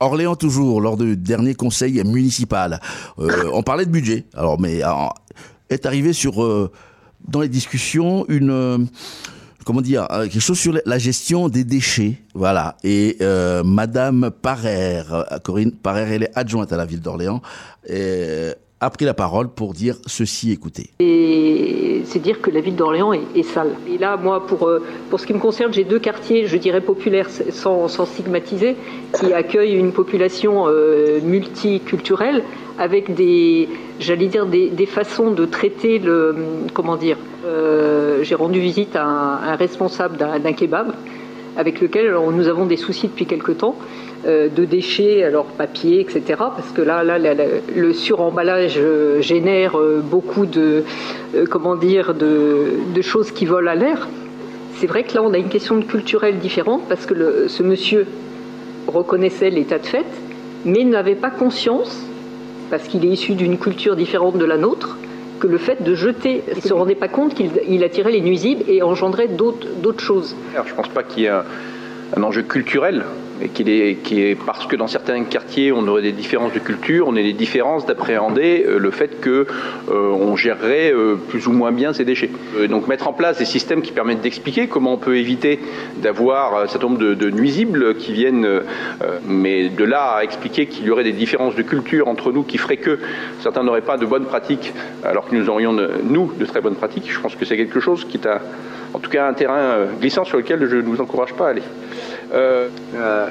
Orléans 0.00 0.36
toujours, 0.36 0.80
lors 0.80 0.96
du 0.96 1.16
dernier 1.16 1.54
conseil 1.54 2.02
municipal. 2.04 2.80
Euh, 3.18 3.50
on 3.52 3.62
parlait 3.62 3.86
de 3.86 3.90
budget. 3.90 4.24
Alors, 4.34 4.60
mais 4.60 4.84
euh, 4.84 4.90
est 5.70 5.86
arrivé 5.86 6.12
sur 6.12 6.42
euh, 6.42 6.70
dans 7.26 7.40
les 7.40 7.48
discussions 7.48 8.26
une 8.28 8.50
euh, 8.50 8.78
comment 9.64 9.80
dire 9.80 10.06
euh, 10.12 10.24
quelque 10.28 10.40
chose 10.40 10.58
sur 10.58 10.74
la- 10.84 10.98
gestion 10.98 11.48
des 11.48 11.64
déchets. 11.64 12.18
Voilà. 12.34 12.76
Et 12.84 13.16
euh, 13.22 13.64
Madame 13.64 14.30
Parer, 14.30 15.02
Corinne 15.42 15.72
Parer, 15.72 16.14
elle 16.14 16.22
est 16.24 16.32
adjointe 16.38 16.72
à 16.72 16.76
la 16.76 16.84
ville 16.84 17.00
d'Orléans, 17.00 17.40
euh, 17.90 18.52
a 18.80 18.90
pris 18.90 19.06
la 19.06 19.14
parole 19.14 19.48
pour 19.48 19.72
dire 19.72 19.96
ceci. 20.06 20.52
Écoutez. 20.52 20.90
C'est 22.16 22.22
dire 22.22 22.40
que 22.40 22.50
la 22.50 22.60
ville 22.60 22.76
d'Orléans 22.76 23.12
est, 23.12 23.42
sale. 23.42 23.72
Et 23.86 23.98
là, 23.98 24.16
moi, 24.16 24.46
pour, 24.46 24.66
euh, 24.66 24.82
pour 25.10 25.20
ce 25.20 25.26
qui 25.26 25.34
me 25.34 25.38
concerne, 25.38 25.70
j'ai 25.74 25.84
deux 25.84 25.98
quartiers, 25.98 26.46
je 26.46 26.56
dirais 26.56 26.80
populaires, 26.80 27.28
sans, 27.28 27.88
sans 27.88 28.06
stigmatiser, 28.06 28.74
qui 29.18 29.34
accueillent 29.34 29.74
une 29.76 29.92
population 29.92 30.64
euh, 30.66 31.20
multiculturelle 31.20 32.42
avec 32.78 33.14
des, 33.14 33.68
j'allais 34.00 34.28
dire, 34.28 34.46
des, 34.46 34.70
des 34.70 34.86
façons 34.86 35.30
de 35.30 35.44
traiter 35.44 35.98
le, 35.98 36.34
comment 36.72 36.96
dire, 36.96 37.18
euh, 37.44 38.22
j'ai 38.22 38.34
rendu 38.34 38.60
visite 38.60 38.96
à 38.96 39.04
un, 39.04 39.56
responsable 39.56 40.16
d'un 40.16 40.52
kebab 40.54 40.94
avec 41.58 41.82
lequel 41.82 42.14
nous 42.32 42.48
avons 42.48 42.64
des 42.64 42.76
soucis 42.76 43.08
depuis 43.08 43.26
quelque 43.26 43.52
temps 43.52 43.76
de 44.26 44.64
déchets, 44.64 45.22
alors 45.22 45.44
papier, 45.44 46.00
etc. 46.00 46.22
Parce 46.38 46.70
que 46.74 46.82
là, 46.82 47.04
là, 47.04 47.18
le 47.18 47.92
suremballage 47.92 48.74
euh, 48.78 49.20
génère 49.20 49.78
euh, 49.78 50.00
beaucoup 50.02 50.46
de, 50.46 50.82
euh, 51.34 51.44
comment 51.48 51.76
dire, 51.76 52.14
de, 52.14 53.02
choses 53.02 53.30
qui 53.30 53.46
volent 53.46 53.70
à 53.70 53.74
l'air. 53.74 54.08
C'est 54.78 54.86
vrai 54.86 55.04
que 55.04 55.14
là, 55.14 55.22
on 55.22 55.32
a 55.32 55.38
une 55.38 55.48
question 55.48 55.80
culturelle 55.80 56.38
différente 56.38 56.82
parce 56.88 57.06
que 57.06 57.46
ce 57.46 57.62
monsieur 57.62 58.06
reconnaissait 58.88 59.50
l'état 59.50 59.78
de 59.78 59.86
fait, 59.86 60.06
mais 60.64 60.82
n'avait 60.82 61.14
pas 61.14 61.30
conscience, 61.30 62.02
parce 62.70 62.88
qu'il 62.88 63.04
est 63.04 63.08
issu 63.08 63.34
d'une 63.34 63.58
culture 63.58 63.94
différente 63.94 64.38
de 64.38 64.44
la 64.44 64.56
nôtre, 64.56 64.98
que 65.38 65.46
le 65.46 65.58
fait 65.58 65.82
de 65.82 65.94
jeter, 65.94 66.42
il 66.50 66.56
ne 66.56 66.62
se 66.62 66.72
rendait 66.72 66.94
pas 66.94 67.08
compte 67.08 67.34
qu'il 67.34 67.50
il 67.68 67.84
attirait 67.84 68.12
les 68.12 68.22
nuisibles 68.22 68.64
et 68.68 68.82
engendrait 68.82 69.28
d'autres 69.28 70.00
choses. 70.00 70.34
Alors, 70.54 70.66
je 70.66 70.72
ne 70.72 70.76
pense 70.76 70.88
pas 70.88 71.02
qu'il 71.02 71.24
y 71.24 71.26
ait 71.26 71.30
un 72.16 72.22
enjeu 72.22 72.42
culturel, 72.42 73.04
mais 73.40 73.48
qu'il 73.48 73.68
est, 73.68 73.98
est 74.12 74.34
parce 74.34 74.66
que 74.66 74.76
dans 74.76 74.86
certains 74.86 75.24
quartiers 75.24 75.72
on 75.72 75.86
aurait 75.88 76.02
des 76.02 76.12
différences 76.12 76.52
de 76.52 76.58
culture, 76.58 77.06
on 77.08 77.16
a 77.16 77.22
des 77.22 77.32
différences 77.32 77.86
d'appréhender 77.86 78.64
euh, 78.66 78.78
le 78.78 78.90
fait 78.90 79.20
que 79.20 79.46
euh, 79.88 80.10
on 80.10 80.36
gérerait 80.36 80.92
euh, 80.92 81.16
plus 81.16 81.46
ou 81.46 81.52
moins 81.52 81.72
bien 81.72 81.92
ces 81.92 82.04
déchets. 82.04 82.30
Euh, 82.56 82.68
donc 82.68 82.88
mettre 82.88 83.08
en 83.08 83.12
place 83.12 83.38
des 83.38 83.44
systèmes 83.44 83.82
qui 83.82 83.92
permettent 83.92 84.20
d'expliquer 84.20 84.68
comment 84.68 84.94
on 84.94 84.98
peut 84.98 85.16
éviter 85.16 85.60
d'avoir 85.98 86.62
un 86.62 86.66
certain 86.66 86.88
nombre 86.88 87.00
de, 87.00 87.14
de 87.14 87.30
nuisibles 87.30 87.96
qui 87.96 88.12
viennent, 88.12 88.44
euh, 88.44 88.60
mais 89.26 89.68
de 89.68 89.84
là 89.84 90.16
à 90.16 90.24
expliquer 90.24 90.66
qu'il 90.66 90.86
y 90.86 90.90
aurait 90.90 91.04
des 91.04 91.12
différences 91.12 91.54
de 91.54 91.62
culture 91.62 92.08
entre 92.08 92.32
nous 92.32 92.42
qui 92.42 92.58
feraient 92.58 92.76
que 92.76 92.98
certains 93.40 93.62
n'auraient 93.62 93.80
pas 93.80 93.96
de 93.96 94.06
bonnes 94.06 94.26
pratiques 94.26 94.72
alors 95.04 95.28
que 95.28 95.34
nous 95.34 95.48
aurions 95.48 95.72
nous 95.72 96.32
de 96.38 96.46
très 96.46 96.60
bonnes 96.60 96.74
pratiques. 96.74 97.10
Je 97.10 97.20
pense 97.20 97.34
que 97.34 97.44
c'est 97.44 97.56
quelque 97.56 97.80
chose 97.80 98.04
qui 98.04 98.16
est 98.16 98.28
en 98.94 98.98
tout 98.98 99.10
cas 99.10 99.28
un 99.28 99.32
terrain 99.34 99.86
glissant 100.00 100.24
sur 100.24 100.36
lequel 100.38 100.66
je 100.68 100.76
ne 100.76 100.82
vous 100.82 101.00
encourage 101.00 101.34
pas 101.34 101.48
à 101.48 101.50
aller. 101.50 101.62
Euh, 102.32 102.68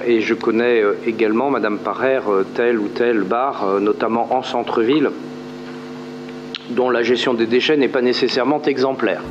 et 0.05 0.21
je 0.21 0.33
connais 0.33 0.81
euh, 0.81 0.93
également, 1.05 1.49
Madame 1.49 1.79
Parer, 1.79 2.21
euh, 2.27 2.43
tel 2.55 2.79
ou 2.79 2.87
tel 2.87 3.23
bar, 3.23 3.65
euh, 3.67 3.79
notamment 3.79 4.33
en 4.33 4.41
centre-ville, 4.41 5.09
dont 6.71 6.89
la 6.89 7.03
gestion 7.03 7.33
des 7.33 7.45
déchets 7.45 7.77
n'est 7.77 7.89
pas 7.89 8.01
nécessairement 8.01 8.61
exemplaire. 8.63 9.21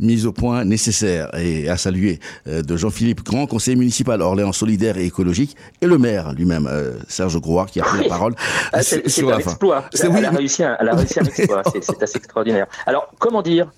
mise 0.00 0.26
au 0.26 0.32
point 0.32 0.64
nécessaire 0.64 1.28
et 1.36 1.68
à 1.68 1.76
saluer 1.76 2.20
euh, 2.46 2.62
de 2.62 2.76
Jean-Philippe 2.76 3.24
Grand, 3.24 3.48
conseiller 3.48 3.76
municipal 3.76 4.22
Orléans 4.22 4.52
solidaire 4.52 4.96
et 4.96 5.04
écologique, 5.06 5.56
et 5.82 5.86
le 5.86 5.98
maire 5.98 6.32
lui-même, 6.34 6.68
euh, 6.70 6.92
Serge 7.08 7.40
Grouard, 7.40 7.66
qui 7.66 7.80
a 7.80 7.82
pris 7.82 8.02
la 8.04 8.08
parole 8.08 8.34
Ah, 8.72 8.80
c'est 8.84 9.02
c'est 9.02 9.08
sur 9.08 9.28
un 9.28 9.32
la 9.32 9.40
fin. 9.40 9.50
exploit. 9.50 9.84
C'est- 9.92 10.06
Elle, 10.06 10.12
oui, 10.12 10.24
a 10.24 10.30
réussi 10.30 10.62
un, 10.62 10.76
elle 10.78 10.88
a 10.90 10.94
réussi 10.94 11.18
un 11.18 11.24
exploit. 11.24 11.62
C'est- 11.72 11.82
C'est 11.82 12.00
assez 12.00 12.18
extraordinaire. 12.18 12.68
Alors, 12.86 13.10
comment 13.18 13.42
dire 13.42 13.72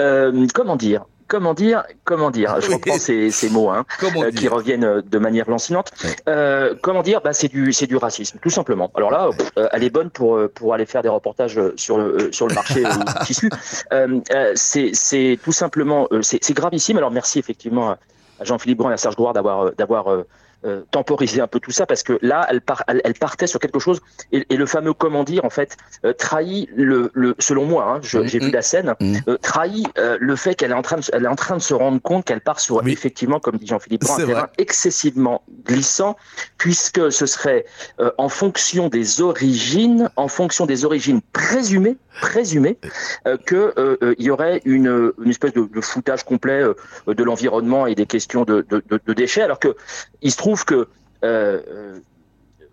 Euh, 0.00 0.46
Comment 0.52 0.76
dire 0.76 1.04
Comment 1.30 1.54
dire 1.54 1.84
Comment 2.02 2.32
dire 2.32 2.60
Je 2.60 2.72
reprends 2.72 2.98
ces, 2.98 3.30
ces 3.30 3.50
mots 3.50 3.70
hein, 3.70 3.86
euh, 4.16 4.32
qui 4.32 4.48
reviennent 4.48 4.82
euh, 4.82 5.00
de 5.00 5.16
manière 5.18 5.48
lancinante. 5.48 5.92
Euh, 6.28 6.74
comment 6.82 7.02
dire 7.02 7.20
bah, 7.20 7.32
C'est 7.32 7.46
du, 7.46 7.72
c'est 7.72 7.86
du 7.86 7.96
racisme, 7.96 8.40
tout 8.42 8.50
simplement. 8.50 8.90
Alors 8.96 9.12
là, 9.12 9.30
pff, 9.30 9.52
elle 9.72 9.84
est 9.84 9.90
bonne 9.90 10.10
pour, 10.10 10.40
pour 10.52 10.74
aller 10.74 10.86
faire 10.86 11.02
des 11.02 11.08
reportages 11.08 11.60
sur 11.76 11.98
le, 11.98 12.32
sur 12.32 12.48
le 12.48 12.54
marché 12.54 12.82
du 12.82 13.24
tissu. 13.26 13.48
Euh, 13.92 14.20
c'est 14.56 14.90
c'est 14.92 15.38
tout 15.40 15.52
simplement, 15.52 16.08
c'est 16.20 16.52
gravissime. 16.52 16.96
Alors 16.96 17.12
merci 17.12 17.38
effectivement 17.38 17.90
à 17.90 18.44
Jean-Philippe 18.44 18.78
Grand 18.78 18.90
et 18.90 18.94
à 18.94 18.96
Serge 18.96 19.14
Gouard 19.14 19.32
d'avoir 19.32 19.70
d'avoir 19.76 20.08
euh, 20.64 20.70
euh, 20.70 20.84
temporiser 20.90 21.40
un 21.40 21.46
peu 21.46 21.58
tout 21.58 21.70
ça 21.70 21.86
parce 21.86 22.02
que 22.02 22.18
là, 22.22 22.46
elle, 22.50 22.60
part, 22.60 22.84
elle, 22.86 23.14
partait 23.14 23.46
sur 23.46 23.60
quelque 23.60 23.78
chose 23.78 24.00
et, 24.30 24.44
le 24.50 24.66
fameux 24.66 24.92
comment 24.92 25.24
dire 25.24 25.44
en 25.44 25.50
fait 25.50 25.76
euh, 26.04 26.12
trahit 26.12 26.68
le, 26.74 27.10
le, 27.14 27.34
selon 27.38 27.64
moi, 27.64 27.84
hein, 27.88 28.00
j'ai 28.02 28.38
vu 28.38 28.50
la 28.50 28.62
scène, 28.62 28.94
mm-hmm. 29.00 29.38
trahit 29.38 29.88
le 29.96 30.36
fait 30.36 30.54
qu'elle 30.54 30.70
est 30.70 30.74
en 30.74 30.82
train 30.82 30.98
de, 30.98 31.02
elle 31.12 31.24
est 31.24 31.28
en 31.28 31.36
train 31.36 31.56
de 31.56 31.62
se 31.62 31.74
rendre 31.74 32.00
compte 32.00 32.24
qu'elle 32.24 32.40
part 32.40 32.60
sur 32.60 32.86
effectivement, 32.86 33.40
comme 33.40 33.56
dit 33.56 33.66
Jean-Philippe, 33.66 34.04
un 34.10 34.26
terrain 34.26 34.48
excessivement 34.58 35.42
glissant 35.66 36.16
puisque 36.58 37.10
ce 37.10 37.26
serait 37.26 37.64
en 38.18 38.28
fonction 38.28 38.88
des 38.88 39.22
origines, 39.22 40.10
en 40.16 40.28
fonction 40.28 40.66
des 40.66 40.84
origines 40.84 41.20
présumées, 41.32 41.96
présumées, 42.20 42.78
que 43.46 44.14
il 44.18 44.24
y 44.24 44.30
aurait 44.30 44.60
une, 44.64 45.12
une 45.22 45.30
espèce 45.30 45.52
de, 45.52 45.62
de 45.62 45.80
foutage 45.80 46.24
complet 46.24 46.62
de 47.06 47.24
l'environnement 47.24 47.86
et 47.86 47.94
des 47.94 48.06
questions 48.06 48.44
de, 48.44 48.66
de, 48.68 48.82
de, 48.88 49.12
déchets, 49.12 49.42
alors 49.42 49.58
que 49.58 49.76
il 50.22 50.30
se 50.30 50.36
trouve 50.36 50.64
que 50.64 50.88
euh, 51.24 51.60
euh, 51.68 51.98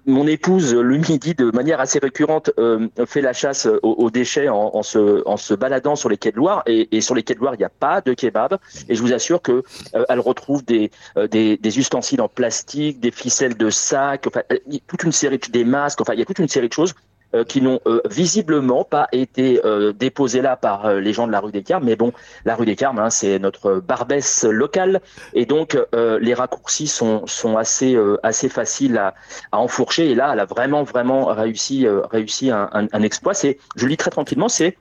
mon 0.05 0.25
épouse, 0.25 0.73
le 0.73 0.97
midi, 0.97 1.33
de 1.33 1.51
manière 1.51 1.81
assez 1.81 1.99
récurrente, 1.99 2.49
euh, 2.59 2.87
fait 3.05 3.19
la 3.19 3.33
chasse 3.33 3.67
aux, 3.83 4.09
déchets 4.09 4.47
en, 4.47 4.81
se, 4.81 5.21
en, 5.27 5.35
se, 5.35 5.53
baladant 5.53 5.97
sur 5.97 6.07
les 6.07 6.15
quais 6.15 6.31
de 6.31 6.37
Loire. 6.37 6.63
Et, 6.65 7.01
sur 7.01 7.13
les 7.13 7.23
quais 7.23 7.33
de 7.33 7.39
Loire, 7.39 7.55
il 7.55 7.57
n'y 7.57 7.65
a 7.65 7.69
pas 7.69 7.99
de 7.99 8.13
kebab. 8.13 8.57
Et 8.87 8.95
je 8.95 9.01
vous 9.01 9.11
assure 9.11 9.41
que 9.41 9.63
elle 10.07 10.21
retrouve 10.21 10.63
des, 10.63 10.91
des, 11.29 11.57
des, 11.57 11.77
ustensiles 11.77 12.21
en 12.21 12.29
plastique, 12.29 13.01
des 13.01 13.11
ficelles 13.11 13.57
de 13.57 13.69
sac, 13.69 14.27
enfin, 14.27 14.43
toute 14.87 15.03
une 15.03 15.11
série, 15.11 15.41
des 15.49 15.65
masques. 15.65 15.99
Enfin, 15.99 16.13
il 16.13 16.19
y 16.19 16.21
a 16.21 16.25
toute 16.25 16.39
une 16.39 16.47
série 16.47 16.69
de 16.69 16.73
choses 16.73 16.93
euh, 17.37 17.43
qui 17.43 17.61
n'ont 17.61 17.79
euh, 17.85 18.01
visiblement 18.09 18.83
pas 18.83 19.07
été 19.11 19.61
euh, 19.65 19.93
déposés 19.93 20.41
là 20.41 20.55
par 20.55 20.93
les 20.93 21.13
gens 21.13 21.27
de 21.27 21.31
la 21.31 21.39
rue 21.39 21.51
des 21.51 21.63
Carmes. 21.63 21.85
Mais 21.85 21.95
bon, 21.95 22.11
la 22.45 22.55
rue 22.55 22.65
des 22.65 22.75
Carmes, 22.75 22.99
hein, 22.99 23.09
c'est 23.09 23.39
notre 23.39 23.75
barbesse 23.75 24.43
locale, 24.43 25.01
et 25.33 25.45
donc 25.45 25.77
les 25.93 26.33
raccourcis 26.33 26.87
sont, 26.87 27.25
sont 27.27 27.57
assez, 27.57 27.97
assez 28.23 28.49
faciles 28.49 28.97
à, 28.97 29.13
à, 29.51 29.59
enfourcher. 29.59 30.09
Et 30.11 30.15
là, 30.15 30.31
elle 30.33 30.39
a 30.39 30.45
vraiment, 30.45 30.83
vraiment 30.83 31.25
réussi, 31.25 31.85
réussi 31.87 32.51
un, 32.51 32.69
un, 32.73 32.87
un 32.91 33.01
exploit. 33.01 33.33
C'est, 33.33 33.57
je 33.75 33.85
lis 33.87 33.97
très 33.97 34.09
tranquillement, 34.11 34.49
c'est 34.49 34.77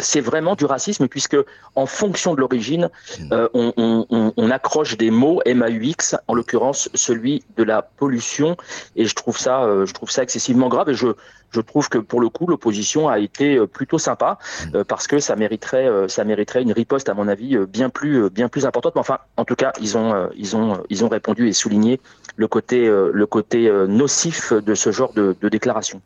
c'est 0.00 0.20
vraiment 0.20 0.54
du 0.54 0.66
racisme 0.66 1.08
puisque 1.08 1.36
en 1.74 1.86
fonction 1.86 2.34
de 2.34 2.40
l'origine, 2.40 2.90
euh, 3.32 3.48
on, 3.54 3.72
on, 3.76 4.32
on, 4.36 4.50
accroche 4.50 4.96
des 4.96 5.10
mots 5.10 5.40
MAUX, 5.46 6.16
en 6.26 6.34
l'occurrence 6.34 6.90
celui 6.94 7.42
de 7.56 7.62
la 7.62 7.82
pollution, 7.82 8.56
et 8.96 9.06
je 9.06 9.14
trouve 9.14 9.38
ça, 9.38 9.62
euh, 9.62 9.86
je 9.86 9.94
trouve 9.94 10.10
ça 10.10 10.22
excessivement 10.22 10.68
grave. 10.68 10.90
Et 10.90 10.94
je, 10.94 11.08
je 11.50 11.60
trouve 11.60 11.88
que 11.88 11.98
pour 11.98 12.20
le 12.20 12.28
coup, 12.28 12.46
l'opposition 12.46 13.08
a 13.08 13.18
été 13.18 13.56
euh, 13.56 13.66
plutôt 13.66 13.98
sympa 13.98 14.38
mmh. 14.72 14.84
parce 14.84 15.06
que 15.06 15.18
ça 15.18 15.36
mériterait, 15.36 15.88
ça 16.08 16.24
mériterait 16.24 16.62
une 16.62 16.72
riposte 16.72 17.08
à 17.08 17.14
mon 17.14 17.28
avis 17.28 17.56
bien 17.66 17.90
plus, 17.90 18.30
bien 18.30 18.48
plus 18.48 18.66
importante. 18.66 18.94
Mais 18.94 19.00
enfin, 19.00 19.18
en 19.36 19.44
tout 19.44 19.56
cas, 19.56 19.72
ils 19.80 19.96
ont, 19.96 20.28
ils 20.36 20.56
ont, 20.56 20.82
ils 20.90 21.04
ont 21.04 21.08
répondu 21.08 21.48
et 21.48 21.52
souligné 21.52 22.00
le 22.36 22.48
côté, 22.48 22.86
le 22.88 23.26
côté 23.26 23.70
nocif 23.88 24.52
de 24.52 24.74
ce 24.74 24.92
genre 24.92 25.12
de, 25.12 25.36
de 25.40 25.48
déclaration. 25.48 26.00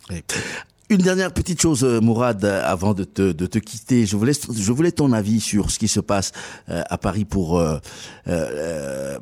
Une 0.91 0.99
dernière 0.99 1.33
petite 1.33 1.63
chose, 1.63 1.85
euh, 1.85 2.01
Mourad, 2.01 2.45
avant 2.45 2.93
de 2.93 3.05
te, 3.05 3.33
de 3.33 3.47
te 3.47 3.59
quitter. 3.59 4.05
Je 4.05 4.17
voulais, 4.17 4.33
je 4.35 4.73
voulais 4.73 4.93
ton 4.93 5.13
avis 5.13 5.41
sur 5.41 5.71
ce 5.71 5.79
qui 5.79 5.89
se 5.89 6.01
passe 6.01 6.33
euh, 6.69 6.83
à 6.91 6.99
Paris 6.99 7.25
pour 7.25 7.59
euh, 7.59 7.79
euh, 8.29 9.19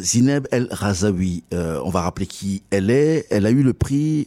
Zineb 0.00 0.46
El 0.50 0.68
Razaoui. 0.70 1.44
on 1.52 1.88
va 1.90 2.02
rappeler 2.02 2.26
qui 2.26 2.62
elle 2.70 2.90
est. 2.90 3.26
Elle 3.30 3.46
a 3.46 3.50
eu 3.50 3.62
le 3.62 3.72
prix. 3.72 4.26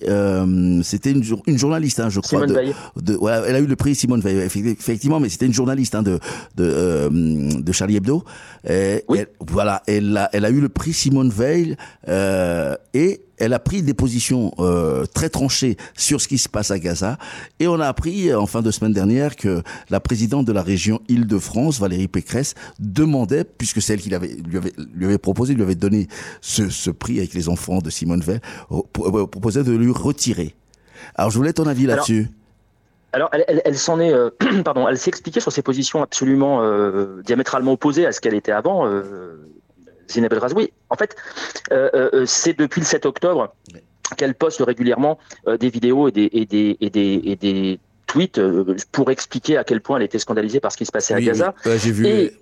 c'était 0.83 1.11
une, 1.11 1.23
une 1.45 1.57
journaliste, 1.59 1.99
hein, 1.99 2.09
je 2.09 2.21
crois. 2.21 2.47
Simone 2.47 2.53
Veil. 2.55 2.75
De, 2.95 3.15
ouais, 3.17 3.33
elle 3.47 3.55
a 3.55 3.59
eu 3.59 3.67
le 3.67 3.75
prix 3.75 3.93
Simone 3.93 4.21
Veil, 4.21 4.37
effectivement, 4.37 5.19
mais 5.19 5.29
c'était 5.29 5.45
une 5.45 5.53
journaliste 5.53 5.93
hein, 5.95 6.01
de 6.01 6.19
de, 6.55 7.09
de 7.61 7.71
Charlie 7.71 7.97
Hebdo. 7.97 8.23
oui. 8.67 9.19
voilà, 9.47 9.83
elle 9.85 10.17
a, 10.17 10.29
elle 10.33 10.45
a 10.45 10.49
eu 10.49 10.61
le 10.61 10.69
prix 10.69 10.93
Simone 10.93 11.29
Veil 11.29 11.75
et 12.93 13.21
elle 13.39 13.53
a 13.53 13.59
pris 13.59 13.81
des 13.81 13.93
positions 13.93 14.51
euh, 14.59 15.05
très 15.05 15.29
tranchées 15.29 15.77
sur 15.95 16.21
ce 16.21 16.27
qui 16.27 16.37
se 16.37 16.49
passe 16.49 16.71
à 16.71 16.79
Gaza. 16.79 17.17
Et 17.59 17.67
on 17.67 17.79
a 17.79 17.87
appris 17.87 18.33
en 18.33 18.45
fin 18.45 18.61
de 18.61 18.71
semaine 18.71 18.93
dernière 18.93 19.35
que 19.35 19.61
la 19.89 19.99
présidente 19.99 20.45
de 20.45 20.51
la 20.51 20.61
région 20.61 21.01
Île-de-France, 21.07 21.79
Valérie 21.79 22.07
Pécresse, 22.07 22.55
demandait, 22.79 23.43
puisque 23.43 23.81
c'est 23.81 23.93
elle 23.93 24.01
qui 24.01 24.09
lui 24.09 24.15
avait, 24.15 24.35
lui 24.93 25.05
avait 25.05 25.17
proposé, 25.17 25.53
lui 25.53 25.63
avait 25.63 25.75
donné 25.75 26.07
ce, 26.41 26.69
ce 26.69 26.89
prix 26.89 27.17
avec 27.19 27.33
les 27.33 27.49
enfants 27.49 27.79
de 27.79 27.89
Simone 27.89 28.21
Veil, 28.21 28.39
euh, 28.71 28.81
euh, 28.99 29.27
proposait 29.27 29.63
de 29.63 29.71
lui 29.71 29.91
retirer. 29.91 30.55
Alors 31.15 31.31
je 31.31 31.37
voulais 31.37 31.53
ton 31.53 31.65
avis 31.65 31.85
là-dessus. 31.85 32.29
Alors, 33.11 33.29
elle, 33.33 33.43
elle, 33.47 33.61
elle 33.65 33.77
s'en 33.77 33.99
est, 33.99 34.13
euh, 34.13 34.29
pardon, 34.63 34.87
elle 34.87 34.97
s'est 34.97 35.09
expliquée 35.09 35.39
sur 35.39 35.51
ses 35.51 35.61
positions 35.61 36.03
absolument 36.03 36.61
euh, 36.61 37.21
diamétralement 37.23 37.73
opposées 37.73 38.05
à 38.05 38.11
ce 38.11 38.21
qu'elle 38.21 38.35
était 38.35 38.51
avant. 38.51 38.85
Euh, 38.85 39.37
Zineb 40.09 40.33
El 40.33 40.39
Razoui. 40.39 40.71
En 40.89 40.95
fait, 40.95 41.15
euh, 41.71 41.89
euh, 41.93 42.09
euh, 42.13 42.25
c'est 42.25 42.57
depuis 42.57 42.81
le 42.81 42.85
7 42.85 43.05
octobre 43.05 43.53
qu'elle 44.17 44.33
poste 44.33 44.61
régulièrement 44.61 45.19
des 45.59 45.69
vidéos 45.69 46.07
et 46.07 46.11
des, 46.11 46.29
et 46.33 46.45
des, 46.45 46.77
et 46.81 46.89
des, 46.89 47.21
et 47.25 47.35
des 47.35 47.79
tweets 48.07 48.41
pour 48.91 49.11
expliquer 49.11 49.57
à 49.57 49.63
quel 49.63 49.81
point 49.81 49.97
elle 49.97 50.03
était 50.03 50.17
scandalisée 50.17 50.59
par 50.59 50.71
ce 50.71 50.77
qui 50.77 50.85
se 50.85 50.91
passait 50.91 51.13
à 51.13 51.21
Gaza. 51.21 51.53
j'ai 51.63 51.91
vu. 51.91 52.07
Et 52.07 52.33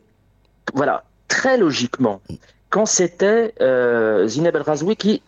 voilà, 0.74 1.04
très 1.28 1.58
logiquement, 1.58 2.22
quand 2.70 2.86
c'était 2.86 3.54
Zineb 4.28 4.56
El 4.56 4.62
Razoui 4.62 4.96
qui 4.96 5.22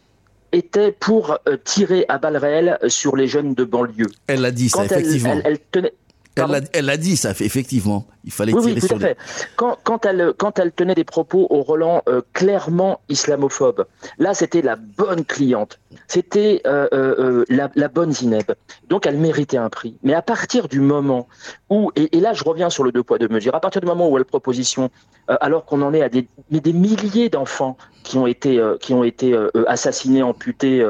était 0.53 0.93
pour 0.93 1.37
tirer 1.65 2.05
à 2.07 2.17
balles 2.19 2.37
réelles 2.37 2.79
sur 2.87 3.17
les 3.17 3.27
jeunes 3.27 3.53
de 3.53 3.65
banlieue. 3.65 4.07
Elle 4.27 4.39
l'a 4.41 4.51
dit, 4.51 4.69
ça, 4.69 4.85
effectivement. 4.85 5.33
Elle, 5.33 5.41
elle, 5.45 5.59
tenait, 5.59 5.93
elle 6.73 6.85
l'a 6.85 6.97
dit, 6.97 7.17
ça 7.17 7.33
fait 7.33 7.45
effectivement. 7.45 8.05
Il 8.25 8.31
fallait 8.31 8.51
tirer 8.51 8.73
oui, 8.73 8.79
tout 8.79 8.95
à 8.95 8.99
fait. 8.99 9.17
Quand, 9.55 9.77
quand, 9.83 10.05
elle, 10.05 10.33
quand 10.37 10.59
elle 10.59 10.71
tenait 10.71 10.95
des 10.95 11.03
propos 11.03 11.47
au 11.49 11.61
Roland 11.61 12.03
euh, 12.09 12.21
clairement 12.33 12.99
islamophobes, 13.07 13.85
là 14.17 14.33
c'était 14.33 14.61
la 14.61 14.75
bonne 14.75 15.23
cliente, 15.23 15.79
c'était 16.07 16.61
euh, 16.67 16.87
euh, 16.91 17.45
la, 17.49 17.71
la, 17.75 17.87
bonne 17.87 18.11
Zineb. 18.11 18.51
Donc 18.89 19.07
elle 19.07 19.17
méritait 19.17 19.57
un 19.57 19.69
prix. 19.69 19.97
Mais 20.03 20.13
à 20.13 20.21
partir 20.21 20.67
du 20.67 20.81
moment 20.81 21.27
où, 21.69 21.91
et, 21.95 22.17
et, 22.17 22.19
là 22.19 22.33
je 22.33 22.43
reviens 22.43 22.69
sur 22.69 22.83
le 22.83 22.91
deux 22.91 23.03
poids 23.03 23.17
deux 23.17 23.29
mesures, 23.29 23.55
à 23.55 23.61
partir 23.61 23.79
du 23.81 23.87
moment 23.87 24.09
où 24.09 24.17
elle 24.17 24.25
proposition, 24.25 24.91
alors 25.27 25.65
qu'on 25.65 25.81
en 25.81 25.93
est 25.93 26.01
à 26.01 26.09
des, 26.09 26.27
mais 26.51 26.59
des 26.59 26.73
milliers 26.73 27.29
d'enfants 27.29 27.77
qui 28.03 28.17
ont 28.17 28.27
été, 28.27 28.59
qui 28.79 28.93
ont 28.93 29.03
été 29.03 29.37
assassinés, 29.67 30.23
amputés, 30.23 30.83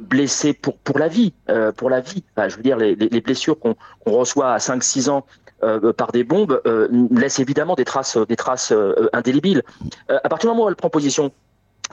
blessés 0.00 0.52
pour, 0.52 0.76
pour 0.78 0.98
la 0.98 1.08
vie, 1.08 1.32
pour 1.76 1.88
la 1.88 2.00
vie. 2.00 2.24
Enfin, 2.36 2.48
je 2.48 2.56
veux 2.56 2.62
dire 2.62 2.76
les, 2.76 2.96
les 2.96 3.20
blessures 3.20 3.58
qu'on 3.58 3.76
reçoit 4.06 4.53
à 4.54 4.58
5-6 4.58 5.10
ans 5.10 5.24
euh, 5.64 5.92
par 5.92 6.12
des 6.12 6.24
bombes 6.24 6.60
euh, 6.66 6.88
laisse 7.10 7.38
évidemment 7.38 7.74
des 7.74 7.84
traces, 7.84 8.18
des 8.18 8.36
traces 8.36 8.72
euh, 8.72 9.08
indélébiles. 9.12 9.62
à 10.08 10.28
partir 10.28 10.50
du 10.50 10.56
moment 10.56 10.66
où 10.66 10.68
elle 10.68 10.76
prend 10.76 10.90
position 10.90 11.32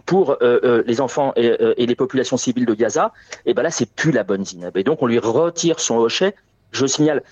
pour 0.06 0.38
les 0.41 1.02
enfants 1.02 1.34
et, 1.36 1.86
les 1.86 1.95
populations 1.95 2.38
civiles 2.38 2.65
de 2.65 2.74
Gaza, 2.74 3.12
et 3.45 3.52
eh 3.52 3.54
ben 3.54 3.62
là 3.62 3.71
c'est 3.71 3.89
plus 3.89 4.12
la 4.12 4.24
bonne 4.24 4.45
Zineb. 4.45 4.76
Et 4.78 4.84
donc 4.84 5.02
on 5.02 5.06
lui 5.06 5.19
retire 5.19 5.80
son 5.80 5.97
hochet. 5.97 6.34
Je 6.71 6.86
signale 6.86 7.24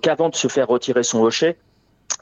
qu'avant 0.00 0.28
de 0.28 0.36
se 0.36 0.46
faire 0.46 0.68
retirer 0.68 1.02
son 1.02 1.22
hochet, 1.22 1.58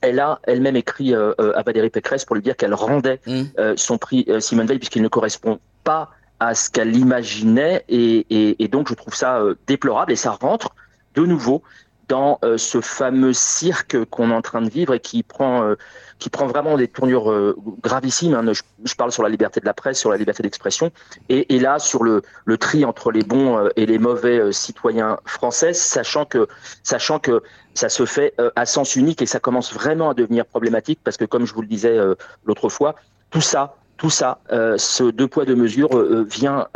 elle 0.00 0.18
a 0.18 0.40
elle-même 0.44 0.76
écrit 0.76 1.14
à 1.14 1.62
Valérie 1.64 1.90
Pécresse 1.90 2.24
pour 2.24 2.36
lui 2.36 2.42
dire 2.42 2.56
qu'elle 2.56 2.74
rendait 2.74 3.20
mmh. 3.26 3.42
son 3.76 3.98
prix 3.98 4.26
Simone 4.40 4.66
Veil 4.66 4.78
puisqu'il 4.78 5.02
ne 5.02 5.08
correspond 5.08 5.60
pas 5.84 6.10
à 6.40 6.54
ce 6.54 6.70
qu'elle 6.70 6.96
imaginait 6.96 7.84
et, 7.90 8.54
et, 8.58 8.68
donc 8.68 8.88
je 8.88 8.94
trouve 8.94 9.14
ça 9.14 9.42
déplorable 9.66 10.12
et 10.12 10.16
ça 10.16 10.32
rentre 10.32 10.74
de 11.14 11.26
nouveau 11.26 11.62
dans 12.10 12.40
euh, 12.44 12.58
ce 12.58 12.80
fameux 12.80 13.32
cirque 13.32 14.04
qu'on 14.06 14.32
est 14.32 14.34
en 14.34 14.42
train 14.42 14.60
de 14.60 14.68
vivre 14.68 14.92
et 14.92 14.98
qui 14.98 15.22
prend, 15.22 15.62
euh, 15.62 15.76
qui 16.18 16.28
prend 16.28 16.48
vraiment 16.48 16.76
des 16.76 16.88
tournures 16.88 17.30
euh, 17.30 17.56
gravissimes. 17.82 18.34
Hein. 18.34 18.52
Je, 18.52 18.94
parle 18.96 19.12
sur 19.12 19.22
la 19.22 19.28
liberté 19.28 19.60
de 19.60 19.64
la 19.64 19.74
presse, 19.74 20.00
sur 20.00 20.10
la 20.10 20.16
liberté 20.16 20.42
d'expression, 20.42 20.90
et, 21.28 21.58
là 21.60 21.78
sur 21.78 22.02
le, 22.02 22.22
tri 22.58 22.84
entre 22.84 23.12
les 23.12 23.22
bons 23.22 23.70
et 23.76 23.86
les 23.86 23.98
mauvais 23.98 24.52
citoyens 24.52 25.18
français, 25.24 25.72
sachant 25.72 26.24
que, 26.24 26.48
sachant 26.82 27.20
que 27.20 27.42
ça 27.74 27.88
se 27.88 28.04
fait 28.04 28.34
à 28.56 28.66
sens 28.66 28.96
unique 28.96 29.22
et 29.22 29.26
ça 29.26 29.38
commence 29.38 29.72
vraiment 29.72 30.10
à 30.10 30.14
devenir 30.14 30.44
problématique 30.44 30.98
parce 31.04 31.16
que, 31.16 31.24
comme 31.24 31.46
je 31.46 31.54
vous 31.54 31.62
le 31.62 31.68
disais 31.68 31.96
l'autre 32.44 32.68
fois, 32.68 32.96
tout 33.30 33.40
ça, 33.40 33.76
tout 33.96 34.10
ça, 34.10 34.40
ce 34.50 35.10
deux 35.10 35.28
poids 35.28 35.44
deux 35.44 35.54
mesures 35.54 35.96
vient 36.24 36.66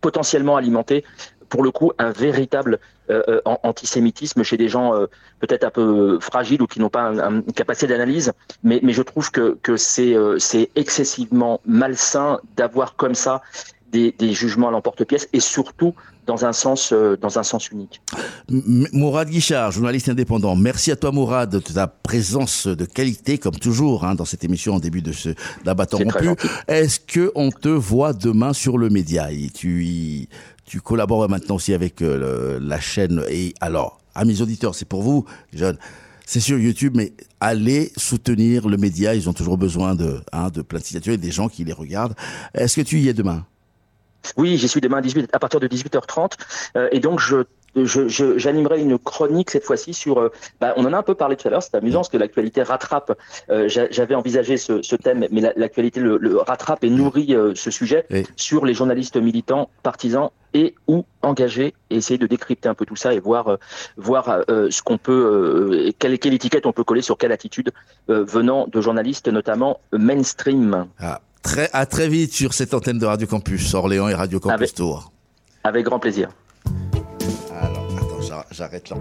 potentiellement 0.00 0.56
alimenter 0.56 1.04
pour 1.50 1.62
le 1.62 1.70
coup 1.70 1.92
un 1.98 2.12
véritable 2.12 2.78
euh, 3.10 3.22
euh 3.28 3.40
antisémitisme 3.44 4.42
chez 4.42 4.56
des 4.56 4.68
gens 4.68 4.94
euh, 4.94 5.06
peut-être 5.40 5.64
un 5.64 5.70
peu 5.70 6.18
fragiles 6.20 6.62
ou 6.62 6.66
qui 6.66 6.80
n'ont 6.80 6.88
pas 6.88 7.02
une 7.02 7.42
capacité 7.52 7.88
d'analyse. 7.88 8.32
Mais, 8.62 8.80
mais 8.82 8.92
je 8.92 9.02
trouve 9.02 9.30
que, 9.30 9.58
que 9.62 9.76
c'est 9.76 10.14
euh, 10.14 10.38
excessivement 10.76 11.60
malsain 11.66 12.40
d'avoir 12.56 12.96
comme 12.96 13.14
ça 13.14 13.42
des, 13.92 14.14
des 14.16 14.32
jugements 14.32 14.68
à 14.68 14.70
l'emporte-pièce 14.70 15.28
et 15.32 15.40
surtout 15.40 15.94
dans 16.26 16.44
un 16.44 16.52
sens, 16.52 16.92
dans 17.20 17.40
un 17.40 17.42
sens 17.42 17.70
unique. 17.70 18.00
Mourad 18.48 19.28
Guichard, 19.28 19.72
journaliste 19.72 20.08
indépendant. 20.10 20.54
Merci 20.54 20.92
à 20.92 20.96
toi, 20.96 21.10
Mourad, 21.10 21.50
de 21.50 21.58
ta 21.58 21.88
présence 21.88 22.68
de 22.68 22.84
qualité, 22.84 23.38
comme 23.38 23.56
toujours, 23.56 24.04
hein, 24.04 24.14
dans 24.14 24.24
cette 24.24 24.44
émission 24.44 24.74
en 24.74 24.78
début 24.78 25.02
de 25.02 25.10
ce 25.10 25.30
d'abattant 25.64 25.98
rompu. 25.98 26.28
Est-ce 26.68 27.00
que 27.00 27.32
on 27.34 27.50
te 27.50 27.68
voit 27.68 28.12
demain 28.12 28.52
sur 28.52 28.78
le 28.78 28.90
média? 28.90 29.32
Et 29.32 29.50
tu 29.52 29.84
y, 29.84 30.28
tu 30.70 30.80
collabores 30.80 31.28
maintenant 31.28 31.56
aussi 31.56 31.74
avec 31.74 32.00
euh, 32.00 32.60
la 32.62 32.78
chaîne. 32.78 33.24
Et 33.28 33.54
alors, 33.60 34.00
amis 34.14 34.40
auditeurs, 34.40 34.76
c'est 34.76 34.84
pour 34.84 35.02
vous, 35.02 35.24
jeunes. 35.52 35.76
C'est 36.24 36.38
sur 36.38 36.60
YouTube, 36.60 36.92
mais 36.94 37.12
allez 37.40 37.90
soutenir 37.96 38.68
le 38.68 38.76
média. 38.76 39.16
Ils 39.16 39.28
ont 39.28 39.32
toujours 39.32 39.58
besoin 39.58 39.96
de, 39.96 40.20
hein, 40.30 40.48
de 40.48 40.62
plein 40.62 40.78
de 40.78 40.84
signatures 40.84 41.14
et 41.14 41.16
des 41.18 41.32
gens 41.32 41.48
qui 41.48 41.64
les 41.64 41.72
regardent. 41.72 42.14
Est-ce 42.54 42.76
que 42.76 42.82
tu 42.82 43.00
y 43.00 43.08
es 43.08 43.14
demain? 43.14 43.44
Oui, 44.36 44.56
j'y 44.58 44.68
suis 44.68 44.80
demain 44.80 44.98
à, 44.98 45.00
18, 45.00 45.30
à 45.32 45.40
partir 45.40 45.58
de 45.58 45.66
18h30. 45.66 46.34
Euh, 46.76 46.88
et 46.92 47.00
donc, 47.00 47.18
je 47.18 47.38
j'animerai 47.76 48.80
une 48.80 48.98
chronique 48.98 49.50
cette 49.50 49.64
fois-ci 49.64 49.94
sur. 49.94 50.18
Euh, 50.18 50.32
bah, 50.60 50.74
on 50.76 50.84
en 50.84 50.92
a 50.92 50.98
un 50.98 51.02
peu 51.02 51.14
parlé 51.14 51.36
tout 51.36 51.46
à 51.48 51.50
l'heure. 51.50 51.62
C'est 51.62 51.74
amusant 51.74 52.00
parce 52.00 52.08
que 52.08 52.16
l'actualité 52.16 52.62
rattrape. 52.62 53.16
Euh, 53.50 53.68
J'avais 53.68 54.14
envisagé 54.14 54.56
ce, 54.56 54.82
ce, 54.82 54.96
thème, 54.96 55.26
mais 55.30 55.40
l'actualité 55.56 56.00
le, 56.00 56.18
le, 56.18 56.38
rattrape 56.38 56.84
et 56.84 56.90
nourrit 56.90 57.34
euh, 57.34 57.52
ce 57.54 57.70
sujet 57.70 58.06
oui. 58.10 58.26
sur 58.36 58.66
les 58.66 58.74
journalistes 58.74 59.16
militants, 59.16 59.70
partisans 59.82 60.30
et 60.52 60.74
ou 60.88 61.04
engagés, 61.22 61.74
et 61.90 61.96
essayer 61.96 62.18
de 62.18 62.26
décrypter 62.26 62.68
un 62.68 62.74
peu 62.74 62.84
tout 62.84 62.96
ça 62.96 63.14
et 63.14 63.20
voir 63.20 63.48
euh, 63.48 63.56
voir 63.96 64.44
ce 64.48 64.82
qu'on 64.82 64.98
peut, 64.98 65.92
quelle, 65.98 66.18
quelle, 66.18 66.34
étiquette 66.34 66.66
on 66.66 66.72
peut 66.72 66.84
coller 66.84 67.02
sur 67.02 67.18
quelle 67.18 67.32
attitude 67.32 67.70
venant 68.08 68.66
de 68.66 68.80
journalistes, 68.80 69.28
notamment 69.28 69.80
mainstream. 69.92 70.86
Ah, 70.98 71.20
très 71.42 71.70
à 71.72 71.86
très 71.86 72.08
vite 72.08 72.32
sur 72.32 72.54
cette 72.54 72.74
antenne 72.74 72.98
de 72.98 73.06
Radio 73.06 73.26
Campus 73.26 73.74
Orléans 73.74 74.08
et 74.08 74.14
Radio 74.14 74.40
Campus 74.40 74.54
avec, 74.54 74.74
Tour. 74.74 75.12
Avec 75.64 75.84
grand 75.84 75.98
plaisir. 75.98 76.30
J'arrête 78.50 78.90
là. 78.90 78.96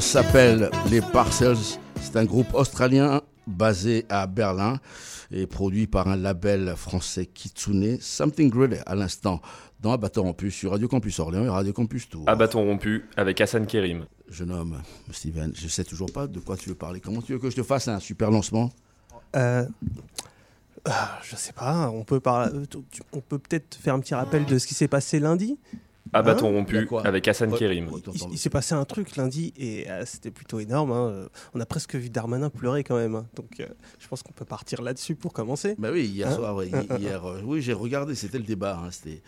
S'appelle 0.00 0.70
les 0.90 1.00
Parcels. 1.00 1.78
C'est 2.00 2.16
un 2.16 2.24
groupe 2.24 2.54
australien 2.54 3.20
basé 3.46 4.06
à 4.08 4.26
Berlin 4.26 4.80
et 5.30 5.46
produit 5.46 5.86
par 5.86 6.08
un 6.08 6.16
label 6.16 6.74
français 6.76 7.26
Kitsune. 7.26 7.98
Something 8.00 8.50
Great 8.50 8.82
à 8.86 8.94
l'instant 8.94 9.40
dans 9.80 9.92
Abatton 9.92 10.22
Rompu 10.22 10.50
sur 10.50 10.70
Radio 10.72 10.88
Campus 10.88 11.18
Orléans 11.18 11.44
et 11.44 11.48
Radio 11.48 11.72
Campus 11.72 12.08
Tour. 12.08 12.24
Abatton 12.26 12.64
Rompu 12.64 13.08
avec 13.16 13.40
Hassan 13.40 13.66
Kerim. 13.66 14.06
Jeune 14.28 14.52
homme, 14.52 14.80
Steven, 15.10 15.52
je 15.54 15.68
sais 15.68 15.84
toujours 15.84 16.12
pas 16.12 16.26
de 16.26 16.40
quoi 16.40 16.56
tu 16.56 16.68
veux 16.68 16.74
parler. 16.74 17.00
Comment 17.00 17.20
tu 17.20 17.32
veux 17.32 17.38
que 17.38 17.50
je 17.50 17.56
te 17.56 17.62
fasse 17.62 17.88
un 17.88 18.00
super 18.00 18.30
lancement? 18.30 18.70
Euh, 19.36 19.66
euh, 20.88 20.90
Je 21.22 21.36
sais 21.36 21.52
pas, 21.52 21.90
on 21.90 22.04
peut, 22.04 22.20
par... 22.20 22.48
on 23.12 23.20
peut 23.20 23.38
peut-être 23.38 23.76
faire 23.76 23.94
un 23.94 24.00
petit 24.00 24.14
rappel 24.14 24.46
de 24.46 24.58
ce 24.58 24.66
qui 24.66 24.74
s'est 24.74 24.88
passé 24.88 25.20
lundi? 25.20 25.58
À 26.12 26.22
bâton 26.22 26.48
hein 26.48 26.52
rompu 26.52 26.88
avec 27.04 27.28
Hassan 27.28 27.52
Kerim. 27.52 27.88
Il, 28.14 28.32
il 28.32 28.38
s'est 28.38 28.50
passé 28.50 28.74
un 28.74 28.84
truc 28.84 29.16
lundi 29.16 29.52
et 29.56 29.90
euh, 29.90 30.04
c'était 30.06 30.30
plutôt 30.30 30.60
énorme. 30.60 30.92
Hein. 30.92 31.28
On 31.54 31.60
a 31.60 31.66
presque 31.66 31.94
vu 31.94 32.10
Darmanin 32.10 32.50
pleurer 32.50 32.84
quand 32.84 32.96
même. 32.96 33.14
Hein. 33.14 33.26
Donc 33.34 33.60
euh, 33.60 33.66
je 33.98 34.08
pense 34.08 34.22
qu'on 34.22 34.32
peut 34.32 34.44
partir 34.44 34.82
là-dessus 34.82 35.14
pour 35.14 35.32
commencer. 35.32 35.74
Bah 35.78 35.90
oui, 35.92 36.06
hier 36.06 36.32
soir, 36.32 36.56
ouais, 36.56 36.70
hier, 36.98 37.24
euh, 37.24 37.40
oui, 37.44 37.62
j'ai 37.62 37.72
regardé, 37.72 38.14
c'était 38.14 38.38
le 38.38 38.44
débat. 38.44 38.80
C'était. 38.90 39.22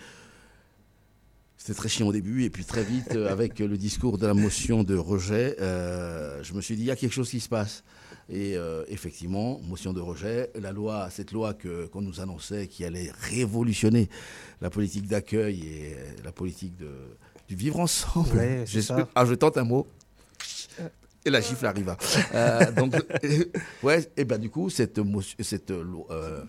C'était 1.59 1.75
très 1.75 1.89
chiant 1.89 2.09
au 2.09 2.13
début 2.13 2.43
et 2.43 2.51
puis 2.51 2.65
très 2.65 2.83
vite, 2.83 3.15
avec 3.15 3.61
le 3.61 3.79
discours 3.79 4.19
de 4.19 4.27
la 4.27 4.35
motion 4.35 4.83
de 4.83 4.97
rejet, 4.97 5.55
je 5.61 6.55
me 6.55 6.61
suis 6.61 6.75
dit, 6.75 6.83
il 6.83 6.87
y 6.87 6.91
a 6.91 6.97
quelque 6.97 7.13
chose 7.13 7.31
qui 7.31 7.39
se 7.39 7.49
passe. 7.49 7.85
Et 8.29 8.57
euh, 8.57 8.85
effectivement, 8.89 9.61
motion 9.69 9.93
de 9.93 10.01
rejet, 10.01 10.51
la 10.55 10.73
loi, 10.73 11.09
cette 11.11 11.33
loi 11.33 11.55
que 11.55 11.87
qu'on 11.87 12.03
nous 12.03 12.21
annonçait 12.21 12.67
qui 12.67 12.85
allait 12.85 13.11
révolutionner 13.21 14.09
la 14.63 14.71
politique 14.71 15.09
d'accueil 15.09 15.61
et 15.61 15.97
la 16.25 16.31
politique 16.31 16.77
de, 16.77 16.89
du 17.49 17.57
vivre 17.57 17.81
ensemble. 17.81 18.37
Ouais, 18.37 18.65
ça. 18.67 19.09
Ah, 19.15 19.27
je 19.27 19.35
tente 19.35 19.59
un 19.59 19.65
mot. 19.65 19.87
Et 21.25 21.31
la 21.31 21.41
gifle 21.41 21.67
arriva. 21.67 21.97
Euh, 22.35 22.73
donc, 22.73 22.95
ouais, 23.83 24.11
et 24.17 24.25
ben 24.25 24.39
du 24.39 24.51
coup, 24.51 24.71
cette, 24.71 25.01
cette 25.41 25.71
euh, 25.71 26.43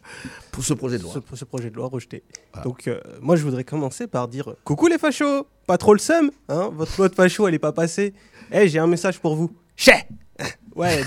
pour 0.51 0.63
ce 0.63 0.73
projet 0.73 0.97
de 0.97 1.03
loi. 1.03 1.13
Ce, 1.13 1.35
ce 1.35 1.45
projet 1.45 1.69
de 1.69 1.75
loi 1.75 1.87
rejeté. 1.87 2.23
Donc, 2.63 2.87
euh, 2.87 2.99
moi, 3.21 3.35
je 3.35 3.43
voudrais 3.43 3.63
commencer 3.63 4.07
par 4.07 4.27
dire 4.27 4.55
coucou 4.63 4.87
les 4.87 4.97
fachos, 4.97 5.47
pas 5.67 5.77
trop 5.77 5.93
le 5.93 5.99
seum, 5.99 6.31
hein, 6.49 6.71
votre 6.73 6.95
loi 6.97 7.09
de 7.09 7.15
facho, 7.15 7.47
elle 7.47 7.53
est 7.53 7.59
pas 7.59 7.71
passée. 7.73 8.13
Eh, 8.51 8.67
j'ai 8.67 8.79
un 8.79 8.87
message 8.87 9.19
pour 9.19 9.35
vous. 9.35 9.55
Chais 9.75 10.07
Ouais, 10.75 11.01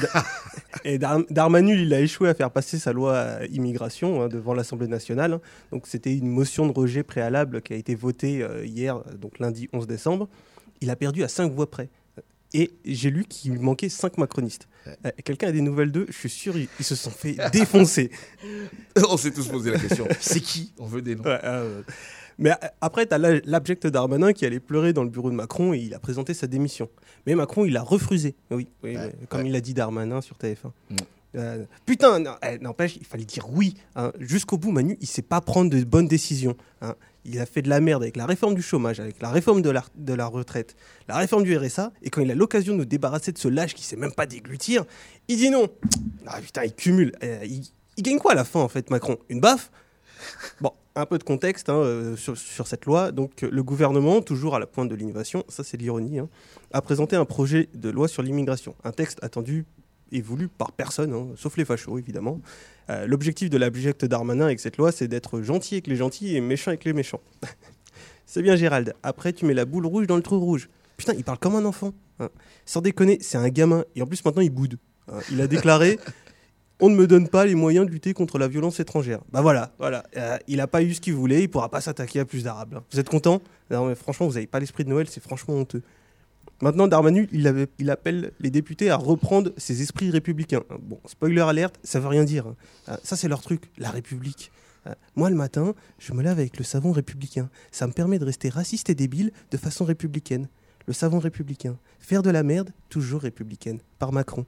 et 0.84 0.98
Dar 0.98 1.20
Darmanul, 1.30 1.80
il 1.80 1.94
a 1.94 2.00
échoué 2.00 2.28
à 2.28 2.34
faire 2.34 2.50
passer 2.50 2.78
sa 2.78 2.92
loi 2.92 3.38
immigration 3.50 4.22
hein, 4.22 4.28
devant 4.28 4.54
l'Assemblée 4.54 4.88
nationale. 4.88 5.34
Hein. 5.34 5.40
Donc 5.72 5.86
c'était 5.86 6.14
une 6.14 6.28
motion 6.28 6.66
de 6.66 6.72
rejet 6.72 7.02
préalable 7.02 7.62
qui 7.62 7.72
a 7.72 7.76
été 7.76 7.94
votée 7.94 8.42
euh, 8.42 8.64
hier, 8.64 9.00
donc 9.20 9.38
lundi 9.38 9.68
11 9.72 9.86
décembre. 9.86 10.28
Il 10.80 10.90
a 10.90 10.96
perdu 10.96 11.24
à 11.24 11.28
5 11.28 11.52
voix 11.52 11.70
près. 11.70 11.88
Et 12.54 12.70
j'ai 12.84 13.10
lu 13.10 13.24
qu'il 13.24 13.60
manquait 13.60 13.88
5 13.88 14.18
macronistes. 14.18 14.68
Euh, 14.86 15.10
Quelqu'un 15.24 15.48
a 15.48 15.52
des 15.52 15.60
nouvelles 15.60 15.90
d'eux? 15.90 16.06
Je 16.08 16.16
suis 16.16 16.30
sûr, 16.30 16.56
ils, 16.56 16.68
ils, 16.78 16.84
se 16.84 16.94
sont 16.94 17.10
fait 17.10 17.36
défoncer. 17.52 18.10
On 19.10 19.16
s'est 19.16 19.32
tous 19.32 19.48
posé 19.48 19.72
la 19.72 19.78
question. 19.78 20.06
C'est 20.20 20.40
qui? 20.40 20.72
On 20.78 20.86
veut 20.86 21.02
des 21.02 21.16
noms. 21.16 21.24
Ouais, 21.24 21.40
euh, 21.44 21.82
mais 22.38 22.50
après, 22.80 23.06
tu 23.06 23.14
as 23.14 23.18
l'abject 23.18 23.86
Darmanin 23.86 24.32
qui 24.32 24.44
allait 24.44 24.60
pleurer 24.60 24.92
dans 24.92 25.04
le 25.04 25.10
bureau 25.10 25.30
de 25.30 25.34
Macron 25.34 25.72
et 25.72 25.78
il 25.78 25.94
a 25.94 25.98
présenté 25.98 26.34
sa 26.34 26.46
démission. 26.46 26.88
Mais 27.26 27.34
Macron, 27.34 27.64
il 27.64 27.76
a 27.76 27.82
refusé. 27.82 28.34
Oui, 28.50 28.68
oui 28.82 28.96
Ouais, 28.96 29.12
comme 29.28 29.42
ouais. 29.42 29.48
il 29.48 29.56
a 29.56 29.60
dit 29.60 29.74
Darmanin 29.74 30.20
sur 30.20 30.36
TF1. 30.36 30.70
Mm. 30.90 30.96
Euh, 31.36 31.64
putain, 31.84 32.22
eh, 32.42 32.58
n'empêche, 32.58 32.96
il 32.96 33.04
fallait 33.04 33.24
dire 33.24 33.46
oui. 33.50 33.74
Hein. 33.94 34.12
Jusqu'au 34.20 34.58
bout, 34.58 34.70
Manu, 34.72 34.96
il 35.00 35.06
sait 35.06 35.22
pas 35.22 35.40
prendre 35.40 35.70
de 35.70 35.82
bonnes 35.84 36.08
décisions. 36.08 36.56
Hein. 36.80 36.94
Il 37.24 37.40
a 37.40 37.46
fait 37.46 37.60
de 37.62 37.68
la 37.68 37.80
merde 37.80 38.02
avec 38.02 38.16
la 38.16 38.24
réforme 38.24 38.54
du 38.54 38.62
chômage, 38.62 39.00
avec 39.00 39.20
la 39.20 39.30
réforme 39.30 39.60
de 39.60 39.70
la, 39.70 39.84
de 39.96 40.14
la 40.14 40.26
retraite, 40.26 40.76
la 41.08 41.16
réforme 41.16 41.42
du 41.42 41.56
RSA. 41.56 41.92
Et 42.02 42.10
quand 42.10 42.22
il 42.22 42.30
a 42.30 42.34
l'occasion 42.34 42.74
de 42.74 42.78
nous 42.78 42.84
débarrasser 42.84 43.32
de 43.32 43.38
ce 43.38 43.48
lâche 43.48 43.74
qui 43.74 43.82
sait 43.82 43.96
même 43.96 44.12
pas 44.12 44.26
déglutir, 44.26 44.84
il 45.28 45.36
dit 45.36 45.50
non. 45.50 45.68
Ah 46.26 46.40
putain, 46.40 46.64
il 46.64 46.72
cumule. 46.72 47.12
Il, 47.44 47.64
il 47.96 48.02
gagne 48.02 48.18
quoi 48.18 48.32
à 48.32 48.34
la 48.36 48.44
fin, 48.44 48.60
en 48.60 48.68
fait, 48.68 48.90
Macron? 48.90 49.18
Une 49.28 49.40
baffe? 49.40 49.70
Bon, 50.60 50.72
un 50.96 51.06
peu 51.06 51.18
de 51.18 51.24
contexte 51.24 51.68
hein, 51.68 51.76
euh, 51.76 52.16
sur, 52.16 52.66
cette 52.66 52.86
loi. 52.86 53.12
Donc, 53.12 53.42
le 53.42 53.62
gouvernement, 53.62 54.22
toujours 54.22 54.56
à 54.56 54.58
la 54.58 54.66
pointe 54.66 54.88
de 54.88 54.94
l'innovation, 54.94 55.44
ça 55.48 55.62
c'est 55.62 55.76
l'ironie, 55.76 56.18
hein, 56.18 56.28
a 56.72 56.80
présenté 56.80 57.16
un 57.16 57.24
projet 57.24 57.68
de 57.74 57.90
loi 57.90 58.08
sur 58.08 58.22
l'immigration. 58.22 58.74
Un 58.82 58.92
texte 58.92 59.22
attendu 59.22 59.66
et 60.12 60.20
voulu 60.20 60.48
par 60.48 60.72
personne, 60.72 61.12
hein, 61.12 61.28
sauf 61.36 61.56
les 61.56 61.64
fachos 61.64 61.98
évidemment. 61.98 62.40
Euh, 62.90 63.06
L'objectif 63.06 63.50
de 63.50 63.58
l'abject 63.58 64.04
Darmanin 64.04 64.46
avec 64.46 64.60
cette 64.60 64.76
loi, 64.76 64.92
c'est 64.92 65.08
d'être 65.08 65.42
gentil 65.42 65.74
avec 65.74 65.86
les 65.86 65.96
gentils 65.96 66.36
et 66.36 66.40
méchant 66.40 66.70
avec 66.70 66.84
les 66.84 66.92
méchants. 66.92 67.20
c'est 68.26 68.42
bien 68.42 68.56
Gérald. 68.56 68.94
Après, 69.02 69.32
tu 69.32 69.44
mets 69.44 69.54
la 69.54 69.64
boule 69.64 69.86
rouge 69.86 70.06
dans 70.06 70.16
le 70.16 70.22
trou 70.22 70.38
rouge. 70.38 70.68
Putain, 70.96 71.12
il 71.14 71.24
parle 71.24 71.38
comme 71.38 71.56
un 71.56 71.64
enfant. 71.64 71.92
Sans 72.64 72.80
déconner, 72.80 73.18
c'est 73.20 73.36
un 73.36 73.48
gamin. 73.50 73.84
Et 73.94 74.00
en 74.00 74.06
plus, 74.06 74.24
maintenant, 74.24 74.40
il 74.40 74.48
boude. 74.48 74.78
Il 75.30 75.40
a 75.42 75.46
déclaré 75.46 75.98
On 76.78 76.90
ne 76.90 76.94
me 76.94 77.06
donne 77.06 77.28
pas 77.28 77.46
les 77.46 77.54
moyens 77.54 77.86
de 77.86 77.90
lutter 77.90 78.12
contre 78.12 78.38
la 78.38 78.48
violence 78.48 78.80
étrangère. 78.80 79.20
Bah 79.32 79.40
voilà, 79.40 79.72
voilà. 79.78 80.04
Euh, 80.16 80.36
il 80.46 80.58
n'a 80.58 80.66
pas 80.66 80.82
eu 80.82 80.92
ce 80.92 81.00
qu'il 81.00 81.14
voulait, 81.14 81.42
il 81.42 81.48
pourra 81.48 81.70
pas 81.70 81.80
s'attaquer 81.80 82.20
à 82.20 82.26
plus 82.26 82.44
d'Arabes. 82.44 82.74
Hein. 82.74 82.84
Vous 82.92 83.00
êtes 83.00 83.08
content? 83.08 83.40
Non, 83.70 83.86
mais 83.86 83.94
franchement, 83.94 84.26
vous 84.26 84.34
n'avez 84.34 84.46
pas 84.46 84.60
l'esprit 84.60 84.84
de 84.84 84.90
Noël, 84.90 85.06
c'est 85.08 85.22
franchement 85.22 85.54
honteux. 85.54 85.82
Maintenant, 86.62 86.86
Darmanu, 86.86 87.28
il, 87.32 87.46
avait, 87.46 87.66
il, 87.78 87.90
appelle 87.90 88.32
les 88.40 88.50
députés 88.50 88.90
à 88.90 88.96
reprendre 88.96 89.52
ses 89.58 89.82
esprits 89.82 90.10
républicains. 90.10 90.62
Bon, 90.80 90.98
spoiler 91.06 91.40
alerte, 91.40 91.78
ça 91.82 92.00
veut 92.00 92.08
rien 92.08 92.24
dire. 92.24 92.46
Euh, 92.88 92.96
ça, 93.02 93.16
c'est 93.16 93.28
leur 93.28 93.42
truc, 93.42 93.70
la 93.76 93.90
République. 93.90 94.50
Euh, 94.86 94.94
moi, 95.16 95.28
le 95.28 95.36
matin, 95.36 95.74
je 95.98 96.12
me 96.14 96.22
lave 96.22 96.38
avec 96.38 96.56
le 96.56 96.64
savon 96.64 96.92
républicain. 96.92 97.50
Ça 97.72 97.86
me 97.86 97.92
permet 97.92 98.18
de 98.18 98.24
rester 98.24 98.48
raciste 98.48 98.88
et 98.88 98.94
débile 98.94 99.32
de 99.50 99.56
façon 99.58 99.84
républicaine. 99.84 100.48
Le 100.86 100.94
savon 100.94 101.18
républicain. 101.18 101.76
Faire 101.98 102.22
de 102.22 102.30
la 102.30 102.42
merde, 102.42 102.70
toujours 102.88 103.20
républicaine. 103.20 103.80
Par 103.98 104.12
Macron. 104.12 104.46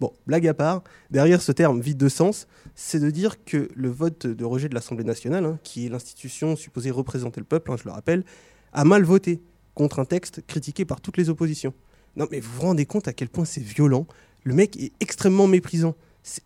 Bon, 0.00 0.12
blague 0.26 0.46
à 0.46 0.54
part, 0.54 0.84
derrière 1.10 1.42
ce 1.42 1.50
terme 1.50 1.80
vide 1.80 1.98
de 1.98 2.08
sens, 2.08 2.46
c'est 2.76 3.00
de 3.00 3.10
dire 3.10 3.44
que 3.44 3.68
le 3.74 3.88
vote 3.88 4.26
de 4.26 4.44
rejet 4.44 4.68
de 4.68 4.74
l'Assemblée 4.74 5.04
nationale, 5.04 5.44
hein, 5.44 5.58
qui 5.64 5.86
est 5.86 5.88
l'institution 5.88 6.54
supposée 6.54 6.92
représenter 6.92 7.40
le 7.40 7.46
peuple, 7.46 7.72
hein, 7.72 7.76
je 7.76 7.84
le 7.84 7.90
rappelle, 7.90 8.24
a 8.72 8.84
mal 8.84 9.02
voté 9.02 9.40
contre 9.74 9.98
un 9.98 10.04
texte 10.04 10.42
critiqué 10.46 10.84
par 10.84 11.00
toutes 11.00 11.16
les 11.16 11.30
oppositions. 11.30 11.74
Non, 12.16 12.26
mais 12.30 12.38
vous 12.38 12.52
vous 12.52 12.62
rendez 12.62 12.86
compte 12.86 13.08
à 13.08 13.12
quel 13.12 13.28
point 13.28 13.44
c'est 13.44 13.62
violent 13.62 14.06
Le 14.44 14.54
mec 14.54 14.76
est 14.76 14.92
extrêmement 15.00 15.48
méprisant. 15.48 15.94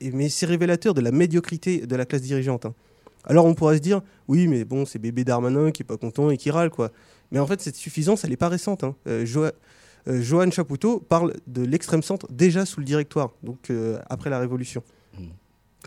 mais 0.01 0.31
c'est 0.31 0.47
révélateur 0.47 0.95
de 0.95 1.01
la 1.01 1.13
médiocrité 1.13 1.87
de 1.87 1.97
la 1.97 2.07
classe 2.07 2.23
dirigeante. 2.23 2.65
Hein. 2.65 2.75
Alors 3.25 3.45
on 3.47 3.55
pourrait 3.55 3.77
se 3.77 3.83
dire, 3.83 4.01
oui, 4.29 4.49
mais 4.49 4.65
bon, 4.65 4.87
c'est 4.87 4.99
bébé 4.99 5.25
Darmanin 5.25 5.71
qui 5.71 5.83
est 5.83 5.87
pas 5.87 5.97
content 5.97 6.31
et 6.31 6.37
qui 6.37 6.51
râle, 6.51 6.71
quoi. 6.71 6.91
Mais 7.31 7.39
en 7.39 7.47
fait, 7.47 7.61
cette 7.61 7.77
suffisance, 7.77 8.25
elle 8.25 8.31
n'est 8.31 8.37
pas 8.37 8.49
récente. 8.49 8.85
Euh, 9.07 9.25
Johan 10.07 10.51
Chapoutot 10.51 11.01
parle 11.01 11.35
de 11.47 11.65
l'extrême 11.65 12.03
centre 12.03 12.27
déjà 12.31 12.67
sous 12.67 12.81
le 12.81 12.87
directoire, 12.87 13.31
donc 13.43 13.71
euh, 13.71 14.01
après 14.09 14.31
la 14.31 14.39
Révolution. 14.39 14.83
Mmh. 15.19 15.25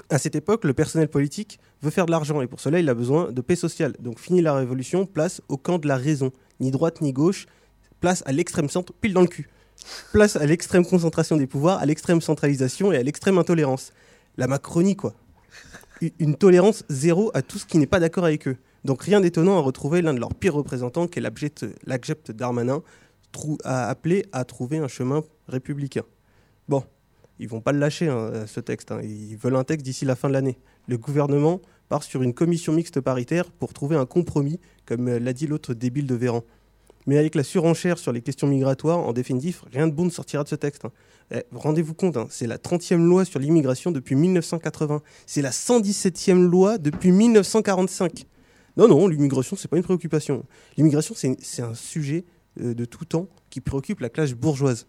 À 0.09 0.17
cette 0.17 0.35
époque, 0.35 0.63
le 0.63 0.73
personnel 0.73 1.07
politique 1.07 1.59
veut 1.81 1.89
faire 1.89 2.05
de 2.05 2.11
l'argent 2.11 2.41
et 2.41 2.47
pour 2.47 2.59
cela, 2.59 2.79
il 2.79 2.89
a 2.89 2.93
besoin 2.93 3.31
de 3.31 3.41
paix 3.41 3.55
sociale. 3.55 3.93
Donc, 3.99 4.19
fini 4.19 4.41
la 4.41 4.53
Révolution, 4.53 5.05
place 5.05 5.41
au 5.49 5.57
camp 5.57 5.79
de 5.79 5.87
la 5.87 5.97
raison 5.97 6.31
ni 6.59 6.71
droite 6.71 7.01
ni 7.01 7.13
gauche, 7.13 7.47
place 7.99 8.23
à 8.25 8.31
l'extrême 8.31 8.69
centre, 8.69 8.93
pile 8.93 9.13
dans 9.13 9.21
le 9.21 9.27
cul. 9.27 9.49
Place 10.11 10.35
à 10.35 10.45
l'extrême 10.45 10.85
concentration 10.85 11.37
des 11.37 11.47
pouvoirs, 11.47 11.79
à 11.79 11.85
l'extrême 11.85 12.21
centralisation 12.21 12.91
et 12.91 12.97
à 12.97 13.03
l'extrême 13.03 13.37
intolérance. 13.37 13.91
La 14.37 14.47
Macronie, 14.47 14.95
quoi. 14.95 15.13
Une 16.19 16.35
tolérance 16.35 16.83
zéro 16.89 17.31
à 17.33 17.41
tout 17.41 17.57
ce 17.57 17.65
qui 17.65 17.77
n'est 17.77 17.87
pas 17.87 17.99
d'accord 17.99 18.25
avec 18.25 18.47
eux. 18.47 18.57
Donc 18.83 19.01
rien 19.01 19.21
d'étonnant 19.21 19.57
à 19.57 19.61
retrouver 19.61 20.01
l'un 20.01 20.13
de 20.13 20.19
leurs 20.19 20.33
pires 20.35 20.53
représentants, 20.53 21.07
qui 21.07 21.19
est 21.19 21.21
l'abject 21.21 22.31
Darmanin, 22.31 22.83
a 23.63 23.89
appelé 23.89 24.25
à 24.31 24.45
trouver 24.45 24.77
un 24.77 24.87
chemin 24.87 25.23
républicain. 25.47 26.03
Bon, 26.67 26.83
ils 27.39 27.47
vont 27.47 27.61
pas 27.61 27.71
le 27.71 27.79
lâcher, 27.79 28.07
hein, 28.07 28.45
ce 28.47 28.59
texte. 28.59 28.91
Hein. 28.91 29.01
Ils 29.03 29.37
veulent 29.37 29.55
un 29.55 29.63
texte 29.63 29.85
d'ici 29.85 30.05
la 30.05 30.15
fin 30.15 30.27
de 30.27 30.33
l'année. 30.33 30.57
Le 30.87 30.97
gouvernement 30.97 31.61
part 31.89 32.03
sur 32.03 32.23
une 32.23 32.33
commission 32.33 32.73
mixte 32.73 32.99
paritaire 33.01 33.51
pour 33.51 33.73
trouver 33.73 33.95
un 33.95 34.05
compromis, 34.05 34.59
comme 34.85 35.17
l'a 35.17 35.33
dit 35.33 35.47
l'autre 35.47 35.73
débile 35.73 36.07
de 36.07 36.15
Véran. 36.15 36.43
Mais 37.07 37.17
avec 37.17 37.35
la 37.35 37.43
surenchère 37.43 37.99
sur 37.99 38.11
les 38.11 38.21
questions 38.21 38.47
migratoires, 38.47 38.99
en 38.99 39.13
définitive, 39.13 39.61
rien 39.71 39.87
de 39.87 39.93
bon 39.93 40.05
ne 40.05 40.09
sortira 40.09 40.43
de 40.43 40.49
ce 40.49 40.55
texte. 40.55 40.85
Hein. 40.85 40.91
Eh, 41.31 41.43
rendez-vous 41.53 41.93
compte, 41.93 42.17
c'est 42.29 42.47
la 42.47 42.57
30e 42.57 43.03
loi 43.03 43.25
sur 43.25 43.39
l'immigration 43.39 43.91
depuis 43.91 44.15
1980. 44.15 45.01
C'est 45.27 45.41
la 45.41 45.51
117e 45.51 46.41
loi 46.41 46.77
depuis 46.79 47.11
1945. 47.11 48.25
Non, 48.77 48.87
non, 48.87 49.07
l'immigration, 49.07 49.55
c'est 49.55 49.67
pas 49.67 49.77
une 49.77 49.83
préoccupation. 49.83 50.45
L'immigration, 50.77 51.15
c'est 51.15 51.61
un 51.61 51.75
sujet 51.75 52.25
euh, 52.25 52.34
de 52.57 52.85
tout 52.85 53.05
temps 53.05 53.27
qui 53.49 53.61
préoccupe 53.61 53.99
la 53.99 54.09
classe 54.09 54.33
bourgeoise. 54.33 54.87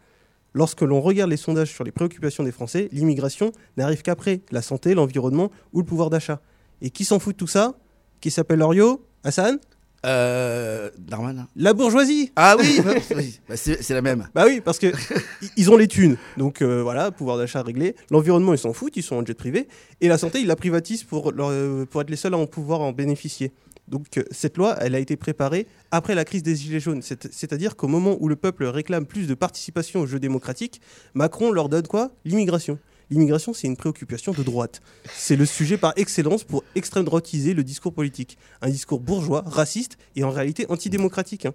Lorsque 0.54 0.80
l'on 0.80 1.00
regarde 1.02 1.30
les 1.30 1.36
sondages 1.36 1.70
sur 1.70 1.84
les 1.84 1.92
préoccupations 1.92 2.42
des 2.42 2.50
Français, 2.50 2.88
l'immigration 2.90 3.52
n'arrive 3.76 4.00
qu'après 4.00 4.40
la 4.50 4.62
santé, 4.62 4.94
l'environnement 4.94 5.50
ou 5.72 5.80
le 5.80 5.84
pouvoir 5.84 6.08
d'achat. 6.08 6.40
Et 6.80 6.90
qui 6.90 7.04
s'en 7.04 7.18
fout 7.18 7.34
de 7.34 7.38
tout 7.38 7.46
ça? 7.46 7.74
Qui 8.20 8.30
s'appelle 8.30 8.60
Lorio 8.60 9.04
Hassan? 9.22 9.58
Euh, 10.06 10.90
Darman. 10.98 11.46
La 11.56 11.74
bourgeoisie 11.74 12.32
Ah 12.36 12.56
oui, 12.58 12.80
bah, 13.48 13.56
c'est 13.56 13.90
la 13.90 14.02
même. 14.02 14.28
Bah 14.34 14.44
oui, 14.46 14.62
parce 14.64 14.78
que 14.78 14.86
ils 15.56 15.70
ont 15.70 15.76
les 15.76 15.88
thunes. 15.88 16.16
Donc 16.36 16.62
euh, 16.62 16.82
voilà, 16.82 17.10
pouvoir 17.10 17.38
d'achat 17.38 17.62
réglé. 17.62 17.96
L'environnement, 18.10 18.54
ils 18.54 18.58
s'en 18.58 18.72
foutent, 18.72 18.96
ils 18.96 19.02
sont 19.02 19.16
en 19.16 19.26
jet 19.26 19.34
privé. 19.34 19.68
Et 20.00 20.08
la 20.08 20.16
santé, 20.16 20.40
ils 20.40 20.46
la 20.46 20.56
privatisent 20.56 21.04
pour, 21.04 21.32
euh, 21.36 21.84
pour 21.86 22.00
être 22.00 22.10
les 22.10 22.16
seuls 22.16 22.34
à 22.34 22.38
en 22.38 22.46
pouvoir 22.46 22.80
en 22.80 22.92
bénéficier. 22.92 23.52
Donc 23.88 24.18
euh, 24.18 24.24
cette 24.30 24.56
loi, 24.56 24.76
elle 24.80 24.94
a 24.94 24.98
été 24.98 25.16
préparée 25.16 25.66
après 25.90 26.14
la 26.14 26.24
crise 26.24 26.42
des 26.42 26.56
Gilets 26.56 26.80
jaunes. 26.80 27.02
C'est-à-dire 27.02 27.76
qu'au 27.76 27.88
moment 27.88 28.16
où 28.20 28.28
le 28.28 28.36
peuple 28.36 28.64
réclame 28.64 29.06
plus 29.06 29.26
de 29.26 29.34
participation 29.34 30.00
au 30.00 30.06
jeu 30.06 30.18
démocratique, 30.18 30.80
Macron 31.14 31.52
leur 31.52 31.68
donne 31.68 31.86
quoi? 31.86 32.10
L'immigration 32.24 32.78
l'immigration, 33.10 33.52
c'est 33.52 33.66
une 33.66 33.76
préoccupation 33.76 34.32
de 34.32 34.42
droite. 34.42 34.80
C'est 35.12 35.36
le 35.36 35.46
sujet 35.46 35.78
par 35.78 35.92
excellence 35.96 36.44
pour 36.44 36.64
extrême 36.74 37.04
droitiser 37.04 37.54
le 37.54 37.64
discours 37.64 37.92
politique. 37.92 38.38
Un 38.62 38.70
discours 38.70 39.00
bourgeois, 39.00 39.42
raciste 39.46 39.96
et 40.16 40.24
en 40.24 40.30
réalité 40.30 40.66
antidémocratique. 40.68 41.46
Hein. 41.46 41.54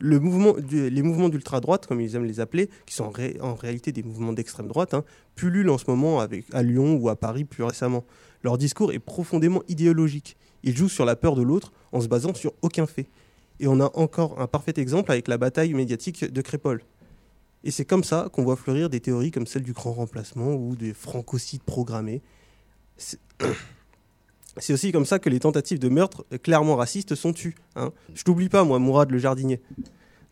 Les 0.00 0.18
mouvements 0.18 1.28
d'ultra-droite, 1.28 1.86
comme 1.86 2.00
ils 2.00 2.16
aiment 2.16 2.24
les 2.24 2.40
appeler, 2.40 2.68
qui 2.84 2.94
sont 2.94 3.12
en, 3.40 3.54
réalité 3.54 3.92
des 3.92 4.02
mouvements 4.02 4.32
d'extrême 4.32 4.66
droite, 4.66 4.92
hein, 4.92 5.04
pullulent 5.36 5.70
en 5.70 5.78
ce 5.78 5.84
moment 5.86 6.20
à 6.20 6.62
Lyon 6.62 6.96
ou 6.96 7.08
à 7.08 7.16
Paris 7.16 7.44
plus 7.44 7.62
récemment. 7.62 8.04
Leur 8.42 8.58
discours 8.58 8.92
est 8.92 8.98
profondément 8.98 9.62
idéologique. 9.68 10.36
Ils 10.64 10.76
jouent 10.76 10.88
sur 10.88 11.04
la 11.04 11.14
peur 11.14 11.36
de 11.36 11.42
l'autre 11.42 11.72
en 11.92 12.00
se 12.00 12.08
basant 12.08 12.34
sur 12.34 12.52
aucun 12.62 12.86
fait. 12.86 13.06
Et 13.60 13.68
on 13.68 13.80
a 13.80 13.90
encore 13.94 14.40
un 14.40 14.46
parfait 14.46 14.74
exemple 14.78 15.12
avec 15.12 15.28
la 15.28 15.38
bataille 15.38 15.72
médiatique 15.74 16.24
de 16.24 16.40
Crépole. 16.40 16.82
Et 17.62 17.70
c'est 17.70 17.84
comme 17.84 18.02
ça 18.02 18.28
qu'on 18.32 18.42
voit 18.42 18.56
fleurir 18.56 18.90
des 18.90 19.00
théories 19.00 19.30
comme 19.30 19.46
celle 19.46 19.62
du 19.62 19.72
grand 19.72 19.92
remplacement 19.92 20.54
ou 20.54 20.74
des 20.74 20.92
francocides 20.92 21.62
programmés. 21.62 22.22
C'est 22.96 23.18
aussi 24.72 24.90
comme 24.90 25.04
ça 25.04 25.18
que 25.18 25.28
les 25.28 25.40
tentatives 25.40 25.78
de 25.78 25.88
meurtre 25.88 26.24
clairement 26.42 26.76
racistes 26.76 27.14
sont 27.14 27.32
tues. 27.32 27.54
Hein. 27.76 27.92
Je 28.14 28.24
t'oublie 28.24 28.48
pas, 28.48 28.64
moi, 28.64 28.78
Mourad 28.78 29.10
le 29.10 29.18
jardinier. 29.18 29.60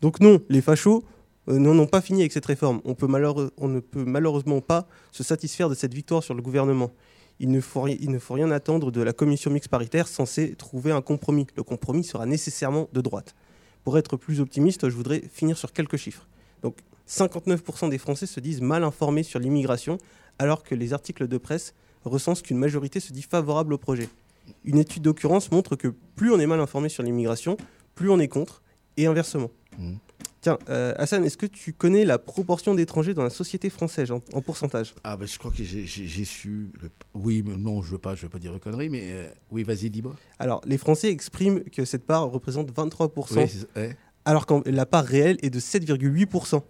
Donc 0.01 0.19
non, 0.19 0.41
les 0.49 0.61
fachos 0.61 1.03
euh, 1.47 1.59
n'ont 1.59 1.87
pas 1.87 2.01
fini 2.01 2.21
avec 2.21 2.31
cette 2.31 2.45
réforme. 2.45 2.81
On 2.85 2.89
ne 2.89 3.79
peut 3.79 4.03
malheureusement 4.05 4.61
pas 4.61 4.87
se 5.11 5.23
satisfaire 5.23 5.69
de 5.69 5.75
cette 5.75 5.93
victoire 5.93 6.23
sur 6.23 6.33
le 6.33 6.41
gouvernement. 6.41 6.91
Il 7.39 7.51
ne, 7.51 7.59
faut 7.59 7.81
rien 7.81 8.51
attendre 8.51 8.91
de 8.91 9.01
la 9.01 9.13
commission 9.13 9.51
mixte 9.51 9.69
paritaire 9.69 10.07
censée 10.07 10.55
trouver 10.55 10.91
un 10.91 11.01
compromis. 11.01 11.47
Le 11.55 11.63
compromis 11.63 12.03
sera 12.03 12.25
nécessairement 12.25 12.87
de 12.93 13.01
droite. 13.01 13.35
Pour 13.83 13.97
être 13.97 14.17
plus 14.17 14.39
optimiste, 14.39 14.87
je 14.89 14.95
voudrais 14.95 15.21
finir 15.21 15.57
sur 15.57 15.73
quelques 15.73 15.97
chiffres. 15.97 16.27
Donc 16.61 16.77
59% 17.09 17.89
des 17.89 17.97
Français 17.97 18.25
se 18.25 18.39
disent 18.39 18.61
mal 18.61 18.83
informés 18.83 19.23
sur 19.23 19.39
l'immigration, 19.39 19.97
alors 20.39 20.63
que 20.63 20.75
les 20.75 20.93
articles 20.93 21.27
de 21.27 21.37
presse 21.37 21.73
recensent 22.05 22.41
qu'une 22.41 22.57
majorité 22.57 22.99
se 22.99 23.11
dit 23.11 23.23
favorable 23.23 23.73
au 23.73 23.77
projet. 23.77 24.09
Une 24.63 24.77
étude 24.77 25.03
d'occurrence 25.03 25.51
montre 25.51 25.75
que 25.75 25.89
plus 26.15 26.31
on 26.31 26.39
est 26.39 26.47
mal 26.47 26.59
informé 26.59 26.89
sur 26.89 27.03
l'immigration, 27.03 27.57
plus 27.95 28.09
on 28.09 28.19
est 28.19 28.27
contre, 28.27 28.61
et 28.97 29.05
inversement. 29.05 29.49
Mmh. 29.77 29.93
Tiens, 30.43 30.59
euh, 30.69 30.93
Hassan, 30.97 31.23
est-ce 31.23 31.37
que 31.37 31.45
tu 31.45 31.71
connais 31.71 32.03
la 32.03 32.19
proportion 32.19 32.75
d'étrangers 32.75 33.13
dans 33.13 33.23
la 33.23 33.29
société 33.29 33.69
française 33.69 34.11
en, 34.11 34.19
pourcentage? 34.41 34.93
Ah 35.05 35.15
ben 35.15 35.25
je 35.25 35.39
crois 35.39 35.51
que 35.51 35.63
j'ai 35.63 36.25
su... 36.25 36.69
Oui, 37.13 37.41
mais 37.45 37.55
non, 37.55 37.81
je 37.81 37.87
ne 37.87 37.91
veux, 37.93 37.97
pas, 37.97 38.13
je 38.13 38.23
veux 38.23 38.29
pas 38.29 38.39
dire 38.39 38.51
une 38.51 38.59
connerie, 38.59 38.89
mais 38.89 39.03
euh, 39.05 39.29
oui, 39.51 39.63
vas-y, 39.63 39.89
dis-moi. 39.89 40.17
Alors, 40.39 40.59
les 40.65 40.77
Français 40.77 41.09
expriment 41.09 41.63
que 41.63 41.85
cette 41.85 42.05
part 42.05 42.29
représente 42.29 42.73
23%, 42.73 43.37
oui, 43.77 43.89
alors 44.25 44.45
que 44.45 44.69
la 44.69 44.85
part 44.85 45.05
réelle 45.05 45.37
est 45.43 45.49
de 45.49 45.61
7,8%. 45.61 46.61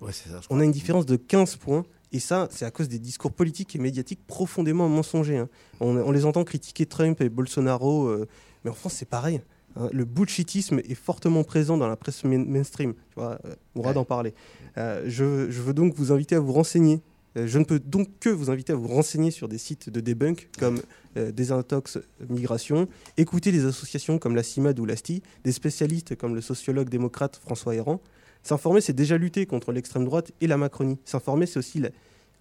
on 0.52 0.60
a 0.60 0.64
une 0.64 0.72
différence 0.72 1.08
de 1.08 1.16
15 1.16 1.56
points. 1.56 1.84
Et 2.12 2.20
ça, 2.20 2.48
c'est 2.52 2.66
à 2.66 2.70
cause 2.70 2.88
des 2.88 3.00
discours 3.00 3.32
politiques 3.32 3.76
et 3.76 3.80
médiatiques 3.80 4.24
profondément 4.28 4.88
mensongers. 4.88 5.40
Hein. 5.40 5.50
On, 5.80 6.12
les 6.12 6.26
entend 6.26 6.44
critiquer 6.44 6.86
Trump 6.86 7.20
et 7.22 7.30
Bolsonaro, 7.30 8.06
euh, 8.06 8.28
mais 8.64 8.70
en 8.70 8.76
France, 8.76 8.94
c'est 8.94 9.10
pareil. 9.10 9.42
Hein. 9.76 9.90
Le 9.92 10.06
bullshitisme 10.06 10.80
est 10.80 10.96
fortement 10.96 11.44
présent 11.44 11.78
dans 11.78 11.88
la 11.88 11.96
presse 11.96 12.24
mainstream. 12.24 12.94
Tu 12.94 13.16
vois, 13.16 13.40
euh, 13.46 13.56
on 13.76 13.82
va 13.82 13.94
d'en 13.94 14.06
parler. 14.06 14.34
Euh, 14.78 15.04
je, 15.08 15.24
veux 15.24 15.74
donc 15.74 15.94
vous 15.96 16.12
inviter 16.12 16.36
à 16.36 16.40
vous 16.40 16.54
renseigner 16.54 17.02
Euh, 17.38 17.48
je 17.48 17.60
ne 17.60 17.64
peux 17.64 17.80
donc 17.80 18.10
que 18.20 18.30
vous 18.30 18.50
inviter 18.50 18.74
à 18.74 18.76
vous 18.76 18.88
renseigner 18.88 19.32
sur 19.32 19.48
des 19.48 19.58
sites 19.58 19.90
de 19.90 20.00
debunk 20.02 20.50
comme 20.60 20.82
euh, 21.18 21.32
Désintox 21.32 22.00
Migration, 22.30 22.88
écouter 23.18 23.52
des 23.52 23.66
associations 23.66 24.20
comme 24.20 24.36
la 24.36 24.44
CIMAD 24.44 24.80
ou 24.80 24.86
l'ASTI, 24.86 25.24
des 25.44 25.52
spécialistes 25.52 26.16
comme 26.16 26.36
le 26.36 26.42
sociologue 26.42 26.90
démocrate 26.90 27.36
François 27.38 27.76
Héran. 27.76 28.02
S'informer, 28.44 28.82
c'est 28.82 28.94
déjà 28.94 29.18
lutter 29.18 29.46
contre 29.46 29.72
l'extrême 29.72 30.06
droite 30.06 30.32
et 30.42 30.48
la 30.48 30.58
Macronie. 30.58 31.00
S'informer, 31.06 31.46
c'est 31.46 31.60
aussi 31.60 31.82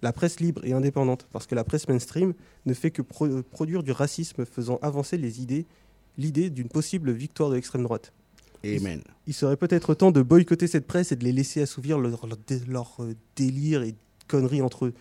la, 0.01 0.11
presse 0.11 0.41
libre 0.41 0.61
et 0.65 0.73
indépendante, 0.73 1.27
parce 1.31 1.47
que 1.47 1.55
la 1.55 1.63
presse 1.63 1.87
mainstream 1.87 2.33
ne 2.65 2.73
fait 2.73 2.91
que 2.91 3.01
produire 3.01 3.83
du 3.83 3.93
racisme 3.93 4.45
faisant 4.45 4.79
avancer 4.81 5.17
les 5.17 5.41
idées, 5.41 5.65
l'idée 6.17 6.49
d'une 6.49 6.69
possible 6.69 7.11
victoire 7.11 7.49
de 7.49 7.55
l'extrême 7.55 7.83
droite. 7.83 8.13
Amen. 8.65 9.01
Il, 9.27 9.33
serait 9.33 9.57
peut-être 9.57 9.93
temps 9.93 10.11
de 10.11 10.21
boycotter 10.21 10.67
cette 10.67 10.87
presse 10.87 11.11
et 11.11 11.17
de 11.17 11.23
les 11.23 11.33
laisser 11.33 11.61
assouvir 11.61 11.99
leur, 11.99 12.25
leur, 12.25 12.39
leur 12.67 12.95
euh, 13.03 13.13
délire 13.35 13.83
et 13.83 13.95
conneries 14.27 14.61
entre 14.61 14.85
eux. 14.85 14.93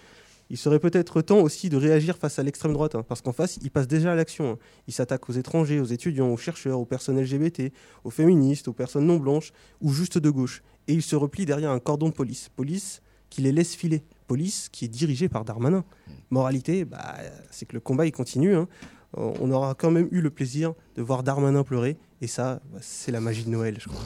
Il 0.50 0.58
serait 0.58 0.80
peut-être 0.80 1.22
temps 1.22 1.40
aussi 1.40 1.70
de 1.70 1.78
réagir 1.78 2.18
face 2.18 2.38
à 2.38 2.42
l'extrême 2.42 2.74
droite, 2.74 2.94
hein, 2.94 3.04
parce 3.08 3.22
qu'en 3.22 3.32
face, 3.32 3.58
ils 3.62 3.70
passent 3.70 3.88
déjà 3.88 4.12
à 4.12 4.14
l'action. 4.14 4.50
Hein. 4.50 4.58
Ils 4.86 4.92
s'attaquent 4.92 5.30
aux 5.30 5.32
étrangers, 5.32 5.80
aux 5.80 5.86
étudiants, 5.86 6.28
aux 6.28 6.36
chercheurs, 6.36 6.78
aux 6.78 6.84
personnes 6.84 7.18
LGBT, 7.18 7.72
aux 8.04 8.10
féministes, 8.10 8.68
aux 8.68 8.74
personnes 8.74 9.06
non 9.06 9.16
blanches 9.16 9.52
ou 9.80 9.92
juste 9.92 10.18
de 10.18 10.28
gauche. 10.28 10.62
Et 10.88 10.92
ils 10.92 11.02
se 11.02 11.16
replient 11.16 11.46
derrière 11.46 11.70
un 11.70 11.78
cordon 11.78 12.08
de 12.08 12.14
police. 12.14 12.50
Police 12.54 13.00
qui 13.30 13.40
les 13.40 13.52
laisse 13.52 13.74
filer. 13.74 14.02
Police 14.26 14.68
qui 14.70 14.84
est 14.84 14.88
dirigée 14.88 15.30
par 15.30 15.44
Darmanin. 15.46 15.84
Moralité, 16.28 16.84
bah, 16.84 17.16
c'est 17.50 17.64
que 17.64 17.74
le 17.74 17.80
combat 17.80 18.04
il 18.04 18.12
continue. 18.12 18.54
Hein. 18.54 18.68
On 19.14 19.50
aura 19.50 19.74
quand 19.74 19.90
même 19.90 20.08
eu 20.10 20.20
le 20.20 20.30
plaisir 20.30 20.72
de 20.96 21.02
voir 21.02 21.22
Darmanin 21.22 21.64
pleurer 21.64 21.98
et 22.22 22.28
ça, 22.28 22.60
bah, 22.72 22.78
c'est 22.80 23.10
la 23.10 23.18
magie 23.18 23.42
de 23.42 23.50
Noël, 23.50 23.78
je 23.80 23.88
crois. 23.88 24.04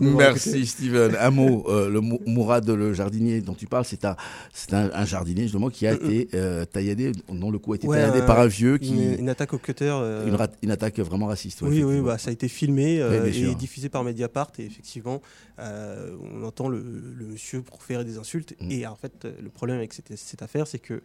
Merci, 0.00 0.64
Steven. 0.64 1.14
Un 1.20 1.30
mot, 1.30 1.66
euh, 1.68 1.90
le 1.90 2.00
Mourad, 2.00 2.66
le 2.66 2.94
jardinier 2.94 3.42
dont 3.42 3.52
tu 3.52 3.66
parles, 3.66 3.84
c'est 3.84 4.06
un, 4.06 5.04
jardinier 5.04 5.42
justement 5.42 5.68
qui 5.68 5.86
a 5.86 5.92
été 5.92 6.28
euh, 6.32 6.64
tailladé, 6.64 7.12
dont 7.28 7.50
le 7.50 7.58
cou 7.58 7.74
a 7.74 7.76
été 7.76 7.86
tailladé 7.86 8.22
par 8.22 8.40
un 8.40 8.46
vieux 8.46 8.78
qui 8.78 9.16
une, 9.16 9.28
attaque 9.28 9.52
au 9.52 9.58
cutter, 9.58 9.90
euh, 9.92 10.34
une, 10.62 10.70
attaque 10.70 10.98
vraiment 11.00 11.26
raciste. 11.26 11.60
oui, 11.60 11.84
oui, 11.84 12.00
bah, 12.00 12.16
ça 12.16 12.30
a 12.30 12.32
été 12.32 12.48
filmé 12.48 12.96
et 12.96 13.54
diffusé 13.54 13.90
par 13.90 14.02
Mediapart 14.02 14.52
et 14.58 14.64
effectivement, 14.64 15.20
on 15.58 16.42
entend 16.42 16.70
le, 16.70 16.82
monsieur 17.30 17.60
proférer 17.60 18.06
des 18.06 18.16
insultes 18.16 18.54
mm. 18.62 18.70
et 18.70 18.86
en 18.86 18.96
fait, 18.96 19.28
le 19.42 19.50
problème 19.50 19.76
avec 19.76 19.92
cette, 19.92 20.16
cette 20.16 20.40
affaire, 20.40 20.66
c'est 20.66 20.78
que 20.78 21.02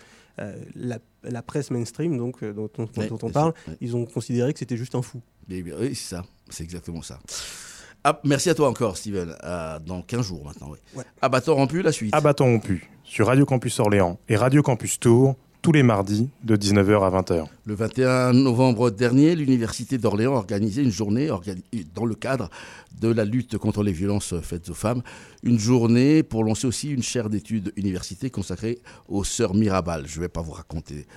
la, 0.76 1.00
la, 1.24 1.42
presse 1.42 1.72
mainstream, 1.72 2.18
donc 2.18 2.44
dont, 2.44 2.70
on 2.78 3.30
parle, 3.30 3.54
ils 3.82 3.96
ont 3.96 4.06
considéré 4.06 4.54
que 4.54 4.60
c'était 4.60 4.78
juste 4.78 4.96
un 4.96 5.02
fou. 5.02 5.22
Oui, 5.50 5.64
c'est 5.90 6.16
ça, 6.16 6.26
c'est 6.50 6.64
exactement 6.64 7.02
ça. 7.02 7.20
Ah, 8.04 8.20
merci 8.24 8.50
à 8.50 8.56
toi 8.56 8.70
encore, 8.70 8.98
Steven. 8.98 9.36
dans 9.86 10.02
15 10.02 10.22
jours 10.22 10.46
maintenant. 10.46 10.70
Oui. 10.72 10.78
Ouais. 10.96 11.04
Abattant 11.22 11.56
rompu, 11.56 11.82
la 11.82 11.92
suite. 11.92 12.14
Abattant 12.14 12.46
rompu, 12.46 12.90
sur 13.04 13.28
Radio 13.28 13.46
Campus 13.46 13.80
Orléans 13.80 14.20
et 14.30 14.36
Radio 14.36 14.62
Campus 14.62 15.00
Tours, 15.00 15.36
tous 15.66 15.72
les 15.72 15.82
mardis 15.82 16.30
de 16.44 16.56
19h 16.56 17.04
à 17.04 17.22
20h. 17.24 17.48
Le 17.66 17.74
21 17.74 18.34
novembre 18.34 18.92
dernier, 18.92 19.36
l'Université 19.36 19.98
d'Orléans 19.98 20.36
a 20.36 20.38
organisé 20.38 20.84
une 20.84 20.92
journée 20.92 21.28
dans 21.96 22.06
le 22.06 22.14
cadre 22.14 22.52
de 23.02 23.08
la 23.08 23.26
lutte 23.26 23.58
contre 23.58 23.82
les 23.82 23.92
violences 23.92 24.40
faites 24.42 24.70
aux 24.70 24.76
femmes. 24.76 25.02
Une 25.42 25.58
journée 25.58 26.22
pour 26.22 26.44
lancer 26.44 26.68
aussi 26.68 26.92
une 26.92 27.02
chaire 27.02 27.32
d'études 27.32 27.74
université 27.78 28.30
consacrée 28.30 28.78
aux 29.08 29.24
sœurs 29.24 29.56
Mirabal. 29.56 30.06
Je 30.06 30.18
ne 30.18 30.22
vais 30.26 30.30
pas 30.30 30.44
vous 30.44 30.52
raconter, 30.52 31.08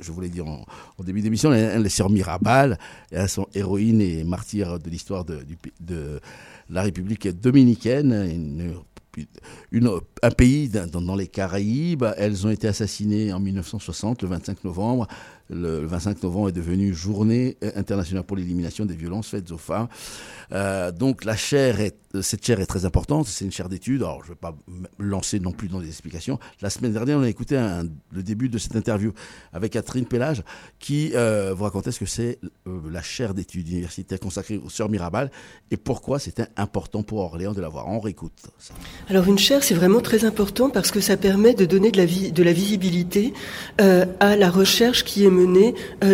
je, 0.00 0.10
voulais 0.10 0.30
dire 0.30 0.48
en, 0.48 0.64
début 1.04 1.20
d'émission, 1.20 1.50
les, 1.50 1.88
sœurs 1.88 2.10
Mirabal, 2.10 2.80
sont 3.28 3.46
héroïnes 3.54 4.00
et 4.00 4.24
martyrs 4.24 4.80
de 4.80 4.90
l'histoire 4.90 5.24
de, 5.24 6.20
la 6.70 6.82
République 6.82 7.28
dominicaine. 7.28 8.82
Un 10.22 10.30
pays 10.30 10.68
dans, 10.68 11.16
les 11.16 11.28
Caraïbes. 11.28 12.04
Elles 12.16 12.46
ont 12.46 12.50
été 12.50 12.68
assassinées 12.68 13.32
en 13.32 13.40
1960, 13.40 14.22
le 14.22 14.28
25 14.28 14.64
novembre. 14.64 15.06
Le 15.52 15.86
25 15.86 16.22
novembre 16.22 16.48
est 16.48 16.52
devenu 16.52 16.94
journée 16.94 17.56
internationale 17.76 18.24
pour 18.24 18.36
l'élimination 18.36 18.86
des 18.86 18.94
violences 18.94 19.28
faites 19.28 19.50
aux 19.50 19.58
femmes. 19.58 19.88
Euh, 20.52 20.92
donc 20.92 21.24
la 21.24 21.36
chaire 21.36 21.78
cette 22.20 22.44
chaire 22.44 22.60
est 22.60 22.66
très 22.66 22.84
importante, 22.84 23.26
c'est 23.26 23.46
une 23.46 23.50
chaire 23.52 23.70
d'études. 23.70 24.02
Alors 24.02 24.20
je 24.22 24.28
ne 24.28 24.34
vais 24.34 24.38
pas 24.38 24.54
me 24.68 24.86
lancer 24.98 25.40
non 25.40 25.52
plus 25.52 25.68
dans 25.68 25.80
des 25.80 25.88
explications. 25.88 26.38
La 26.60 26.68
semaine 26.68 26.92
dernière, 26.92 27.16
on 27.16 27.22
a 27.22 27.28
écouté 27.28 27.58
le 28.12 28.22
début 28.22 28.50
de 28.50 28.58
cette 28.58 28.76
interview 28.76 29.12
avec 29.54 29.72
Catherine 29.72 30.04
Pellage 30.04 30.42
qui 30.78 31.12
euh, 31.14 31.54
vous 31.56 31.64
racontait 31.64 31.90
ce 31.90 31.98
que 31.98 32.04
c'est 32.04 32.38
euh, 32.66 32.80
la 32.90 33.00
chaire 33.00 33.32
d'études 33.32 33.66
universitaires 33.68 34.20
consacrée 34.20 34.60
aux 34.62 34.68
sœurs 34.68 34.90
Mirabal 34.90 35.30
et 35.70 35.78
pourquoi 35.78 36.18
c'était 36.18 36.48
important 36.56 37.02
pour 37.02 37.20
Orléans 37.20 37.54
de 37.54 37.62
l'avoir. 37.62 37.88
On 37.88 37.98
réécoute. 37.98 38.32
Alors 39.08 39.26
une 39.26 39.38
chaire, 39.38 39.64
c'est 39.64 39.74
vraiment 39.74 40.00
très 40.00 40.26
important 40.26 40.68
parce 40.68 40.90
que 40.90 41.00
ça 41.00 41.16
permet 41.16 41.54
de 41.54 41.64
donner 41.64 41.90
de 41.90 41.96
la, 41.96 42.04
de 42.06 42.42
la 42.42 42.52
visibilité 42.52 43.32
à 43.78 44.36
la 44.36 44.50
recherche 44.50 45.04
qui 45.04 45.24
est 45.24 45.30
menée 45.30 45.41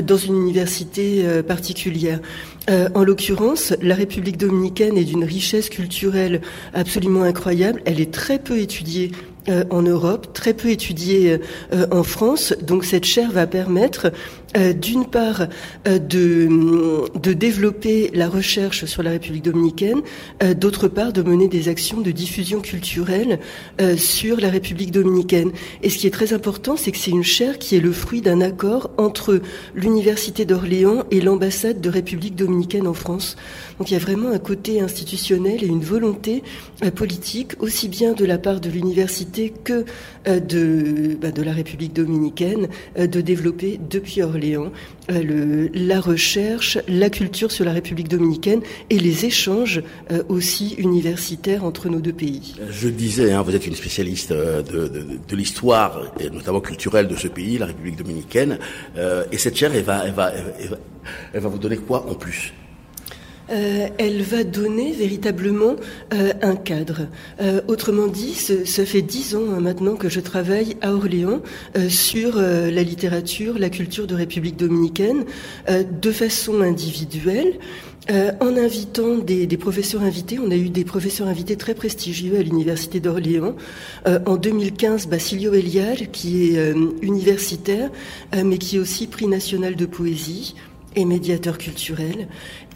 dans 0.03 0.17
une 0.17 0.37
université 0.37 1.25
particulière. 1.47 2.21
Euh, 2.69 2.89
en 2.95 3.03
l'occurrence, 3.03 3.73
la 3.81 3.95
République 3.95 4.37
dominicaine 4.37 4.99
est 4.99 5.05
d'une 5.05 5.25
richesse 5.25 5.71
culturelle 5.71 6.43
absolument 6.75 7.23
incroyable. 7.23 7.81
Elle 7.87 8.01
est 8.01 8.13
très 8.13 8.39
peu 8.39 8.59
étudiée 8.59 9.11
euh, 9.49 9.65
en 9.71 9.81
Europe, 9.81 10.35
très 10.35 10.53
peu 10.53 10.69
étudiée 10.69 11.41
euh, 11.73 11.87
en 11.91 12.03
France. 12.03 12.55
Donc 12.61 12.85
cette 12.85 13.05
chaire 13.05 13.31
va 13.31 13.47
permettre 13.47 14.13
euh, 14.57 14.73
d'une 14.73 15.05
part 15.05 15.47
euh, 15.87 15.99
de, 15.99 16.49
de 17.19 17.33
développer 17.35 18.11
la 18.15 18.31
recherche 18.31 18.87
sur 18.87 19.03
la 19.03 19.11
République 19.11 19.45
dominicaine, 19.45 20.01
euh, 20.43 20.55
d'autre 20.55 20.89
part 20.89 21.13
de 21.13 21.21
mener 21.21 21.49
des 21.49 21.69
actions 21.69 22.01
de 22.01 22.11
diffusion 22.11 22.61
culturelle 22.61 23.41
sur 23.97 24.41
la 24.41 24.49
République 24.49 24.91
dominicaine. 24.91 25.51
Et 25.83 25.91
ce 25.91 25.99
qui 25.99 26.07
est 26.07 26.11
très 26.11 26.33
important, 26.33 26.77
c'est 26.77 26.93
que 26.93 26.99
c'est 26.99 27.11
une 27.11 27.25
chaire 27.25 27.59
qui 27.59 27.77
est 27.77 27.81
le 27.81 27.93
fruit 27.93 28.21
d'un 28.21 28.41
accord 28.41 28.91
entre 28.97 29.41
l'Université 29.75 30.45
d'Orléans 30.45 31.05
et 31.11 31.21
l'ambassade 31.21 31.81
de 31.81 31.91
République 31.91 32.35
dominicaine 32.35 32.87
en 32.87 32.95
France. 32.95 33.37
Donc 33.79 33.91
il 33.91 33.95
y 33.95 33.97
a 33.97 34.01
vraiment 34.01 34.31
un 34.31 34.39
côté 34.39 34.81
institutionnel 34.81 35.63
et 35.63 35.67
une 35.67 35.83
volonté 35.83 36.43
politique, 36.95 37.53
aussi 37.61 37.89
bien 37.89 38.13
de 38.13 38.25
la 38.25 38.39
part 38.39 38.61
de 38.61 38.71
l'université 38.71 39.53
que 39.65 39.85
de, 40.27 41.17
bah, 41.21 41.31
de 41.31 41.43
la 41.43 41.53
République 41.53 41.93
dominicaine, 41.93 42.69
de 42.97 43.21
développer 43.21 43.79
depuis 43.89 44.23
Orléans 44.23 44.38
Euh, 45.11 45.69
la 45.73 46.01
recherche, 46.01 46.79
la 46.87 47.09
culture 47.09 47.51
sur 47.51 47.65
la 47.65 47.73
République 47.73 48.09
dominicaine 48.09 48.61
et 48.91 48.99
les 48.99 49.25
échanges 49.25 49.83
euh, 50.11 50.23
aussi 50.29 50.75
universitaires 50.75 51.65
entre 51.65 51.89
nos 51.89 52.01
deux 52.01 52.13
pays. 52.13 52.55
Je 52.71 52.89
disais, 52.89 53.33
hein, 53.33 53.43
vous 53.43 53.55
êtes 53.55 53.67
une 53.67 53.75
spécialiste 53.75 54.33
euh, 54.33 54.63
de, 54.63 55.37
l'histoire, 55.37 56.13
et 56.21 56.31
notamment 56.31 56.61
culturelle 56.61 57.09
de 57.09 57.17
ce 57.17 57.29
pays, 57.29 57.59
la 57.59 57.67
République 57.67 57.97
dominicaine, 57.97 58.59
et 59.31 59.39
cette 59.39 59.57
chaire, 59.57 59.73
elle 59.75 59.85
va 59.85 61.49
vous 61.49 61.59
donner 61.59 61.77
quoi 61.77 62.05
en 62.11 62.15
plus? 62.15 62.53
Euh, 63.51 63.89
elle 63.99 64.23
va 64.23 64.45
donner 64.45 64.93
véritablement 64.93 65.77
euh, 66.13 66.33
un 66.43 66.57
cadre. 66.57 67.09
Euh, 67.41 67.61
autrement 67.67 68.07
dit, 68.07 68.35
ça 68.35 68.85
fait 68.85 69.03
dix 69.03 69.35
ans 69.35 69.45
hein, 69.51 69.61
maintenant 69.61 69.97
que 69.97 70.09
je 70.09 70.21
travaille 70.21 70.77
à 70.83 70.93
Orléans 70.93 71.41
sur 71.89 72.37
la 72.37 72.83
littérature, 72.83 73.59
la 73.59 73.71
culture 73.71 74.07
de 74.07 74.15
République 74.15 74.57
dominicaine, 74.57 75.25
de 75.69 76.11
façon 76.11 76.61
individuelle. 76.61 77.59
en 78.09 78.57
invitant 78.57 79.19
des, 79.19 79.47
professeurs 79.57 80.03
invités, 80.03 80.39
on 80.39 80.51
a 80.51 80.57
eu 80.57 80.71
des 80.71 80.85
professeurs 80.85 81.29
invités 81.29 81.57
très 81.57 81.75
prestigieux 81.75 82.37
à 82.39 82.43
l'université 82.43 83.01
d'Orléans. 83.01 83.55
en 84.07 84.37
2015, 84.37 85.09
Basilio 85.09 85.53
Elial, 85.55 86.11
qui 86.11 86.45
est 86.45 86.75
universitaire, 87.03 87.91
mais 88.45 88.59
qui 88.59 88.77
est 88.77 88.81
aussi 88.81 89.07
prix 89.07 89.27
national 89.27 89.77
de 89.77 89.87
poésie 89.87 90.55
et 90.97 91.05
médiateur 91.05 91.59
culturel. 91.59 92.29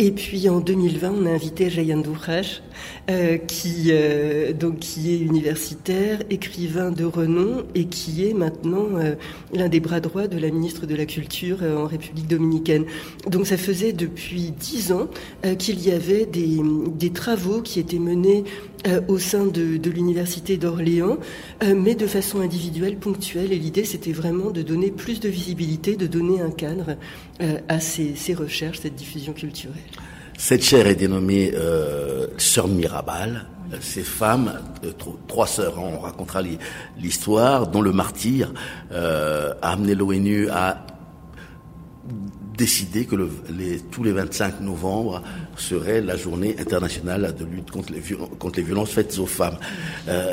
Et 0.04 0.10
puis 0.10 0.48
en 0.48 0.58
2020, 0.58 1.12
on 1.12 1.26
a 1.26 1.30
invité 1.30 1.70
Jayan 1.70 1.98
Dourach, 1.98 2.60
euh, 3.08 3.36
qui, 3.36 3.90
euh, 3.90 4.52
donc, 4.52 4.80
qui 4.80 5.14
est 5.14 5.18
universitaire, 5.18 6.24
écrivain 6.28 6.90
de 6.90 7.04
renom 7.04 7.62
et 7.76 7.84
qui 7.84 8.28
est 8.28 8.34
maintenant 8.34 8.88
euh, 8.96 9.14
l'un 9.52 9.68
des 9.68 9.78
bras 9.78 10.00
droits 10.00 10.26
de 10.26 10.38
la 10.38 10.50
ministre 10.50 10.86
de 10.86 10.96
la 10.96 11.06
Culture 11.06 11.58
en 11.62 11.86
République 11.86 12.26
dominicaine. 12.26 12.84
Donc 13.28 13.46
ça 13.46 13.56
faisait 13.56 13.92
depuis 13.92 14.52
dix 14.58 14.90
ans 14.90 15.06
qu'il 15.58 15.80
y 15.86 15.92
avait 15.92 16.26
des, 16.26 16.60
des, 16.96 17.10
travaux 17.10 17.62
qui 17.62 17.78
étaient 17.78 18.00
menés 18.00 18.42
au 19.06 19.18
sein 19.18 19.46
de, 19.46 19.76
de 19.76 19.90
l'université 19.90 20.56
d'Orléans, 20.56 21.18
mais 21.64 21.94
de 21.94 22.06
façon 22.08 22.40
individuelle, 22.40 22.96
ponctuelle. 22.96 23.52
Et 23.52 23.58
l'idée, 23.58 23.84
c'était 23.84 24.12
vraiment 24.12 24.50
de 24.50 24.62
donner 24.62 24.90
plus 24.90 25.20
de 25.20 25.28
visibilité, 25.28 25.96
de 25.96 26.06
donner 26.08 26.40
un 26.40 26.50
cadre 26.50 26.96
à 27.68 27.80
ces, 27.80 28.14
ces 28.16 28.34
recherches, 28.34 28.80
cette 28.80 28.96
diffusion 28.96 29.32
culturelle. 29.32 29.91
Cette 30.42 30.64
chaire 30.64 30.88
est 30.88 30.96
dénommée 30.96 31.52
euh, 31.54 32.26
Sœur 32.36 32.66
Mirabal. 32.66 33.44
Ces 33.80 34.02
femmes, 34.02 34.60
euh, 34.84 34.90
trois 35.28 35.46
sœurs, 35.46 35.78
hein, 35.78 35.92
on 35.94 36.00
racontera 36.00 36.42
l'histoire, 36.98 37.68
dont 37.68 37.80
le 37.80 37.92
martyr 37.92 38.52
euh, 38.90 39.54
a 39.62 39.70
amené 39.70 39.94
l'ONU 39.94 40.48
à 40.50 40.84
décider 42.58 43.04
que 43.04 43.14
le, 43.14 43.30
les, 43.56 43.78
tous 43.78 44.02
les 44.02 44.10
25 44.10 44.62
novembre 44.62 45.22
serait 45.56 46.00
la 46.00 46.16
journée 46.16 46.56
internationale 46.58 47.36
de 47.38 47.44
lutte 47.44 47.70
contre 47.70 47.92
les, 47.92 48.62
violences 48.64 48.90
faites 48.90 49.16
aux 49.20 49.26
femmes. 49.26 49.58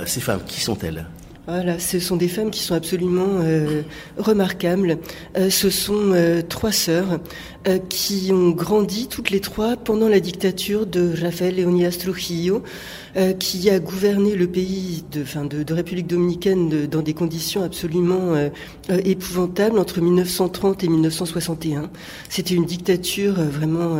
Ces 0.07 0.21
femmes, 0.21 0.41
qui 0.43 0.59
sont-elles? 0.59 1.05
Voilà, 1.45 1.77
ce 1.77 1.99
sont 1.99 2.15
des 2.15 2.27
femmes 2.27 2.49
qui 2.49 2.61
sont 2.61 2.75
absolument 2.75 3.43
remarquables. 4.17 4.97
Ce 5.49 5.69
sont 5.69 6.43
trois 6.47 6.71
sœurs 6.71 7.19
qui 7.89 8.31
ont 8.31 8.51
grandi 8.51 9.07
toutes 9.07 9.29
les 9.29 9.39
trois 9.39 9.75
pendant 9.75 10.07
la 10.07 10.19
dictature 10.19 10.85
de 10.85 11.13
Rafael 11.21 11.55
Leonidas 11.55 11.97
Trujillo, 11.99 12.63
qui 13.39 13.69
a 13.69 13.79
gouverné 13.79 14.35
le 14.35 14.47
pays 14.47 15.03
de, 15.11 15.23
fin, 15.23 15.45
de, 15.45 15.73
République 15.73 16.07
dominicaine 16.07 16.87
dans 16.87 17.01
des 17.01 17.13
conditions 17.13 17.63
absolument 17.63 18.33
épouvantables 18.89 19.77
entre 19.77 19.99
1930 19.99 20.83
et 20.83 20.87
1961. 20.87 21.89
C'était 22.29 22.55
une 22.55 22.65
dictature 22.65 23.35
vraiment 23.35 23.97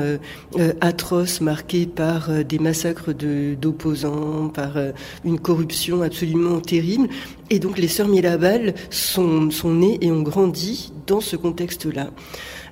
atroce, 0.79 1.41
marquée 1.41 1.85
par 1.85 2.29
des 2.45 2.59
massacres 2.59 3.13
d'opposants, 3.13 4.49
par 4.49 4.77
une 5.25 5.39
corruption 5.39 6.01
absolument 6.01 6.59
terrible. 6.61 7.09
Et 7.49 7.59
donc 7.59 7.77
les 7.77 7.87
sœurs 7.87 8.07
Mirabal 8.07 8.75
sont, 8.89 9.49
nées 9.65 9.97
et 10.01 10.11
ont 10.11 10.21
grandi 10.21 10.91
dans 11.07 11.21
ce 11.21 11.35
contexte-là, 11.35 12.11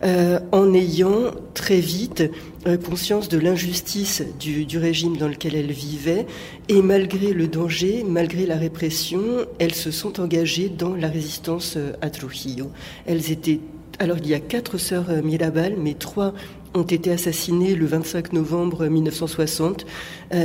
euh, 0.04 0.40
en 0.52 0.74
ayant 0.78 1.32
très 1.54 1.80
vite 1.80 2.24
euh, 2.68 2.78
conscience 2.78 3.30
de 3.30 3.38
l'injustice 3.38 4.24
du, 4.40 4.78
régime 4.78 5.18
dans 5.18 5.28
lequel 5.28 5.56
elles 5.56 5.72
vivaient, 5.72 6.26
et 6.70 6.82
malgré 6.82 7.34
le 7.34 7.48
danger, 7.48 8.04
malgré 8.08 8.46
la 8.46 8.56
répression, 8.56 9.22
elles 9.60 9.76
se 9.76 9.92
sont 9.92 10.20
engagées 10.20 10.70
dans 10.70 10.96
la 10.96 11.10
résistance 11.10 11.76
euh, 11.78 11.94
à 12.02 12.10
Trujillo. 12.10 12.72
Elles 13.06 13.32
étaient 13.32 13.60
alors 14.00 14.18
il 14.20 14.28
y 14.28 14.36
a 14.36 14.40
quatre 14.40 14.78
sœurs 14.78 15.10
Mirabal, 15.24 15.76
mais 15.76 15.96
trois 15.96 16.34
ont 16.76 16.84
été 16.84 17.10
assassinées 17.12 17.74
le 17.74 17.88
25 17.88 18.32
novembre 18.34 18.86
1960, 18.86 19.88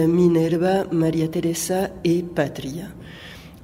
Minerva, 0.08 0.84
Maria 0.90 1.28
Teresa 1.28 1.90
et 2.02 2.22
Patria. 2.22 2.86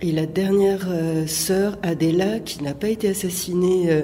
Et 0.01 0.12
la 0.12 0.26
dernière 0.26 0.86
euh, 0.88 1.26
sœur, 1.26 1.76
Adela, 1.82 2.38
qui 2.38 2.62
n'a 2.62 2.72
pas 2.72 2.88
été 2.88 3.09
assassinée 3.09 3.90
euh, 3.90 4.03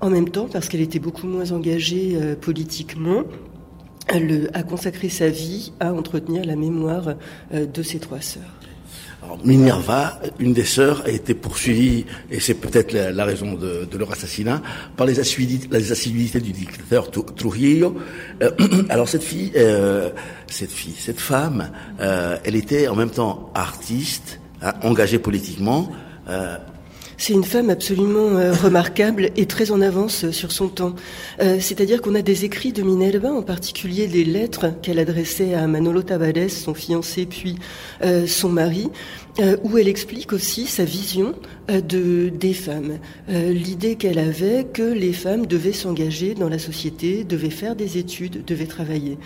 en 0.00 0.10
même 0.10 0.28
temps 0.28 0.48
parce 0.52 0.68
qu'elle 0.68 0.80
était 0.80 0.98
beaucoup 0.98 1.28
moins 1.28 1.52
engagée 1.52 2.14
euh, 2.20 2.34
politiquement, 2.34 3.22
a 4.08 4.62
consacré 4.62 5.08
sa 5.08 5.28
vie 5.28 5.72
à 5.80 5.92
entretenir 5.92 6.44
la 6.44 6.54
mémoire 6.54 7.16
de 7.52 7.82
ses 7.82 7.98
trois 7.98 8.20
sœurs. 8.20 8.42
Alors, 9.20 9.44
Minerva, 9.44 10.20
une 10.38 10.52
des 10.52 10.64
sœurs, 10.64 11.02
a 11.06 11.10
été 11.10 11.34
poursuivie, 11.34 12.06
et 12.30 12.38
c'est 12.38 12.54
peut-être 12.54 12.92
la, 12.92 13.24
raison 13.24 13.54
de, 13.54 13.88
leur 13.98 14.12
assassinat, 14.12 14.62
par 14.96 15.08
les 15.08 15.18
assiduités, 15.18 16.38
du 16.38 16.52
dictateur 16.52 17.10
Trujillo. 17.10 17.96
alors 18.88 19.08
cette 19.08 19.24
fille, 19.24 19.52
cette 20.46 20.70
fille, 20.70 20.94
cette 20.96 21.18
femme, 21.18 21.72
elle 21.98 22.54
était 22.54 22.86
en 22.86 22.94
même 22.94 23.10
temps 23.10 23.50
artiste, 23.54 24.38
engagée 24.82 25.18
politiquement. 25.18 25.88
Euh, 26.28 26.56
c'est 27.18 27.32
une 27.32 27.44
femme 27.44 27.70
absolument 27.70 28.36
euh, 28.36 28.52
remarquable 28.52 29.30
et 29.36 29.46
très 29.46 29.70
en 29.70 29.80
avance 29.80 30.30
sur 30.32 30.52
son 30.52 30.68
temps. 30.68 30.94
Euh, 31.40 31.56
c'est-à-dire 31.60 32.02
qu'on 32.02 32.14
a 32.14 32.20
des 32.20 32.44
écrits 32.44 32.72
de 32.72 32.82
Minerva, 32.82 33.32
en 33.32 33.42
particulier 33.42 34.06
des 34.06 34.24
lettres 34.24 34.66
qu'elle 34.82 34.98
adressait 34.98 35.54
à 35.54 35.66
Manolo 35.66 36.02
Tavares, 36.02 36.50
son 36.50 36.74
fiancé 36.74 37.24
puis 37.24 37.56
son 38.26 38.50
mari, 38.50 38.90
où 39.62 39.78
elle 39.78 39.88
explique 39.88 40.32
aussi 40.32 40.66
sa 40.66 40.84
vision 40.84 41.34
de 41.68 42.28
des 42.28 42.52
femmes, 42.52 42.98
l'idée 43.28 43.96
qu'elle 43.96 44.18
avait 44.18 44.64
que 44.64 44.82
les 44.82 45.12
femmes 45.12 45.46
devaient 45.46 45.72
s'engager 45.72 46.34
dans 46.34 46.48
la 46.48 46.58
société, 46.58 47.24
devaient 47.24 47.50
faire 47.50 47.76
des 47.76 47.98
études, 47.98 48.44
devaient 48.44 48.66
travailler. 48.66 49.18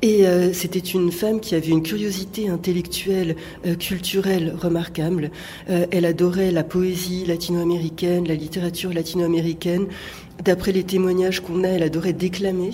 Et 0.00 0.28
euh, 0.28 0.52
c'était 0.52 0.78
une 0.78 1.10
femme 1.10 1.40
qui 1.40 1.56
avait 1.56 1.72
une 1.72 1.82
curiosité 1.82 2.48
intellectuelle, 2.48 3.34
euh, 3.66 3.74
culturelle 3.74 4.54
remarquable. 4.56 5.32
Euh, 5.70 5.86
elle 5.90 6.04
adorait 6.04 6.52
la 6.52 6.62
poésie 6.62 7.24
latino-américaine, 7.26 8.28
la 8.28 8.36
littérature 8.36 8.92
latino-américaine. 8.92 9.86
D'après 10.44 10.70
les 10.70 10.84
témoignages 10.84 11.40
qu'on 11.40 11.64
a, 11.64 11.68
elle 11.68 11.82
adorait 11.82 12.12
déclamer. 12.12 12.70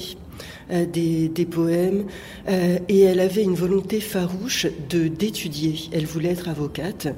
Des, 0.70 1.28
des, 1.28 1.44
poèmes 1.44 2.06
et 2.48 3.00
elle 3.00 3.20
avait 3.20 3.42
une 3.42 3.54
volonté 3.54 4.00
farouche 4.00 4.66
de 4.88 5.08
d'étudier. 5.08 5.74
Elle 5.92 6.06
voulait 6.06 6.30
être 6.30 6.48
avocate. 6.48 7.08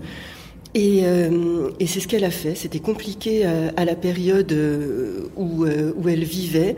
Euh, 0.76 1.70
et, 1.80 1.86
c'est 1.86 2.00
ce 2.00 2.08
qu'elle 2.08 2.24
a 2.24 2.30
fait. 2.30 2.54
C'était 2.54 2.80
compliqué 2.80 3.44
à, 3.44 3.84
la 3.84 3.94
période 3.94 4.52
euh, 4.52 5.28
euh, 5.38 5.92
où 5.96 6.08
elle 6.08 6.24
vivait, 6.24 6.76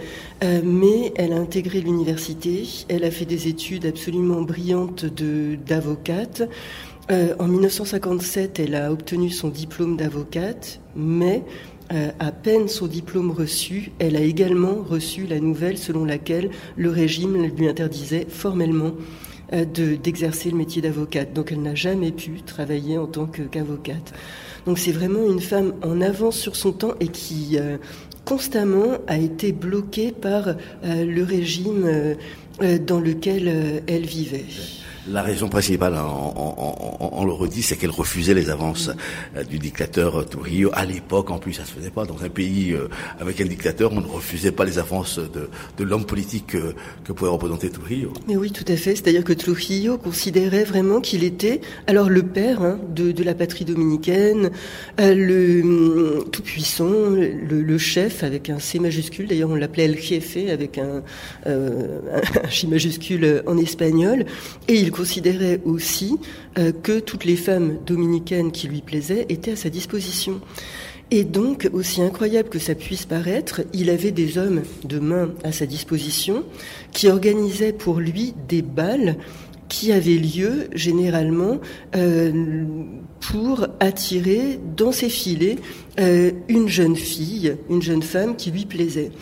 mais 0.63 1.13
elle 1.17 1.33
a 1.33 1.37
intégré 1.37 1.81
l'université. 1.81 2.65
Elle 2.89 3.05
a 3.05 3.11
fait 3.11 3.25
des 3.25 3.49
études 3.49 3.87
absolument 3.87 4.43
brillantes 4.43 5.05
d'avocate. 5.05 6.49
en 7.11 7.49
1957, 7.49 8.61
elle 8.61 8.75
a 8.75 8.93
obtenu 8.93 9.31
son 9.31 9.49
diplôme 9.49 9.97
d'avocate, 9.97 10.81
mais 10.95 11.43
à 11.91 12.33
peine 12.33 12.69
son 12.69 12.87
diplôme 12.87 13.31
reçu, 13.31 13.93
elle 13.99 14.17
a 14.17 14.21
également 14.21 14.85
reçu 14.87 15.27
la 15.27 15.41
nouvelle 15.41 15.79
selon 15.79 16.05
laquelle 16.05 16.51
le 16.77 16.91
régime 16.91 17.47
lui 17.57 17.67
interdisait 17.67 18.27
formellement 18.29 18.93
euh, 19.53 19.65
d'exercer 19.65 20.51
le 20.51 20.57
métier 20.57 20.83
d'avocate. 20.83 21.33
Donc 21.33 21.53
elle 21.53 21.63
n'a 21.63 21.75
jamais 21.75 22.13
pu 22.13 22.43
travailler 22.43 22.99
en 22.99 23.07
tant 23.07 23.27
qu'avocate. 23.27 24.13
Donc 24.67 24.79
c'est 24.79 24.93
vraiment 24.93 25.25
une 25.25 25.41
femme 25.41 25.75
en 25.83 26.01
avance 26.01 26.37
sur 26.37 26.55
son 26.55 26.73
temps 26.73 26.95
et 27.01 27.09
qui 27.09 27.59
euh, 27.59 27.79
constamment 28.25 28.99
a 29.07 29.17
été 29.17 29.53
bloquée 29.53 30.13
par 30.13 30.49
euh, 30.49 30.55
le 31.05 31.23
régime 31.23 32.17
dans 32.87 32.99
lequel 32.99 33.83
elle 33.87 34.05
vivait. 34.05 34.45
La 35.11 35.23
raison 35.23 35.49
principale, 35.49 35.95
on, 35.97 37.25
le 37.25 37.33
redit, 37.33 37.63
c'est 37.63 37.77
qu'elle 37.77 37.91
refusait 37.91 38.35
les 38.35 38.51
avances 38.51 38.91
euh, 39.37 39.43
du 39.43 39.59
dictateur 39.59 40.27
Trujillo. 40.29 40.71
À 40.75 40.85
l'époque, 40.85 41.31
en 41.31 41.39
plus, 41.39 41.55
ça 41.55 41.65
se 41.65 41.73
faisait 41.73 41.91
pas. 41.91 42.05
Dans 42.05 42.23
un 42.25 42.29
pays 42.29 42.73
euh, 42.73 42.89
avec 43.19 43.41
un 43.41 43.47
dictateur, 43.47 43.93
on 43.93 44.01
ne 44.01 44.07
refusait 44.07 44.53
pas 44.53 44.65
les 44.67 44.79
avances 44.79 45.19
de, 45.19 45.85
l'homme 45.85 46.05
politique 46.05 46.57
que, 47.05 47.13
pouvait 47.13 47.31
représenter 47.31 47.71
Trujillo. 47.71 48.13
Mais 48.27 48.37
oui, 48.37 48.51
tout 48.51 48.65
à 48.69 48.77
fait. 48.77 48.97
C'est-à-dire 48.97 49.25
que 49.25 49.33
Trujillo 49.33 49.97
considérait 49.97 50.65
vraiment 50.65 51.01
qu'il 51.01 51.25
était, 51.25 51.63
alors 51.87 52.11
le 52.11 52.23
père 52.23 52.61
hein, 52.63 52.79
de, 52.95 53.23
la 53.23 53.35
patrie 53.35 53.65
dominicaine, 53.65 54.51
euh, 55.01 55.15
le 55.15 55.63
hum, 55.63 56.25
tout-puissant, 56.31 56.91
le, 57.11 57.79
chef 57.79 58.25
avec 58.25 58.51
un 58.51 58.59
C 58.59 58.79
majuscule. 58.79 59.27
D'ailleurs, 59.27 59.51
on 59.51 59.55
l'appelait 59.55 59.85
El 59.85 59.99
Jefe 59.99 60.51
avec 60.51 60.79
un, 60.79 61.03
J 62.51 62.67
majuscule 62.67 63.43
en 63.47 63.57
espagnol. 63.57 64.27
Et 64.67 64.75
il 64.75 64.91
considérait 64.99 65.61
aussi 65.65 66.19
euh, 66.59 66.73
que 66.73 66.99
toutes 66.99 67.25
les 67.25 67.37
femmes 67.37 67.79
dominicaines 67.87 68.51
qui 68.51 68.67
lui 68.67 68.81
plaisaient 68.81 69.27
étaient 69.29 69.53
à 69.53 69.57
sa 69.57 69.71
disposition. 69.71 70.41
Et 71.13 71.23
donc, 71.23 71.71
aussi 71.73 72.03
incroyable 72.03 72.49
que 72.49 72.59
ça 72.59 72.75
puisse 72.75 73.07
paraître, 73.07 73.63
il 73.73 73.91
avait 73.91 74.11
des 74.11 74.39
hommes 74.39 74.63
de 74.85 74.99
main 74.99 75.31
à 75.45 75.53
sa 75.53 75.67
disposition 75.67 76.43
qui 76.93 77.09
organisaient 77.09 77.73
pour 77.73 78.01
lui 78.01 78.35
des 78.49 78.61
balles 78.61 79.17
qui 79.69 79.93
avaient 79.93 80.17
lieu 80.17 80.69
généralement 80.75 81.59
euh, 81.95 82.65
pour 83.21 83.69
attirer 83.79 84.59
dans 84.77 84.93
ses 84.93 85.11
filets 85.11 85.57
euh, 86.01 86.33
une 86.49 86.69
jeune 86.69 86.97
fille, 86.97 87.55
une 87.71 87.83
jeune 87.83 88.03
femme 88.03 88.35
qui 88.35 88.51
lui 88.51 88.67
plaisait. 88.67 89.13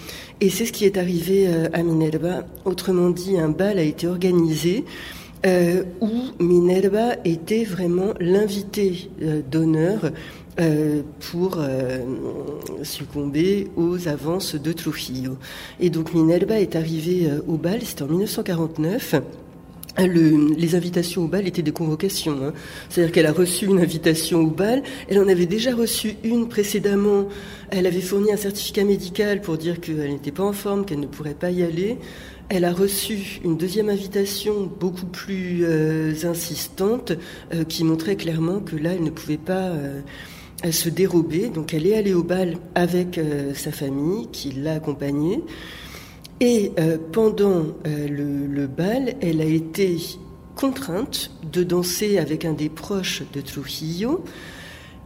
Et 0.41 0.49
c'est 0.49 0.65
ce 0.65 0.73
qui 0.73 0.87
est 0.87 0.97
arrivé 0.97 1.49
à 1.73 1.83
Minerva. 1.83 2.47
Autrement 2.65 3.11
dit, 3.11 3.39
un 3.39 3.49
bal 3.49 3.79
a 3.79 3.83
été 3.83 4.07
organisé 4.07 4.85
euh, 5.45 5.85
où 6.01 6.11
Minerva 6.43 7.15
était 7.25 7.65
vraiment 7.65 8.15
l'invité 8.21 9.11
euh, 9.23 9.43
d'honneur 9.49 10.11
euh, 10.59 11.03
pour 11.31 11.59
succomber 12.83 13.69
aux 13.77 14.09
avances 14.09 14.55
de 14.55 14.73
Trujillo. 14.73 15.37
Et 15.81 15.91
donc 15.91 16.15
Minerva 16.15 16.59
est 16.61 16.77
arrivée 16.77 17.29
au 17.47 17.57
bal, 17.57 17.83
c'était 17.83 18.03
en 18.03 18.09
1949. 18.09 19.17
Les 19.99 20.75
invitations 20.75 21.25
au 21.25 21.29
bal 21.29 21.47
étaient 21.47 21.63
des 21.63 21.73
convocations. 21.73 22.39
Hein. 22.43 22.53
C'est-à-dire 22.89 23.13
qu'elle 23.13 23.27
a 23.27 23.33
reçu 23.33 23.67
une 23.67 23.81
invitation 23.81 24.41
au 24.41 24.51
bal. 24.51 24.83
Elle 25.09 25.19
en 25.19 25.29
avait 25.29 25.47
déjà 25.47 25.75
reçu 25.75 26.17
une 26.23 26.49
précédemment. 26.49 27.29
Elle 27.71 27.87
avait 27.87 28.01
fourni 28.01 28.33
un 28.33 28.37
certificat 28.37 28.85
médical 28.85 29.41
pour 29.41 29.57
dire 29.57 29.81
qu'elle 29.81 30.11
n'était 30.11 30.33
pas 30.33 30.45
en 30.45 30.53
forme, 30.53 30.85
qu'elle 30.85 31.01
ne 31.01 31.07
pourrait 31.07 31.35
pas 31.35 31.51
y 31.51 31.63
aller. 31.63 31.99
Elle 32.49 32.65
a 32.65 32.73
reçu 32.73 33.41
une 33.43 33.57
deuxième 33.57 33.89
invitation 33.89 34.71
beaucoup 34.79 35.07
plus 35.07 35.65
euh, 35.65 36.15
insistante 36.25 37.13
euh, 37.53 37.65
qui 37.65 37.83
montrait 37.83 38.15
clairement 38.15 38.61
que 38.61 38.77
là, 38.77 38.93
elle 38.93 39.03
ne 39.03 39.11
pouvait 39.11 39.37
pas 39.37 39.71
euh, 39.71 40.01
se 40.71 40.89
dérober. 40.89 41.49
Donc 41.49 41.75
elle 41.75 41.87
est 41.89 41.97
allée 41.97 42.15
au 42.15 42.23
bal 42.23 42.59
avec 42.77 43.21
sa 43.55 43.73
famille 43.73 44.29
qui 44.31 44.53
l'a 44.53 44.75
accompagnée. 44.75 45.43
Et 46.41 46.73
pendant 47.13 47.65
le, 47.85 48.47
le, 48.47 48.67
bal, 48.67 49.15
elle 49.23 49.41
a 49.41 49.47
été 49.47 49.97
contrainte 50.55 51.31
de 51.51 51.63
danser 51.63 52.19
avec 52.19 52.45
un 52.45 52.53
des 52.53 52.69
proches 52.69 53.23
de 53.33 53.41
Trujillo. 53.41 54.23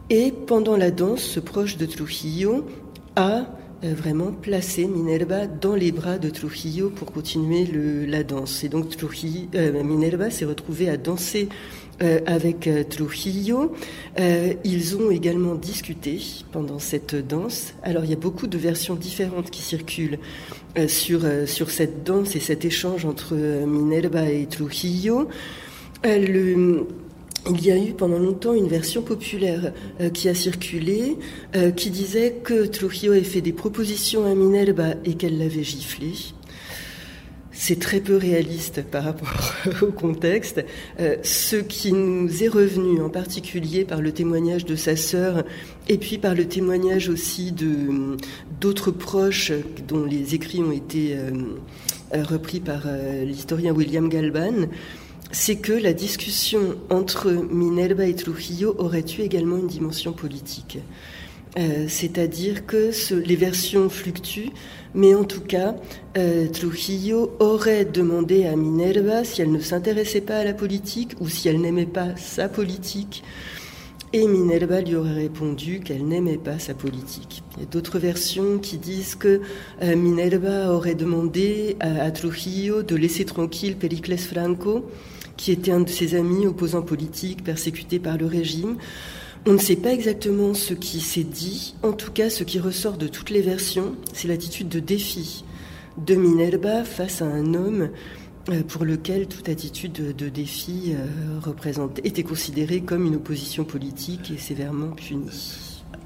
Et 0.09 0.31
pendant 0.31 0.75
la 0.75 0.91
danse, 0.91 1.21
ce 1.21 1.39
proche 1.39 1.77
de 1.77 1.85
Trujillo 1.85 2.65
a 3.15 3.45
vraiment 3.83 4.31
placer 4.31 4.85
Minerva 4.85 5.47
dans 5.47 5.75
les 5.75 5.91
bras 5.91 6.17
de 6.17 6.29
Trujillo 6.29 6.89
pour 6.89 7.11
continuer 7.11 7.65
la 8.07 8.23
danse. 8.23 8.63
Et 8.63 8.69
donc 8.69 8.95
Trujillo, 8.95 9.47
Minerva 9.83 10.29
s'est 10.29 10.45
retrouvée 10.45 10.89
à 10.89 10.97
danser 10.97 11.49
avec 12.25 12.69
Trujillo. 12.89 13.73
ils 14.17 14.97
ont 14.97 15.11
également 15.11 15.55
discuté 15.55 16.19
pendant 16.51 16.79
cette 16.79 17.15
danse. 17.15 17.73
Alors 17.83 18.03
il 18.03 18.09
y 18.09 18.13
a 18.13 18.17
beaucoup 18.17 18.47
de 18.47 18.57
versions 18.57 18.95
différentes 18.95 19.49
qui 19.49 19.61
circulent 19.61 20.19
sur, 20.87 21.21
sur 21.45 21.69
cette 21.69 22.03
danse 22.03 22.35
et 22.35 22.39
cet 22.39 22.65
échange 22.65 23.05
entre 23.05 23.35
Minerva 23.35 24.29
et 24.29 24.45
Trujillo. 24.45 25.27
Il 27.49 27.65
y 27.65 27.71
a 27.71 27.77
eu 27.77 27.93
pendant 27.93 28.19
longtemps 28.19 28.53
une 28.53 28.67
version 28.67 29.01
populaire 29.01 29.73
euh, 29.99 30.09
qui 30.09 30.29
a 30.29 30.35
circulé, 30.35 31.17
euh, 31.55 31.71
qui 31.71 31.89
disait 31.89 32.37
que 32.43 32.65
Trujillo 32.65 33.13
avait 33.13 33.23
fait 33.23 33.41
des 33.41 33.53
propositions 33.53 34.25
à 34.25 34.35
Minerva 34.35 34.93
et 35.05 35.15
qu'elle 35.15 35.37
l'avait 35.37 35.63
giflé. 35.63 36.13
C'est 37.53 37.79
très 37.79 37.99
peu 37.99 38.15
réaliste 38.15 38.83
par 38.83 39.03
rapport 39.03 39.53
au 39.81 39.91
contexte. 39.91 40.63
Euh, 40.99 41.17
ce 41.23 41.55
qui 41.55 41.93
nous 41.93 42.43
est 42.43 42.47
revenu 42.47 43.01
en 43.01 43.09
particulier 43.09 43.85
par 43.85 44.01
le 44.01 44.11
témoignage 44.11 44.65
de 44.65 44.75
sa 44.75 44.95
sœur 44.95 45.43
et 45.89 45.97
puis 45.97 46.17
par 46.17 46.35
le 46.35 46.45
témoignage 46.45 47.09
aussi 47.09 47.51
de 47.51 48.17
d'autres 48.59 48.91
proches 48.91 49.51
dont 49.87 50.05
les 50.05 50.35
écrits 50.35 50.61
ont 50.61 50.71
été 50.71 51.17
repris 52.13 52.59
par 52.59 52.83
l'historien 53.25 53.73
William 53.73 54.07
Galban, 54.07 54.67
c'est 55.31 55.55
que 55.55 55.73
la 55.73 55.93
discussion 55.93 56.75
entre 56.89 57.31
Minerva 57.31 58.05
et 58.05 58.15
Trujillo 58.15 58.75
aurait 58.77 59.05
eu 59.17 59.21
également 59.21 59.57
une 59.57 59.67
dimension 59.67 60.13
politique. 60.13 60.79
Euh, 61.57 61.85
c'est-à-dire 61.89 62.65
que 62.65 62.91
les 63.13 63.35
versions 63.35 63.89
fluctuent, 63.89 64.51
mais 64.93 65.13
en 65.13 65.25
tout 65.25 65.41
cas, 65.41 65.75
euh, 66.17 66.47
Trujillo 66.47 67.35
aurait 67.39 67.83
demandé 67.83 68.45
à 68.45 68.55
Minerva 68.55 69.25
si 69.25 69.41
elle 69.41 69.51
ne 69.51 69.59
s'intéressait 69.59 70.21
pas 70.21 70.37
à 70.37 70.43
la 70.45 70.53
politique 70.53 71.13
ou 71.19 71.27
si 71.27 71.49
elle 71.49 71.59
n'aimait 71.59 71.85
pas 71.85 72.15
sa 72.15 72.47
politique, 72.47 73.23
et 74.13 74.27
Minerva 74.27 74.81
lui 74.81 74.95
aurait 74.95 75.13
répondu 75.13 75.79
qu'elle 75.79 76.05
n'aimait 76.05 76.37
pas 76.37 76.59
sa 76.59 76.73
politique. 76.73 77.43
Il 77.55 77.61
y 77.61 77.63
a 77.63 77.69
d'autres 77.69 77.97
versions 77.97 78.57
qui 78.57 78.77
disent 78.77 79.15
que 79.15 79.41
euh, 79.81 79.95
Minerva 79.95 80.73
aurait 80.73 80.95
demandé 80.95 81.77
à, 81.79 82.11
Trujillo 82.11 82.83
de 82.83 82.95
laisser 82.95 83.23
tranquille 83.23 83.77
Pericles 83.77 84.17
Franco, 84.17 84.85
qui 85.37 85.51
était 85.51 85.71
un 85.71 85.81
de 85.81 85.89
ses 85.89 86.15
amis 86.15 86.47
opposants 86.47 86.81
politiques 86.81 87.43
persécutés 87.43 87.99
par 87.99 88.17
le 88.17 88.25
régime. 88.25 88.77
On 89.47 89.53
ne 89.53 89.57
sait 89.57 89.75
pas 89.75 89.91
exactement 89.91 90.53
ce 90.53 90.73
qui 90.73 90.99
s'est 90.99 91.23
dit. 91.23 91.75
En 91.81 91.93
tout 91.93 92.11
cas, 92.11 92.29
ce 92.29 92.43
qui 92.43 92.59
ressort 92.59 92.97
de 92.97 93.07
toutes 93.07 93.31
les 93.31 93.41
versions, 93.41 93.95
c'est 94.13 94.27
l'attitude 94.27 94.69
de 94.69 94.79
défi 94.79 95.43
de 95.97 96.15
Minerva 96.15 96.83
face 96.83 97.21
à 97.21 97.25
un 97.25 97.53
homme 97.53 97.89
euh, 98.49 98.63
pour 98.63 98.85
lequel 98.85 99.27
toute 99.27 99.49
attitude 99.49 100.15
de 100.15 100.29
défi 100.29 100.93
euh, 100.95 101.93
était 102.03 102.23
considérée 102.23 102.81
comme 102.81 103.05
une 103.05 103.15
opposition 103.15 103.63
politique 103.63 104.31
et 104.31 104.37
sévèrement 104.37 104.91
punie. 104.91 105.29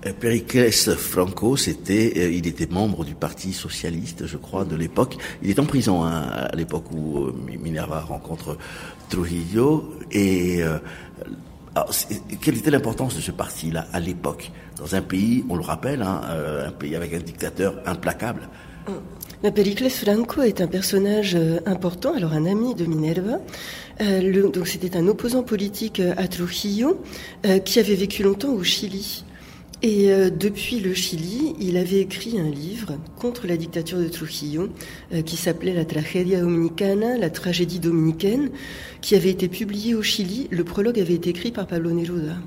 Euh, 0.06 0.12
Périclès 0.12 0.94
Franco, 0.96 1.56
il 1.56 2.48
était 2.48 2.68
membre 2.70 3.06
du 3.06 3.16
Parti 3.16 3.54
socialiste, 3.54 4.26
je 4.28 4.38
crois, 4.38 4.66
de 4.66 4.76
l'époque. 4.76 5.18
Il 5.44 5.50
est 5.50 5.60
en 5.60 5.66
prison 5.66 6.04
hein, 6.04 6.24
à 6.24 6.56
l'époque 6.56 6.92
où 6.92 7.32
Minerva 7.62 8.02
rencontre 8.02 8.58
Trujillo. 9.10 9.94
Et 10.12 10.62
quelle 12.42 12.58
était 12.58 12.72
l'importance 12.72 13.16
de 13.16 13.22
ce 13.22 13.32
parti-là 13.32 13.88
à 13.92 14.00
l'époque? 14.00 14.52
Dans 14.78 14.96
un 14.96 15.02
pays, 15.02 15.44
on 15.50 15.56
le 15.56 15.64
rappelle, 15.64 16.02
hein, 16.02 16.22
un 16.68 16.72
pays 16.72 16.96
avec 16.96 17.14
un 17.14 17.20
dictateur 17.20 17.82
implacable. 17.86 18.50
Mais 19.44 19.52
Périclès 19.52 19.90
Franco 19.90 20.42
est 20.42 20.62
un 20.62 20.68
personnage 20.68 21.38
important, 21.66 22.16
alors 22.16 22.34
un 22.34 22.46
ami 22.46 22.76
de 22.76 22.86
Minerva. 22.86 23.40
donc 24.00 24.68
c'était 24.68 24.96
un 24.96 25.08
opposant 25.08 25.44
politique 25.44 26.02
à 26.18 26.28
Trujillo 26.28 27.02
qui 27.64 27.80
avait 27.80 27.96
vécu 27.96 28.24
longtemps 28.24 28.54
au 28.54 28.64
Chili. 28.64 29.26
Et 29.82 30.10
euh, 30.10 30.30
depuis 30.30 30.80
le 30.80 30.94
Chili, 30.94 31.54
il 31.60 31.78
avait 31.78 32.00
écrit 32.00 32.40
un 32.40 32.50
livre 32.50 32.98
contre 33.20 33.46
la 33.46 33.58
dictature 33.58 34.00
de 34.00 34.08
Trujillo 34.08 34.70
euh, 35.14 35.22
qui 35.22 35.36
s'appelait 35.36 35.74
La 35.74 35.86
Tragedia 35.86 36.40
Dominicana, 36.40 37.18
la 37.18 37.30
tragédie 37.30 37.80
dominicaine, 37.80 38.52
qui 39.02 39.16
avait 39.16 39.30
été 39.30 39.48
publié 39.48 39.94
au 39.94 40.02
Chili. 40.02 40.48
Le 40.50 40.64
prologue 40.64 41.00
avait 41.00 41.14
été 41.14 41.30
écrit 41.30 41.52
par 41.52 41.68
Pablo 41.68 41.92
Neruda. 41.92 42.38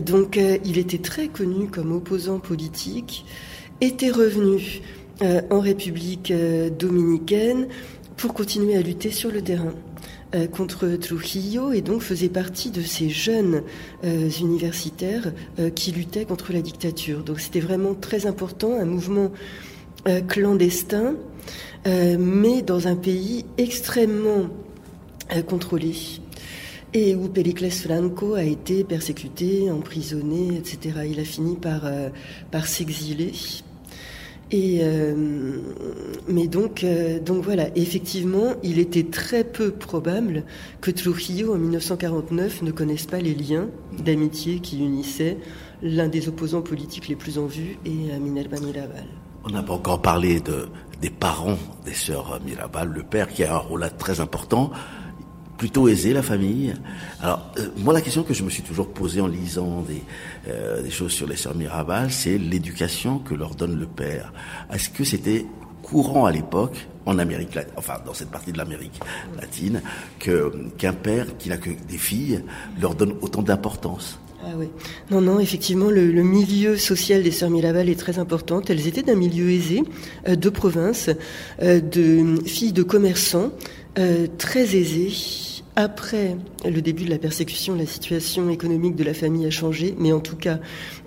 Donc 0.00 0.36
euh, 0.36 0.58
il 0.64 0.78
était 0.78 0.98
très 0.98 1.28
connu 1.28 1.66
comme 1.68 1.92
opposant 1.92 2.38
politique, 2.38 3.24
était 3.80 4.10
revenu 4.10 4.80
en 5.50 5.60
République 5.60 6.32
dominicaine 6.76 7.68
pour 8.16 8.34
continuer 8.34 8.76
à 8.76 8.82
lutter 8.82 9.12
sur 9.12 9.30
le 9.30 9.42
terrain. 9.42 9.72
Euh, 10.34 10.48
contre 10.48 10.88
Trujillo 10.96 11.70
et 11.72 11.80
donc 11.80 12.02
faisait 12.02 12.28
partie 12.28 12.70
de 12.70 12.82
ces 12.82 13.08
jeunes 13.08 13.62
euh, 14.02 14.28
universitaires 14.40 15.32
euh, 15.60 15.70
qui 15.70 15.92
luttaient 15.92 16.24
contre 16.24 16.52
la 16.52 16.60
dictature. 16.60 17.22
Donc 17.22 17.38
c'était 17.38 17.60
vraiment 17.60 17.94
très 17.94 18.26
important, 18.26 18.72
un 18.78 18.84
mouvement 18.84 19.30
clandestin, 20.28 21.14
mais 21.86 22.60
dans 22.60 22.88
un 22.88 22.94
pays 22.94 23.46
extrêmement 23.56 24.50
contrôlé 25.48 25.94
et 26.92 27.14
où 27.14 27.26
Pericles 27.28 27.70
Franco 27.70 28.34
a 28.34 28.42
été 28.42 28.84
persécuté, 28.84 29.70
emprisonné, 29.70 30.58
etc. 30.58 31.08
Il 31.10 31.18
a 31.20 31.24
fini 31.24 31.56
par, 31.56 31.88
par 32.50 32.66
s'exiler 32.66 33.32
et 34.50 34.80
euh, 34.82 35.14
mais 36.28 36.46
donc, 36.46 36.84
euh, 36.84 37.18
voilà, 37.42 37.68
effectivement, 37.76 38.54
il 38.62 38.78
était 38.78 39.04
très 39.04 39.44
peu 39.44 39.70
probable 39.70 40.44
que 40.80 40.90
Trujillo 40.90 41.54
en 41.54 41.58
1949 41.58 42.62
ne 42.62 42.70
connaisse 42.70 43.06
pas 43.06 43.18
les 43.18 43.34
liens 43.34 43.68
d'amitié 43.98 44.60
qui 44.60 44.78
unissaient 44.78 45.38
l'un 45.82 46.08
des 46.08 46.28
opposants 46.28 46.62
politiques 46.62 47.08
les 47.08 47.16
plus 47.16 47.38
en 47.38 47.46
vue 47.46 47.78
et 47.84 48.18
Minerva 48.18 48.58
Mirabal. 48.60 49.06
On 49.44 49.50
n'a 49.50 49.62
pas 49.62 49.74
encore 49.74 50.00
parlé 50.00 50.40
de, 50.40 50.68
des 51.02 51.10
parents 51.10 51.58
des 51.84 51.92
sœurs 51.92 52.40
Mirabal, 52.46 52.88
le 52.88 53.02
père 53.02 53.28
qui 53.28 53.44
a 53.44 53.54
un 53.54 53.58
rôle 53.58 53.86
très 53.98 54.20
important 54.20 54.70
plutôt 55.56 55.88
aisé, 55.88 56.12
la 56.12 56.22
famille. 56.22 56.74
Alors, 57.20 57.52
euh, 57.58 57.68
moi, 57.78 57.94
la 57.94 58.00
question 58.00 58.22
que 58.22 58.34
je 58.34 58.42
me 58.42 58.50
suis 58.50 58.62
toujours 58.62 58.88
posée 58.88 59.20
en 59.20 59.26
lisant 59.26 59.82
des, 59.82 60.02
euh, 60.48 60.82
des 60.82 60.90
choses 60.90 61.12
sur 61.12 61.26
les 61.26 61.36
sœurs 61.36 61.54
Mirabal, 61.54 62.10
c'est 62.10 62.38
l'éducation 62.38 63.18
que 63.18 63.34
leur 63.34 63.54
donne 63.54 63.78
le 63.78 63.86
père. 63.86 64.32
Est-ce 64.72 64.90
que 64.90 65.04
c'était 65.04 65.46
courant 65.82 66.26
à 66.26 66.32
l'époque, 66.32 66.88
en 67.06 67.18
Amérique 67.18 67.58
enfin 67.76 67.94
dans 68.06 68.14
cette 68.14 68.30
partie 68.30 68.52
de 68.52 68.58
l'Amérique 68.58 68.98
latine, 69.38 69.82
qu'un 70.18 70.92
père 70.94 71.26
qui 71.38 71.50
n'a 71.50 71.58
que 71.58 71.70
des 71.88 71.98
filles 71.98 72.42
leur 72.80 72.94
donne 72.94 73.14
autant 73.20 73.42
d'importance? 73.42 74.18
Ah 74.46 74.52
oui. 74.58 74.68
Non, 75.10 75.22
non, 75.22 75.40
effectivement, 75.40 75.90
le, 75.90 76.22
milieu 76.22 76.76
social 76.76 77.22
des 77.22 77.30
sœurs 77.30 77.48
Mirabal 77.48 77.88
est 77.88 77.98
très 77.98 78.18
important. 78.18 78.60
Elles 78.68 78.86
étaient 78.86 79.02
d'un 79.02 79.14
milieu 79.14 79.50
aisé, 79.50 79.82
euh, 80.28 80.36
de 80.36 80.48
province, 80.50 81.08
de 81.62 82.42
filles 82.44 82.72
de 82.72 82.82
commerçants, 82.82 83.52
euh, 83.98 84.26
très 84.38 84.76
aisées, 84.76 85.12
après 85.76 86.36
le 86.64 86.80
début 86.80 87.04
de 87.04 87.10
la 87.10 87.18
persécution, 87.18 87.76
la 87.76 87.86
situation 87.86 88.50
économique 88.50 88.96
de 88.96 89.04
la 89.04 89.14
famille 89.14 89.46
a 89.46 89.50
changé, 89.50 89.94
mais 89.98 90.12
en 90.12 90.20
tout 90.20 90.36
cas, 90.36 90.58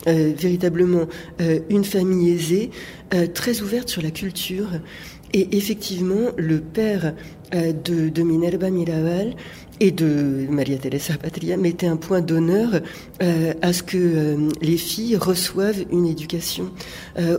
euh, 0.08 0.34
véritablement, 0.38 1.08
euh, 1.42 1.60
une 1.70 1.84
famille 1.84 2.32
aisée, 2.32 2.72
très 3.34 3.62
ouverte 3.62 3.88
sur 3.88 4.02
la 4.02 4.12
culture. 4.12 4.68
Et 5.34 5.58
effectivement, 5.58 6.32
le 6.38 6.60
père 6.60 7.14
de, 7.54 8.10
de, 8.10 8.24
Minerva 8.24 8.70
Mirabal 8.70 9.34
et 9.80 9.92
de 9.92 10.46
Maria 10.50 10.78
Teresa 10.78 11.14
Patria 11.18 11.56
mettait 11.56 11.88
un 11.88 11.96
point 11.96 12.20
d'honneur 12.20 12.82
à 13.22 13.72
ce 13.72 13.84
que 13.84 14.38
les 14.62 14.76
filles 14.76 15.16
reçoivent 15.16 15.86
une 15.90 16.06
éducation. 16.06 16.72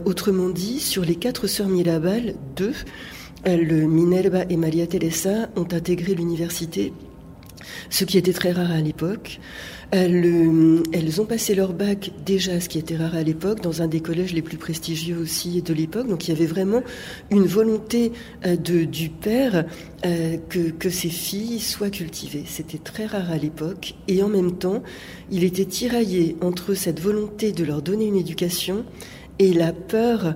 autrement 0.06 0.48
dit, 0.48 0.80
sur 0.80 1.04
les 1.04 1.16
quatre 1.16 1.46
sœurs 1.46 1.68
Mirabal, 1.68 2.34
deux, 2.56 2.72
Minerva 3.56 4.44
et 4.48 4.56
Maria 4.56 4.86
Teresa 4.86 5.48
ont 5.56 5.68
intégré 5.72 6.14
l'université 6.14 6.92
ce 7.90 8.04
qui 8.04 8.18
était 8.18 8.32
très 8.32 8.52
rare 8.52 8.70
à 8.70 8.80
l'époque. 8.80 9.40
Elles, 9.90 10.82
elles, 10.92 11.20
ont 11.20 11.24
passé 11.24 11.54
leur 11.54 11.72
bac 11.72 12.12
déjà, 12.24 12.60
ce 12.60 12.68
qui 12.68 12.78
était 12.78 12.96
rare 12.96 13.14
à 13.14 13.22
l'époque, 13.22 13.62
dans 13.62 13.80
un 13.80 13.88
des 13.88 14.00
collèges 14.00 14.34
les 14.34 14.42
plus 14.42 14.58
prestigieux 14.58 15.16
aussi 15.16 15.62
de 15.62 15.72
l'époque. 15.72 16.06
Donc 16.08 16.28
il 16.28 16.32
y 16.32 16.36
avait 16.36 16.46
vraiment 16.46 16.82
une 17.30 17.46
volonté 17.46 18.12
euh, 18.44 18.56
du 18.56 19.08
père 19.08 19.64
euh, 20.04 20.36
que, 20.48 20.90
ces 20.90 21.08
filles 21.08 21.60
soient 21.60 21.90
cultivées. 21.90 22.44
C'était 22.46 22.78
très 22.78 23.06
rare 23.06 23.30
à 23.30 23.38
l'époque. 23.38 23.94
Et 24.08 24.22
en 24.22 24.28
même 24.28 24.58
temps, 24.58 24.82
il 25.30 25.44
était 25.44 25.64
tiraillé 25.64 26.36
entre 26.42 26.74
cette 26.74 27.00
volonté 27.00 27.52
de 27.52 27.64
leur 27.64 27.80
donner 27.80 28.06
une 28.06 28.16
éducation 28.16 28.84
et 29.38 29.52
la 29.54 29.72
peur 29.72 30.26
euh, 30.26 30.32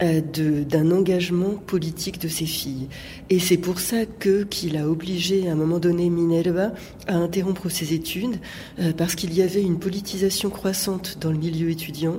d'un 0.00 0.90
engagement 0.90 1.54
politique 1.66 2.20
de 2.20 2.28
ses 2.28 2.46
filles. 2.46 2.88
Et 3.30 3.38
c'est 3.38 3.56
pour 3.58 3.78
ça 3.78 4.06
que 4.06 4.42
qu'il 4.42 4.76
a 4.76 4.88
obligé 4.88 5.48
à 5.48 5.52
un 5.52 5.54
moment 5.54 5.78
donné 5.78 6.10
Minerva 6.10 6.72
à 7.06 7.14
interrompre 7.14 7.68
ses 7.70 7.94
études, 7.94 8.36
euh, 8.80 8.92
parce 8.92 9.14
qu'il 9.14 9.32
y 9.32 9.42
avait 9.42 9.62
une 9.62 9.78
politisation 9.78 10.50
croissante 10.50 11.18
dans 11.20 11.30
le 11.30 11.38
milieu 11.38 11.70
étudiant 11.70 12.18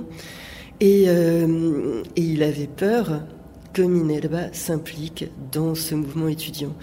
Et, 0.80 1.04
et 1.06 2.22
il 2.22 2.42
avait 2.42 2.66
peur 2.66 3.22
que 3.72 3.82
Minerva 3.82 4.52
s'implique 4.52 5.26
dans 5.52 5.74
ce 5.74 5.94
mouvement 5.94 6.28
étudiant. 6.28 6.74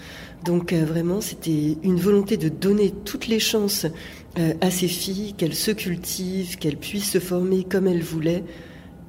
Donc 0.44 0.72
vraiment, 0.72 1.20
c'était 1.20 1.76
une 1.82 1.96
volonté 1.96 2.36
de 2.36 2.48
donner 2.48 2.92
toutes 3.04 3.28
les 3.28 3.40
chances 3.40 3.86
à 4.36 4.70
ces 4.70 4.88
filles, 4.88 5.34
qu'elles 5.34 5.54
se 5.54 5.70
cultivent, 5.70 6.58
qu'elles 6.58 6.76
puissent 6.76 7.12
se 7.12 7.20
former 7.20 7.64
comme 7.64 7.86
elles 7.86 8.02
voulaient, 8.02 8.42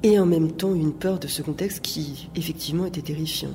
et 0.02 0.18
en 0.18 0.26
même 0.26 0.52
temps 0.52 0.74
une 0.74 0.92
peur 0.92 1.18
de 1.18 1.26
ce 1.26 1.42
contexte 1.42 1.80
qui 1.80 2.28
effectivement 2.34 2.86
était 2.86 3.02
terrifiant. 3.02 3.50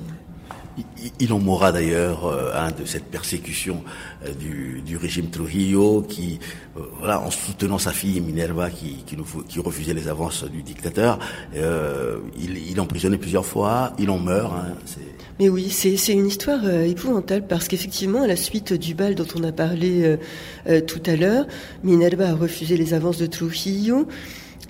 Il 1.20 1.32
en 1.32 1.38
mourra 1.38 1.70
d'ailleurs 1.70 2.24
euh, 2.26 2.70
de 2.70 2.86
cette 2.86 3.04
persécution 3.04 3.82
euh, 4.24 4.32
du, 4.32 4.96
régime 4.96 5.28
Trujillo, 5.28 6.02
qui, 6.02 6.38
euh, 6.76 6.80
voilà, 6.98 7.20
en 7.20 7.30
soutenant 7.30 7.78
sa 7.78 7.92
fille 7.92 8.20
Minerva, 8.20 8.70
qui, 8.70 9.04
qui, 9.04 9.60
refusait 9.60 9.92
les 9.92 10.08
avances 10.08 10.44
du 10.44 10.62
dictateur, 10.62 11.18
il, 11.54 12.58
il 12.70 12.80
emprisonnait 12.80 13.18
plusieurs 13.18 13.44
fois, 13.44 13.92
il 13.98 14.08
en 14.10 14.18
meurt. 14.18 14.52
Hein, 14.52 14.74
Mais 15.38 15.48
oui, 15.48 15.68
c'est 15.70 16.12
une 16.12 16.26
histoire 16.26 16.66
épouvantable 16.68 17.46
parce 17.46 17.68
qu'effectivement, 17.68 18.22
à 18.22 18.26
la 18.26 18.36
suite 18.36 18.72
du 18.72 18.94
bal 18.94 19.14
dont 19.14 19.26
on 19.36 19.44
a 19.44 19.52
parlé 19.52 20.16
tout 20.86 21.02
à 21.06 21.16
l'heure, 21.16 21.46
Minerva 21.84 22.30
a 22.30 22.34
refusé 22.34 22.76
les 22.76 22.94
avances 22.94 23.18
de 23.18 23.26
Trujillo. 23.26 24.06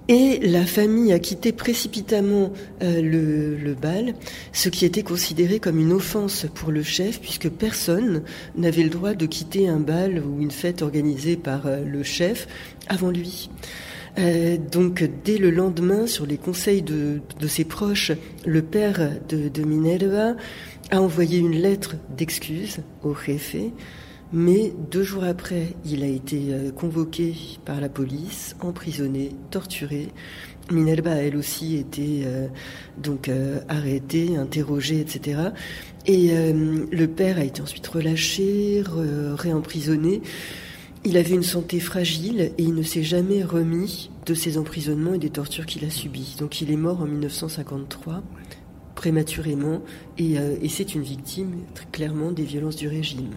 Et 0.09 0.41
la 0.41 0.67
famille 0.67 1.13
a 1.13 1.21
quitté 1.21 1.53
précipitamment 1.53 2.53
euh, 2.83 3.01
le, 3.01 3.75
bal, 3.75 4.15
ce 4.53 4.69
qui 4.69 4.85
était 4.85 5.05
considéré 5.05 5.61
comme 5.61 5.79
une 5.79 5.93
offense 5.93 6.47
pour 6.55 6.73
le 6.73 6.83
chef, 6.83 7.21
puisque 7.21 7.49
personne 7.49 8.23
n'avait 8.57 8.83
le 8.83 8.91
droit 8.91 9.15
de 9.15 9.27
quitter 9.27 9.69
un 9.69 9.79
bal 9.79 10.21
ou 10.25 10.41
une 10.41 10.51
fête 10.51 10.83
organisée 10.83 11.37
par 11.37 11.67
euh, 11.67 11.85
le 11.85 12.03
chef 12.03 12.49
avant 12.89 13.11
lui. 13.11 13.49
Euh, 14.19 14.59
donc 14.59 15.09
dès 15.25 15.39
le 15.39 15.51
lendemain, 15.51 16.07
sur 16.07 16.27
les 16.27 16.37
conseils 16.37 16.83
de, 16.83 17.21
ses 17.47 17.65
proches, 17.65 18.13
le 18.45 18.61
père 18.61 19.13
de, 19.29 19.63
Minerva 19.63 20.35
a 20.91 21.01
envoyé 21.01 21.39
une 21.39 21.55
lettre 21.55 21.95
d'excuse 22.17 22.79
au 23.05 23.15
jefe 23.15 23.57
mais 24.33 24.73
deux 24.91 25.03
jours 25.03 25.25
après, 25.25 25.77
il 25.85 26.03
a 26.03 26.07
été 26.07 26.47
euh, 26.51 26.71
convoqué 26.71 27.35
par 27.67 27.83
la 27.83 27.91
police, 27.91 28.57
emprisonné, 28.61 29.33
torturé. 29.51 30.09
Minerva 30.71 31.13
a 31.13 31.17
elle 31.17 31.37
aussi 31.37 31.77
été 31.77 32.23
euh, 32.25 32.49
donc 32.97 33.29
euh, 33.29 33.61
arrêtée, 33.69 34.37
interrogée, 34.39 35.01
etc. 35.01 35.51
Et 36.07 36.33
le 36.35 37.07
père 37.07 37.39
a 37.39 37.45
été 37.45 37.63
ensuite 37.63 37.87
relâché, 37.87 38.83
réemprisonné. 39.37 40.21
Il 41.05 41.17
avait 41.17 41.35
une 41.35 41.45
santé 41.45 41.79
fragile 41.79 42.41
et 42.41 42.55
il 42.59 42.75
ne 42.75 42.83
s'est 42.83 43.05
jamais 43.05 43.45
remis 43.45 44.11
de 44.27 44.35
ses 44.35 44.59
emprisonnements 44.59 45.15
et 45.15 45.19
des 45.19 45.31
tortures 45.31 45.65
qu'il 45.65 45.85
a 45.85 45.91
subies. 45.91 46.35
Donc 46.41 46.61
il 46.61 46.73
est 46.73 46.77
mort 46.77 47.03
en 47.03 47.07
1953 47.07 48.25
prématurément 48.97 49.83
et, 50.19 50.33
et 50.33 50.69
c'est 50.69 50.97
une 50.97 51.03
victime 51.03 51.59
très 51.73 51.87
clairement 51.87 52.33
des 52.33 52.45
violences 52.45 52.77
du 52.77 52.89
régime. 52.89 53.31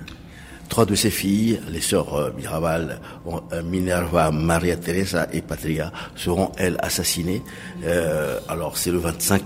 Trois 0.69 0.85
de 0.85 0.95
ses 0.95 1.09
filles, 1.09 1.59
les 1.69 1.81
sœurs 1.81 2.13
euh, 2.15 2.31
Mirabal, 2.37 2.99
euh, 3.27 3.63
Minerva, 3.63 4.31
Maria 4.31 4.75
Teresa 4.75 5.27
et 5.31 5.41
Patria, 5.41 5.91
seront 6.15 6.51
elles 6.57 6.77
assassinées. 6.79 7.43
Euh, 7.83 8.39
alors 8.47 8.77
c'est 8.77 8.91
le 8.91 8.97
25 8.97 9.43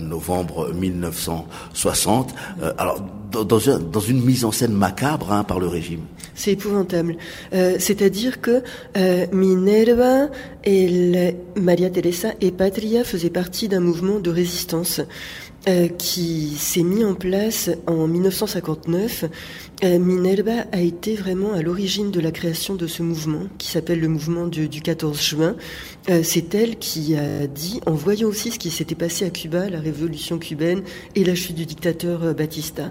novembre 0.00 0.72
1960. 0.72 2.34
alors 2.78 3.00
dans, 3.30 4.00
une 4.00 4.24
mise 4.24 4.44
en 4.44 4.52
scène 4.52 4.72
macabre 4.72 5.32
hein, 5.32 5.44
par 5.44 5.60
le 5.60 5.66
régime. 5.66 6.00
C'est 6.34 6.52
épouvantable. 6.52 7.16
C'est-à-dire 7.52 8.40
que 8.40 8.62
Minerva 9.32 10.28
Maria 11.56 11.90
Teresa 11.90 12.28
et 12.40 12.50
Patria 12.52 13.04
faisaient 13.04 13.30
partie 13.30 13.68
d'un 13.68 13.80
mouvement 13.80 14.18
de 14.18 14.30
résistance. 14.30 15.00
Euh, 15.68 15.88
qui 15.88 16.54
s'est 16.56 16.82
mis 16.82 17.04
en 17.04 17.14
place 17.14 17.68
en 17.86 18.06
1959. 18.06 19.24
Euh, 19.84 19.98
Minerva 19.98 20.64
a 20.72 20.80
été 20.80 21.14
vraiment 21.14 21.52
à 21.52 21.60
l'origine 21.60 22.10
de 22.10 22.20
la 22.20 22.30
création 22.30 22.74
de 22.74 22.86
ce 22.86 23.02
mouvement, 23.02 23.42
qui 23.58 23.68
s'appelle 23.68 24.00
le 24.00 24.08
mouvement 24.08 24.46
du, 24.46 24.68
14 24.68 25.20
juin. 25.20 25.56
Euh, 26.08 26.22
c'est 26.22 26.54
elle 26.54 26.78
qui 26.78 27.16
a 27.16 27.46
dit, 27.46 27.80
en 27.84 27.92
voyant 27.92 28.28
aussi 28.28 28.50
ce 28.50 28.58
qui 28.58 28.70
s'était 28.70 28.94
passé 28.94 29.26
à 29.26 29.30
Cuba, 29.30 29.68
la 29.68 29.80
révolution 29.80 30.38
cubaine 30.38 30.82
et 31.14 31.22
la 31.22 31.34
chute 31.34 31.56
du 31.56 31.66
dictateur 31.66 32.34
Batista, 32.34 32.90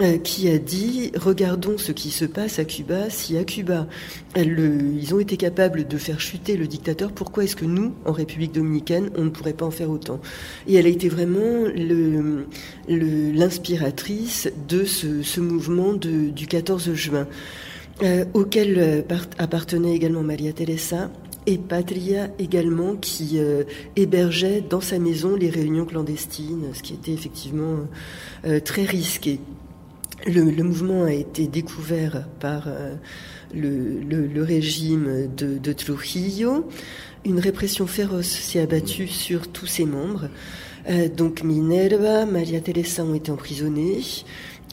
euh, 0.00 0.18
qui 0.18 0.48
a 0.48 0.58
dit 0.58 1.12
regardons 1.14 1.78
ce 1.78 1.92
qui 1.92 2.10
se 2.10 2.24
passe 2.24 2.58
à 2.58 2.64
Cuba. 2.64 3.10
Si 3.10 3.38
à 3.38 3.44
Cuba, 3.44 3.86
ils 4.34 5.14
ont 5.14 5.20
été 5.20 5.36
capables 5.36 5.86
de 5.86 5.96
faire 5.98 6.18
chuter 6.18 6.56
le 6.56 6.66
dictateur, 6.66 7.12
pourquoi 7.12 7.44
est-ce 7.44 7.54
que 7.54 7.64
nous, 7.64 7.94
en 8.04 8.10
République 8.10 8.50
dominicaine, 8.50 9.10
on 9.16 9.22
ne 9.22 9.30
pourrait 9.30 9.52
pas 9.52 9.66
en 9.66 9.70
faire 9.70 9.90
autant? 9.90 10.20
Et 10.66 10.74
elle 10.74 10.86
a 10.86 10.88
été 10.88 11.08
vraiment 11.08 11.68
l'inspiratrice 12.88 14.50
de 14.68 14.84
ce, 14.84 15.40
mouvement 15.40 15.92
du 15.94 16.46
14 16.46 16.94
juin, 16.94 17.26
euh, 18.02 18.24
auquel 18.34 18.78
euh, 18.78 19.02
appartenait 19.38 19.94
également 19.94 20.22
Maria 20.22 20.52
Teresa 20.52 21.10
et 21.46 21.58
Patria 21.58 22.30
également 22.38 22.96
qui 22.96 23.38
hébergeait 23.96 24.62
dans 24.62 24.80
sa 24.80 24.98
maison 24.98 25.36
les 25.36 25.50
réunions 25.50 25.84
clandestines, 25.84 26.68
ce 26.72 26.82
qui 26.82 26.94
était 26.94 27.12
effectivement 27.12 27.80
très 28.64 28.84
risqué. 28.84 29.40
Le, 30.26 30.62
mouvement 30.62 31.04
a 31.04 31.12
été 31.12 31.46
découvert 31.46 32.26
par 32.40 32.68
euh, 32.68 32.94
le, 33.52 34.42
régime 34.42 35.28
de, 35.36 35.72
Trujillo. 35.72 36.66
Une 37.26 37.38
répression 37.38 37.86
féroce 37.86 38.28
s'est 38.28 38.60
abattue 38.60 39.06
sur 39.06 39.48
tous 39.48 39.66
ses 39.66 39.84
membres. 39.84 40.28
Euh, 40.88 41.08
donc 41.08 41.42
Minerva, 41.42 42.26
Maria 42.26 42.60
Teresa 42.60 43.04
ont 43.04 43.14
été 43.14 43.30
emprisonnés. 43.30 44.00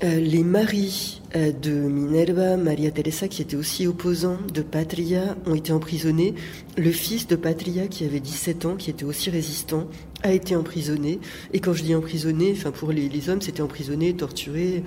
Euh, 0.04 0.20
les 0.20 0.44
maris 0.44 1.22
de 1.36 1.72
Minerva, 1.72 2.58
Maria 2.58 2.92
Teresa, 2.92 3.28
qui 3.28 3.42
étaient 3.42 3.56
aussi 3.56 3.88
opposants 3.88 4.38
de 4.54 4.62
Patria, 4.62 5.38
ont 5.46 5.54
été 5.54 5.72
emprisonnés. 5.72 6.34
Le 6.76 6.92
fils 6.92 7.28
de 7.28 7.36
Patria, 7.36 7.88
qui 7.88 8.04
avait 8.04 8.20
17 8.20 8.66
ans, 8.66 8.76
qui 8.76 8.90
était 8.90 9.06
aussi 9.06 9.30
résistant, 9.30 9.88
a 10.24 10.34
été 10.34 10.56
emprisonné. 10.56 11.20
Et 11.54 11.60
quand 11.60 11.74
je 11.74 11.84
dis 11.84 11.96
emprisonné, 11.96 12.54
enfin 12.56 12.72
pour 12.72 12.92
les, 12.92 13.30
hommes, 13.30 13.42
c'était 13.42 13.62
emprisonné, 13.62 14.14
torturé. 14.14 14.84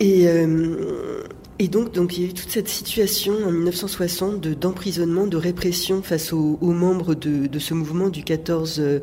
Et, 0.00 0.28
euh, 0.28 1.22
donc, 1.70 2.16
il 2.16 2.22
y 2.22 2.26
a 2.26 2.28
eu 2.28 2.34
toute 2.34 2.50
cette 2.50 2.68
situation 2.68 3.34
en 3.46 3.50
1960 3.50 4.40
d'emprisonnement, 4.40 5.26
de, 5.26 5.36
répression 5.36 6.02
face 6.02 6.32
aux, 6.32 6.58
membres 6.60 7.14
de, 7.14 7.58
ce 7.58 7.74
mouvement 7.74 8.08
du 8.08 8.22
14 8.22 8.76
euh, 8.78 9.00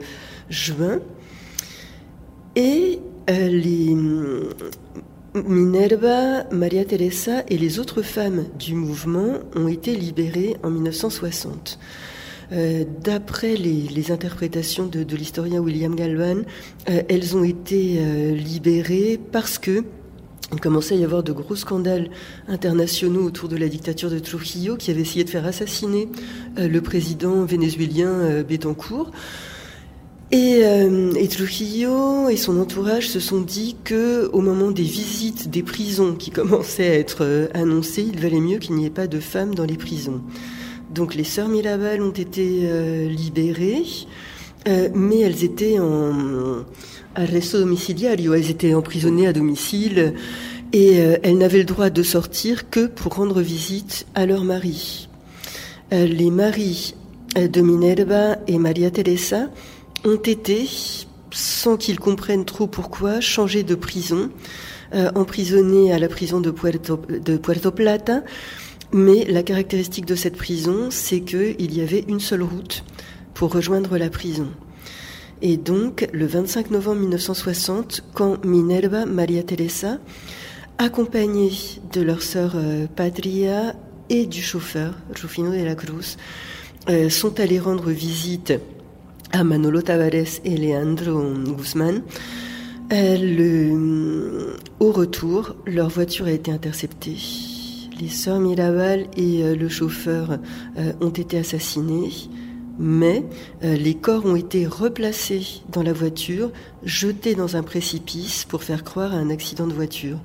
juin. 0.50 1.00
Et 2.56 3.00
euh, 3.30 3.48
les 3.48 3.96
Minerva, 5.36 6.44
Maria 6.52 6.86
Teresa 6.86 7.44
et 7.50 7.58
les 7.58 7.80
autres 7.80 8.04
femmes 8.04 8.46
du 8.60 8.76
mouvement 8.76 9.40
ont 9.56 9.68
été 9.68 9.96
libérées 9.96 10.58
en 10.62 10.70
1960. 10.70 11.80
Euh, 12.52 12.84
D'après 13.04 13.56
les, 13.56 14.12
interprétations 14.12 14.86
de, 14.86 15.16
l'historien 15.16 15.60
William 15.60 15.96
Galvan, 15.96 16.44
euh, 16.90 17.02
elles 17.10 17.36
ont 17.36 17.44
été 17.44 18.34
libérées 18.36 19.20
parce 19.32 19.58
que 19.58 19.84
il 20.52 20.60
commençait 20.60 20.94
à 20.94 20.98
y 20.98 21.04
avoir 21.04 21.24
de 21.24 21.32
gros 21.32 21.56
scandales 21.56 22.12
internationaux 22.48 23.24
autour 23.24 23.50
de 23.50 23.58
la 23.58 23.68
dictature 23.68 24.12
de 24.12 24.20
Trujillo 24.20 24.76
qui 24.76 24.92
avait 24.92 25.02
essayé 25.02 25.24
de 25.24 25.30
faire 25.32 25.48
assassiner 25.48 26.10
le 26.58 26.80
président 26.80 27.44
vénézuélien 27.44 28.44
Betancourt. 28.44 29.10
Et, 30.34 30.66
euh, 30.66 31.14
et, 31.14 31.28
Trujillo 31.30 32.28
et 32.28 32.38
son 32.38 32.60
entourage 32.60 33.08
se 33.08 33.22
sont 33.22 33.40
dit 33.40 33.78
que, 33.86 34.30
au 34.34 34.42
moment 34.42 34.72
des 34.72 34.84
visites 34.84 35.50
des 35.50 35.64
prisons 35.64 36.16
qui 36.16 36.32
commençaient 36.32 36.90
à 36.90 36.96
être 36.96 37.50
annoncées, 37.54 38.06
il 38.12 38.20
valait 38.20 38.42
mieux 38.42 38.58
qu'il 38.58 38.76
n'y 38.76 38.86
ait 38.86 38.90
pas 38.90 39.08
de 39.08 39.20
femmes 39.20 39.56
dans 39.56 39.66
les 39.66 39.78
prisons. 39.78 40.22
Donc 40.94 41.16
les 41.16 41.24
sœurs 41.24 41.48
Mirabal 41.48 42.02
ont 42.02 42.12
été 42.12 42.68
libérées, 43.08 43.86
mais 44.94 45.20
elles 45.20 45.44
étaient 45.44 45.80
en 45.80 46.66
arresto 47.16 47.60
domiciliario. 47.60 48.34
Elles 48.34 48.50
étaient 48.50 48.74
emprisonnées 48.74 49.28
à 49.28 49.34
domicile 49.34 50.14
et 50.72 51.00
euh, 51.00 51.18
elles 51.24 51.38
n'avaient 51.38 51.60
le 51.60 51.64
droit 51.66 51.90
de 51.90 52.04
sortir 52.04 52.70
que 52.70 52.88
pour 52.88 53.16
rendre 53.16 53.42
visite 53.42 54.06
à 54.16 54.26
leur 54.26 54.44
mari. 54.44 55.08
Euh, 55.94 56.06
les 56.06 56.32
maris 56.32 56.96
euh, 57.38 57.48
de 57.48 57.62
Minerva 57.62 58.38
et 58.48 58.58
Maria 58.58 58.90
Teresa 58.90 59.50
ont 60.06 60.16
été, 60.16 60.68
sans 61.32 61.78
qu'ils 61.78 62.00
comprennent 62.00 62.46
trop 62.46 62.68
pourquoi, 62.68 63.22
changés 63.22 63.64
de 63.64 63.76
prison, 63.76 64.30
emprisonnés 65.16 65.92
à 65.92 65.98
la 65.98 66.08
prison 66.08 66.40
de 66.40 66.52
Puerto, 66.52 67.00
de 67.10 67.38
Puerto 67.38 67.72
Plata. 67.72 68.24
Mais 68.92 69.26
la 69.26 69.42
caractéristique 69.42 70.06
de 70.06 70.14
cette 70.14 70.38
prison, 70.38 70.90
c'est 70.92 71.22
qu'il 71.22 71.76
y 71.76 71.82
avait 71.82 72.06
une 72.08 72.20
seule 72.20 72.44
route 72.44 72.84
pour 73.34 73.52
rejoindre 73.52 73.98
la 73.98 74.12
prison. 74.12 74.50
Et 75.42 75.58
donc, 75.58 76.08
le 76.14 76.26
25 76.26 76.72
novembre 76.72 77.02
1960, 77.02 78.04
quand 78.14 78.46
Minerva, 78.46 79.06
Maria 79.06 79.44
Teresa, 79.44 79.98
accompagnée 80.78 81.52
de 81.92 82.02
leur 82.02 82.22
sœur 82.22 82.54
euh, 82.56 82.88
Patria 82.88 83.76
et 84.10 84.26
du 84.26 84.42
chauffeur, 84.42 84.94
Rufino 85.22 85.52
de 85.52 85.64
la 85.64 85.76
Cruz, 85.76 86.18
euh, 86.90 87.10
sont 87.10 87.40
allés 87.40 87.60
rendre 87.60 87.90
visite 87.90 88.54
à 89.34 89.44
Manolo 89.44 89.82
Tavares 89.82 90.40
et 90.46 90.58
Leandro 90.58 91.34
Guzman. 91.58 92.04
au 94.80 94.92
retour, 94.92 95.56
leur 95.66 95.90
voiture 95.90 96.28
a 96.28 96.32
été 96.32 96.52
interceptée. 96.52 97.18
Les 98.00 98.10
sœurs 98.10 98.40
Mirabal 98.40 99.08
et 99.18 99.56
le 99.56 99.70
chauffeur 99.70 100.40
ont 101.02 101.10
été 101.10 101.40
assassinés 101.40 102.12
mais 102.80 103.24
euh, 103.64 103.76
les 103.76 103.94
corps 103.96 104.26
ont 104.26 104.36
été 104.36 104.66
replacés 104.66 105.62
dans 105.70 105.84
la 105.84 105.94
voiture, 105.94 106.52
jetés 106.84 107.36
dans 107.36 107.56
un 107.56 107.64
précipice 107.64 108.46
pour 108.46 108.64
faire 108.64 108.84
croire 108.84 109.14
à 109.14 109.18
un 109.18 109.30
accident 109.30 109.68
de 109.68 109.74
voiture. 109.74 110.20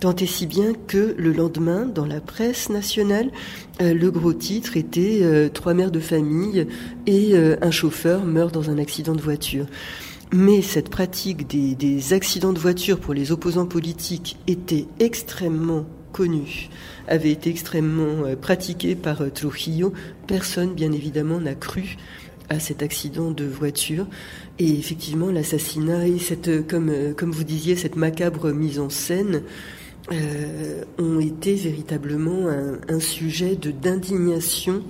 Tant 0.00 0.14
et 0.14 0.26
si 0.26 0.46
bien 0.46 0.74
que 0.86 1.14
le 1.16 1.32
lendemain, 1.32 1.86
dans 1.86 2.04
la 2.04 2.20
presse 2.20 2.68
nationale, 2.68 3.30
euh, 3.80 3.94
le 3.94 4.10
gros 4.10 4.34
titre 4.34 4.76
était 4.76 5.20
euh, 5.22 5.48
Trois 5.48 5.74
mères 5.74 5.90
de 5.90 6.00
famille 6.00 6.66
et 7.06 7.34
un 7.36 7.70
chauffeur 7.70 8.24
meurt 8.24 8.52
dans 8.52 8.70
un 8.70 8.78
accident 8.78 9.14
de 9.14 9.22
voiture. 9.22 9.66
Mais 10.32 10.60
cette 10.60 10.90
pratique 10.90 11.46
des, 11.46 11.74
des 11.74 12.12
accidents 12.12 12.52
de 12.52 12.58
voiture 12.58 12.98
pour 12.98 13.14
les 13.14 13.32
opposants 13.32 13.66
politiques 13.66 14.36
était 14.46 14.86
extrêmement 14.98 15.86
avait 17.08 17.30
été 17.30 17.50
extrêmement 17.50 18.24
euh, 18.24 18.36
pratiqué 18.36 18.94
par 18.94 19.22
euh, 19.22 19.30
Trujillo. 19.30 19.92
Personne, 20.26 20.74
bien 20.74 20.92
évidemment, 20.92 21.40
n'a 21.40 21.54
cru 21.54 21.96
à 22.48 22.60
cet 22.60 22.82
accident 22.82 23.30
de 23.30 23.44
voiture. 23.44 24.06
Et 24.58 24.78
effectivement, 24.78 25.30
l'assassinat 25.30 26.06
et 26.06 26.18
cette, 26.18 26.48
euh, 26.48 26.62
comme, 26.62 27.30
vous 27.30 27.44
disiez, 27.44 27.76
cette 27.76 27.96
macabre 27.96 28.52
mise 28.52 28.78
en 28.78 28.90
scène 28.90 29.42
ont 30.98 31.18
été 31.18 31.54
véritablement 31.56 32.46
un, 32.46 33.00
sujet 33.00 33.56
d'indignation 33.56 34.84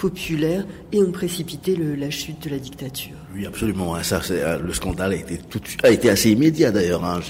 populaire 0.00 0.64
et 0.92 1.02
ont 1.02 1.12
précipité 1.12 1.76
le, 1.76 1.94
la 1.94 2.10
chute 2.10 2.42
de 2.44 2.50
la 2.50 2.58
dictature. 2.58 3.16
Oui, 3.34 3.44
absolument. 3.44 3.94
Hein, 3.94 4.02
ça, 4.02 4.20
euh, 4.30 4.58
le 4.58 4.72
scandale 4.72 5.12
a 5.12 5.16
été 5.16 5.36
tout, 5.36 5.60
a 5.82 5.90
été 5.90 6.08
assez 6.08 6.30
immédiat 6.30 6.70
d'ailleurs. 6.70 7.04
Hein, 7.04 7.20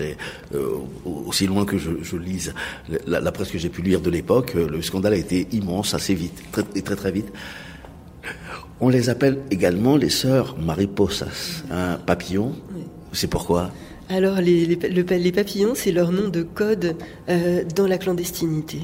euh, 0.55 0.67
aussi 1.27 1.47
loin 1.47 1.65
que 1.65 1.79
je, 1.79 1.91
je 2.03 2.17
lise 2.17 2.55
la, 3.07 3.21
la, 3.21 3.33
presse 3.33 3.51
que 3.51 3.59
j'ai 3.59 3.69
pu 3.71 3.83
lire 3.83 4.01
de 4.01 4.09
l'époque, 4.09 4.53
euh, 4.55 4.69
le 4.69 4.81
scandale 4.83 5.15
a 5.15 5.17
été 5.17 5.49
immense, 5.51 5.95
assez 5.95 6.15
vite, 6.15 6.41
très, 6.53 6.63
très 6.63 6.97
très 6.97 7.11
vite. 7.11 7.33
On 8.81 8.89
les 8.89 9.11
appelle 9.11 9.39
également 9.51 9.97
les 9.97 10.09
sœurs 10.09 10.57
mariposas, 10.57 11.65
hein, 11.71 11.99
papillons. 12.07 12.55
C'est 13.13 13.29
pourquoi? 13.29 13.73
Alors, 14.09 14.37
les, 14.41 14.65
les, 14.67 15.19
les 15.19 15.33
papillons, 15.33 15.75
c'est 15.75 15.93
leur 15.93 16.13
nom 16.13 16.29
de 16.29 16.43
code 16.43 16.97
euh, 17.29 17.63
dans 17.77 17.87
la 17.87 17.99
clandestinité. 17.99 18.79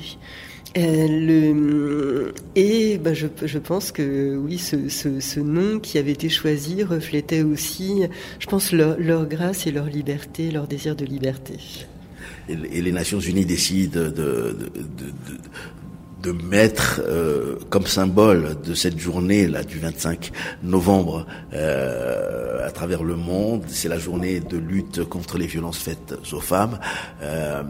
Euh, 0.77 2.33
et 2.55 2.99
ben 2.99 3.15
je, 3.15 3.59
pense 3.59 3.93
que 3.93 4.37
oui, 4.37 4.59
ce, 4.59 5.41
nom 5.41 5.81
qui 5.81 5.97
avait 5.99 6.13
été 6.13 6.29
choisi 6.29 6.83
reflétait 6.83 7.43
aussi, 7.43 8.03
je 8.39 8.47
pense, 8.47 8.73
leur, 8.73 9.27
grâce 9.27 9.67
et 9.67 9.71
leur 9.71 9.87
liberté, 9.87 10.51
leur 10.51 10.67
désir 10.67 10.95
de 10.95 11.05
liberté. 11.05 11.55
Et 12.49 12.83
les 12.83 12.93
Nations 12.93 13.21
Unies 13.21 13.47
décident 13.47 14.01
de, 14.01 14.09
de, 14.09 14.53
de, 14.53 15.13
de 16.23 16.33
mettre 16.33 17.03
euh, 17.07 17.57
comme 17.69 17.87
symbole 17.87 18.57
de 18.65 18.75
cette 18.75 18.99
journée 18.99 19.47
là 19.47 19.63
du 19.63 19.79
25 19.79 20.33
novembre 20.63 21.27
euh, 21.53 22.67
à 22.67 22.71
travers 22.71 23.03
le 23.03 23.17
monde, 23.17 23.65
c'est 23.69 23.89
la 23.89 23.99
journée 23.99 24.41
de 24.41 24.57
lutte 24.57 25.05
contre 25.05 25.39
les 25.39 25.47
violences 25.47 25.79
faites 25.79 26.15
aux 26.33 26.41
femmes. 26.41 26.79
Euh, 27.23 27.63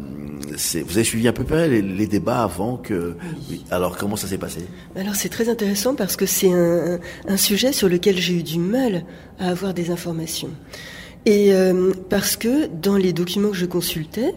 vous 0.87 0.97
avez 0.97 1.05
suivi 1.05 1.29
à 1.29 1.33
peu 1.33 1.45
près 1.45 1.69
les, 1.69 1.83
les 1.83 2.07
débats 2.07 2.43
avant 2.43 2.77
que. 2.77 3.17
Oui. 3.51 3.65
Alors 3.71 3.97
comment 3.97 4.17
ça 4.17 4.29
s'est 4.29 4.39
passé? 4.39 4.61
Alors 4.95 5.15
c'est 5.15 5.29
très 5.29 5.49
intéressant 5.49 5.95
parce 5.95 6.17
que 6.17 6.27
c'est 6.27 6.53
un, 6.53 6.99
un 7.27 7.37
sujet 7.37 7.73
sur 7.73 7.89
lequel 7.89 8.17
j'ai 8.19 8.35
eu 8.35 8.43
du 8.43 8.59
mal 8.59 9.05
à 9.39 9.49
avoir 9.51 9.75
des 9.75 9.91
informations. 9.91 10.51
Et 11.27 11.53
euh, 11.53 11.93
parce 12.09 12.37
que 12.37 12.67
dans 12.67 12.97
les 12.97 13.13
documents 13.13 13.51
que 13.51 13.57
je 13.57 13.67
consultais, 13.67 14.33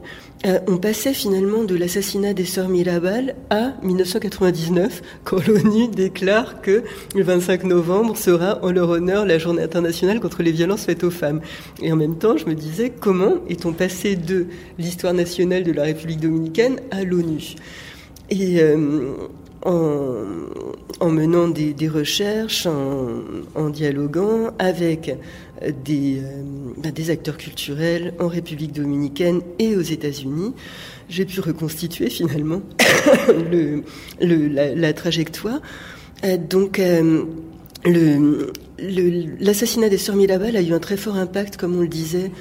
euh, 0.45 0.59
on 0.67 0.77
passait 0.77 1.13
finalement 1.13 1.63
de 1.63 1.75
l'assassinat 1.75 2.33
des 2.33 2.45
sœurs 2.45 2.69
Mirabal 2.69 3.35
à 3.49 3.73
1999, 3.83 5.01
quand 5.25 5.45
l'ONU 5.45 5.89
déclare 5.89 6.61
que 6.61 6.83
le 7.13 7.23
25 7.23 7.65
novembre 7.65 8.15
sera 8.15 8.63
en 8.63 8.71
leur 8.71 8.89
honneur 8.89 9.25
la 9.25 9.37
journée 9.37 9.63
internationale 9.63 10.21
contre 10.21 10.41
les 10.41 10.53
violences 10.53 10.85
faites 10.85 11.03
aux 11.03 11.11
femmes. 11.11 11.41
Et 11.81 11.91
en 11.91 11.97
même 11.97 12.17
temps, 12.17 12.37
je 12.37 12.45
me 12.45 12.55
disais, 12.55 12.89
comment 12.89 13.35
est-on 13.49 13.73
passé 13.73 14.15
de 14.15 14.47
l'histoire 14.77 15.13
nationale 15.13 15.63
de 15.63 15.73
la 15.73 15.83
République 15.83 16.21
dominicaine 16.21 16.79
à 16.91 17.03
l'ONU? 17.03 17.55
Et 18.29 18.61
euh, 18.61 19.11
en, 19.65 20.23
en, 21.01 21.09
menant 21.09 21.49
des, 21.49 21.89
recherches, 21.89 22.65
en, 22.65 23.69
dialoguant 23.69 24.51
avec 24.57 25.15
des, 25.83 26.19
euh, 26.21 26.91
des, 26.91 27.09
acteurs 27.09 27.37
culturels 27.37 28.13
en 28.19 28.27
République 28.27 28.71
dominicaine 28.71 29.41
et 29.57 29.75
aux 29.75 29.81
États-Unis, 29.81 30.53
j'ai 31.09 31.25
pu 31.25 31.39
reconstituer 31.39 32.09
finalement 32.09 32.61
le, 33.27 33.83
le, 34.21 34.47
la, 34.75 34.93
trajectoire. 34.93 35.61
Euh, 36.23 36.37
donc, 36.37 36.79
euh, 36.79 37.25
l'assassinat 39.39 39.89
des 39.89 39.97
sœurs 39.97 40.15
Mirabal 40.15 40.55
a 40.55 40.61
eu 40.61 40.73
un 40.73 40.79
très 40.79 40.97
fort 40.97 41.15
impact, 41.15 41.57
comme 41.57 41.77
on 41.77 41.81
le 41.81 41.87
disait, 41.87 42.31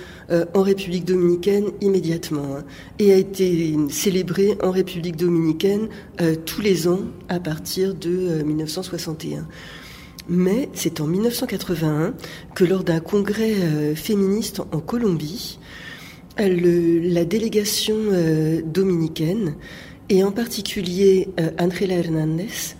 en 0.52 0.62
République 0.62 1.04
dominicaine 1.04 1.66
immédiatement, 1.80 2.56
hein, 2.56 2.64
et 2.98 3.12
a 3.12 3.16
été 3.16 3.76
célébré 3.88 4.58
en 4.60 4.72
République 4.72 5.14
dominicaine 5.14 5.88
tous 6.44 6.60
les 6.60 6.88
ans 6.88 7.02
à 7.28 7.38
partir 7.38 7.94
de 7.94 8.42
1961. 8.42 9.46
Euh, 10.28 10.34
Mais 10.34 10.68
c'est 10.74 11.00
en 11.00 11.06
1981 11.06 12.14
que 12.54 12.64
lors 12.64 12.84
d'un 12.84 13.00
congrès 13.00 13.54
euh, 13.54 13.94
féministe 13.94 14.60
en 14.72 14.80
Colombie, 14.80 15.58
le, 16.38 17.00
la 17.00 17.24
délégation 17.24 17.96
dominicaine, 18.64 19.56
et 20.08 20.22
en 20.22 20.30
particulier 20.30 21.28
Angela 21.58 21.96
Hernandez, 21.96 22.44
euh, 22.44 22.77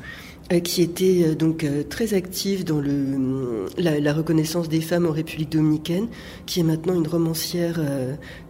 qui 0.57 0.83
était 0.83 1.25
euh, 1.25 1.35
donc 1.35 1.63
euh, 1.63 1.83
très 1.83 2.15
active 2.15 2.65
dans 2.65 2.81
le, 2.81 3.67
la, 3.77 4.01
la, 4.01 4.13
reconnaissance 4.15 4.69
des 4.69 4.81
femmes 4.81 5.07
en 5.07 5.13
République 5.13 5.51
dominicaine, 5.53 6.09
qui 6.47 6.61
est 6.61 6.63
maintenant 6.63 6.95
une 6.95 7.07
romancière 7.07 7.81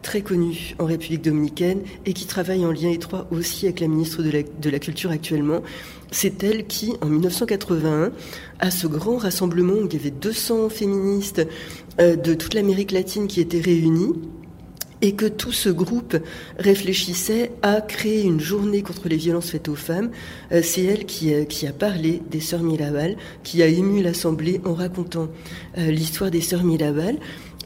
très 0.02 0.20
connue 0.20 0.74
en 0.78 0.84
République 0.84 1.22
dominicaine 1.22 1.80
et 2.06 2.12
qui 2.12 2.26
travaille 2.26 2.64
en 2.64 2.72
lien 2.72 2.90
étroit 2.90 3.26
aussi 3.30 3.66
avec 3.66 3.80
la 3.80 3.88
ministre 3.88 4.22
de 4.22 4.30
la, 4.30 4.42
de 4.42 4.70
la 4.70 4.78
Culture 4.78 5.10
actuellement. 5.10 5.62
C'est 6.10 6.42
elle 6.44 6.66
qui, 6.66 6.94
en 7.02 7.06
1981, 7.06 8.12
à 8.60 8.70
ce 8.70 8.86
grand 8.86 9.16
rassemblement 9.16 9.74
où 9.74 9.86
il 9.86 9.92
y 9.92 9.96
avait 9.96 10.10
200 10.10 10.68
féministes 10.70 11.46
de 11.98 12.34
toute 12.34 12.54
l'Amérique 12.54 12.92
latine 12.92 13.26
qui 13.26 13.40
étaient 13.40 13.60
réunies, 13.60 14.14
et 15.02 15.12
que 15.12 15.26
tout 15.26 15.52
ce 15.52 15.68
groupe 15.68 16.16
réfléchissait 16.58 17.52
à 17.62 17.80
créer 17.80 18.22
une 18.22 18.40
journée 18.40 18.82
contre 18.82 19.08
les 19.08 19.16
violences 19.16 19.50
faites 19.50 19.68
aux 19.68 19.74
femmes. 19.74 20.10
Euh, 20.52 20.60
c'est 20.62 20.82
elle 20.82 21.04
qui, 21.04 21.32
euh, 21.32 21.44
qui, 21.44 21.66
a 21.66 21.72
parlé 21.72 22.22
des 22.30 22.40
sœurs 22.40 22.62
Mirabal, 22.62 23.16
qui 23.42 23.62
a 23.62 23.66
ému 23.66 24.02
l'Assemblée 24.02 24.60
en 24.64 24.74
racontant 24.74 25.28
euh, 25.76 25.90
l'histoire 25.90 26.30
des 26.30 26.40
sœurs 26.40 26.64
Mirabal. 26.64 27.16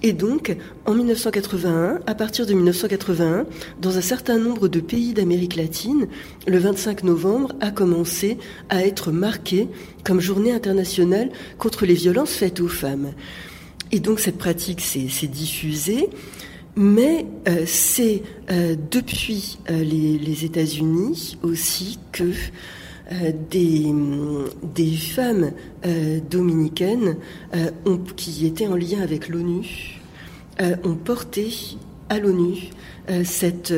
Et 0.05 0.13
donc, 0.13 0.57
en 0.85 0.95
1981, 0.95 2.01
à 2.07 2.15
partir 2.17 2.45
de 2.45 2.55
1981, 2.55 3.47
dans 3.81 3.97
un 3.97 4.01
certain 4.01 4.37
nombre 4.37 4.67
de 4.67 4.81
pays 4.81 5.15
d'Amérique 5.15 5.55
latine, 5.55 6.09
le 6.49 6.59
25 6.59 7.05
novembre 7.05 7.53
a 7.61 7.71
commencé 7.71 8.37
à 8.69 8.85
être 8.85 9.13
marqué 9.13 9.69
comme 10.03 10.21
journée 10.21 10.51
internationale 10.51 11.31
contre 11.57 11.87
les 11.87 11.95
violences 11.95 12.33
faites 12.33 12.59
aux 12.59 12.69
femmes. 12.69 13.13
Et 13.93 14.01
donc 14.01 14.19
cette 14.19 14.39
pratique 14.39 14.81
s'est 14.81 15.27
diffusée. 15.29 16.09
Mais 16.75 17.27
euh, 17.49 17.65
c'est 17.67 18.23
euh, 18.51 18.77
depuis 18.91 19.59
euh, 19.71 19.83
les, 19.83 20.19
les 20.19 20.45
États-Unis 20.45 21.37
aussi 21.43 21.99
que 22.13 22.25
euh, 23.13 23.33
des, 23.51 23.93
des, 24.75 24.97
femmes 24.97 25.53
euh, 25.85 26.21
dominicaines 26.31 27.17
ont, 27.85 27.99
qui 28.17 28.47
étaient 28.47 28.69
en 28.69 28.77
lien 28.77 29.03
avec 29.03 29.29
l'ONU 29.29 29.99
ont 30.85 30.95
porté 30.95 31.49
à 32.09 32.19
l'ONU 32.21 32.71
cette, 33.25 33.75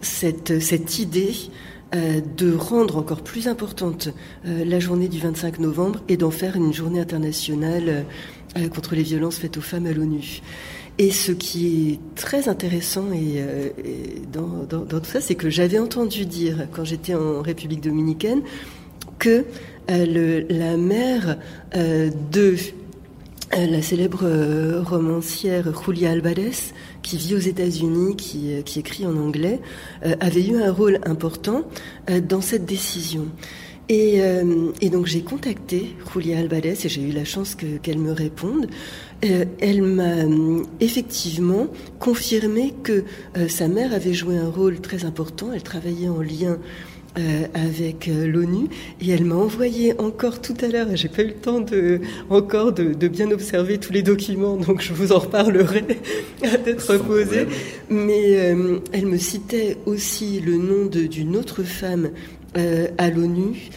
cette, 0.00 0.60
cette, 0.60 0.98
idée 0.98 1.34
de 1.92 2.54
rendre 2.54 2.96
encore 2.96 3.22
plus 3.22 3.46
importante 3.46 4.08
la 4.44 4.80
journée 4.80 5.08
du 5.08 5.20
25 5.20 5.60
novembre 5.60 6.00
et 6.08 6.16
d'en 6.16 6.32
faire 6.32 6.56
une 6.56 6.72
journée 6.72 7.00
internationale 7.00 8.06
contre 8.74 8.96
les 8.96 9.02
violences 9.02 9.36
faites 9.36 9.56
aux 9.56 9.62
femmes 9.62 9.86
à 9.86 9.92
l'ONU. 9.92 10.40
Et 10.98 11.10
ce 11.10 11.32
qui 11.32 11.92
est 11.92 12.16
très 12.16 12.48
intéressant 12.48 13.12
et, 13.12 13.36
euh, 13.36 13.70
dans, 14.30 14.66
tout 14.66 15.04
ça, 15.04 15.20
c'est 15.20 15.34
que 15.34 15.48
j'avais 15.48 15.78
entendu 15.78 16.26
dire, 16.26 16.68
quand 16.72 16.84
j'étais 16.84 17.14
en 17.14 17.40
République 17.40 17.80
dominicaine, 17.80 18.42
que 19.18 19.44
euh, 19.90 20.44
la 20.48 20.76
mère 20.76 21.38
euh, 21.76 22.10
de 22.30 22.56
la 23.52 23.82
célèbre 23.82 24.24
romancière 24.82 25.72
Julia 25.84 26.10
Alvarez, 26.10 26.72
qui 27.02 27.16
vit 27.18 27.34
aux 27.34 27.38
États-Unis, 27.38 28.16
qui, 28.16 28.50
écrit 28.78 29.06
en 29.06 29.14
anglais, 29.18 29.60
avait 30.20 30.42
eu 30.42 30.56
un 30.56 30.72
rôle 30.72 31.00
important 31.04 31.64
dans 32.30 32.40
cette 32.40 32.64
décision. 32.64 33.26
Et, 33.90 34.22
donc 34.90 35.04
j'ai 35.04 35.20
contacté 35.20 35.94
Julia 36.14 36.38
Albades 36.38 36.64
et 36.64 36.88
j'ai 36.88 37.02
eu 37.02 37.12
la 37.12 37.26
chance 37.26 37.54
qu'elle 37.54 37.98
me 37.98 38.12
réponde. 38.12 38.68
Elle 39.22 39.82
m'a 39.82 40.24
effectivement 40.80 41.68
confirmé 42.00 42.74
que 42.82 43.04
sa 43.48 43.68
mère 43.68 43.92
avait 43.92 44.14
joué 44.14 44.36
un 44.36 44.48
rôle 44.48 44.80
très 44.80 45.04
important. 45.04 45.50
Elle 45.52 45.62
travaillait 45.62 46.08
en 46.08 46.20
lien 46.20 46.58
euh, 47.18 47.44
avec 47.52 48.08
euh, 48.08 48.26
l'ONU 48.26 48.68
et 49.02 49.10
elle 49.10 49.26
m'a 49.26 49.34
envoyé 49.34 49.92
encore 50.00 50.40
tout 50.40 50.54
à 50.62 50.68
l'heure, 50.68 50.86
j'ai 50.94 51.10
pas 51.10 51.20
eu 51.20 51.26
le 51.26 51.34
temps 51.34 51.60
de, 51.60 52.00
encore 52.30 52.72
de, 52.72 53.06
bien 53.06 53.30
observer 53.30 53.76
tous 53.76 53.92
les 53.92 54.00
documents, 54.00 54.56
donc 54.56 54.80
je 54.80 54.94
vous 54.94 55.12
en 55.12 55.18
reparlerai 55.18 55.84
à 56.42 56.56
tête 56.56 56.80
reposée, 56.80 57.48
mais 57.90 58.38
euh, 58.38 58.78
elle 58.92 59.04
me 59.04 59.18
citait 59.18 59.76
aussi 59.84 60.40
le 60.40 60.56
nom 60.56 60.86
d'une 60.86 61.36
autre 61.36 61.64
femme 61.64 62.12
à 62.54 63.10
l'ONU 63.10 63.70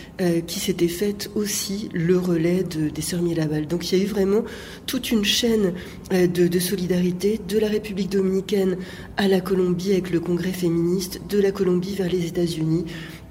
qui 0.47 0.59
s'était 0.59 0.89
faite 0.89 1.31
aussi 1.33 1.89
le 1.93 2.17
relais 2.17 2.63
de, 2.63 2.89
des 2.89 3.01
Sœurs 3.01 3.21
Mirabal. 3.21 3.67
Donc 3.67 3.89
il 3.89 3.97
y 3.97 4.01
a 4.01 4.03
eu 4.03 4.07
vraiment 4.07 4.43
toute 4.85 5.11
une 5.11 5.23
chaîne 5.23 5.73
de, 6.11 6.47
de, 6.47 6.59
solidarité 6.59 7.39
de 7.47 7.57
la 7.57 7.67
République 7.67 8.09
dominicaine 8.09 8.77
à 9.15 9.27
la 9.27 9.39
Colombie 9.39 9.93
avec 9.93 10.11
le 10.11 10.19
Congrès 10.19 10.51
féministe, 10.51 11.21
de 11.29 11.39
la 11.39 11.51
Colombie 11.51 11.95
vers 11.95 12.09
les 12.09 12.25
États-Unis. 12.25 12.85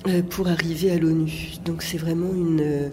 Euh, 0.07 0.22
pour 0.22 0.49
arriver 0.49 0.90
à 0.90 0.99
l'ONU. 0.99 1.55
Donc 1.64 1.82
c'est 1.82 1.97
vraiment 1.97 2.30
une, 2.30 2.61
euh, 2.61 2.88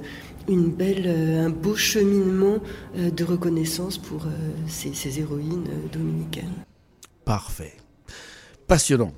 une 0.47 0.71
belle, 0.71 1.03
euh, 1.07 1.45
un 1.45 1.49
beau 1.49 1.75
cheminement 1.75 2.59
de 2.95 3.23
reconnaissance 3.25 3.97
pour 3.97 4.27
ces 4.67 5.19
héroïnes 5.19 5.67
dominicaines. 5.91 6.63
Parfait. 7.25 7.73
Passionnant. 8.65 9.11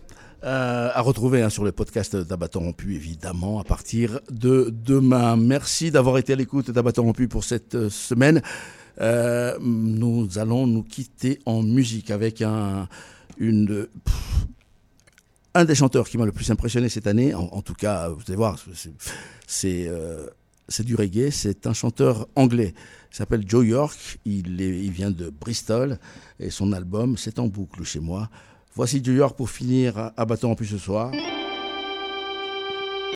À 0.43 1.01
retrouver 1.01 1.41
hein, 1.41 1.49
sur 1.49 1.63
le 1.63 1.71
podcast 1.71 2.15
d'Abattant 2.15 2.59
Rompu, 2.59 2.95
évidemment, 2.95 3.59
à 3.59 3.63
partir 3.63 4.19
de 4.29 4.71
demain. 4.71 5.37
Merci 5.37 5.89
d'avoir 5.89 6.17
été 6.17 6.33
à 6.33 6.35
l'écoute 6.35 6.69
d'Abattant 6.69 7.03
Rompu 7.03 7.27
pour 7.27 7.43
cette 7.43 7.89
semaine. 7.89 8.41
nous 8.99 10.29
allons 10.35 10.67
nous 10.67 10.83
quitter 10.83 11.39
en 11.45 11.63
musique 11.63 12.11
avec 12.11 12.41
un, 12.41 12.87
des 13.39 13.87
chanteurs 15.75 16.09
qui 16.09 16.17
m'a 16.17 16.25
le 16.25 16.33
plus 16.33 16.51
impressionné 16.51 16.89
cette 16.89 17.07
année, 17.07 17.33
en, 17.33 17.61
tout 17.61 17.75
cas, 17.75 18.09
vous 18.09 18.21
allez 18.27 18.35
voir, 18.35 18.59
euh, 19.63 20.27
c'est 20.67 20.83
du 20.83 20.95
reggae, 20.95 21.31
c'est 21.31 21.67
un 21.67 21.73
chanteur 21.73 22.27
anglais. 22.35 22.73
Il 23.11 23.15
s'appelle 23.15 23.45
Joe 23.47 23.65
York, 23.65 24.19
il 24.25 24.91
vient 24.91 25.11
de 25.11 25.29
Bristol, 25.29 25.99
et 26.39 26.49
son 26.49 26.73
album, 26.73 27.15
c'est 27.15 27.39
en 27.39 27.47
boucle 27.47 27.83
chez 27.83 28.01
moi. 28.01 28.29
Voici 28.75 29.03
Joe 29.03 29.15
York 29.15 29.37
pour 29.37 29.49
finir 29.51 30.11
à 30.17 30.25
bâton 30.25 30.51
en 30.51 30.55
plus 30.55 30.65
ce 30.65 30.79
soir. 30.79 31.11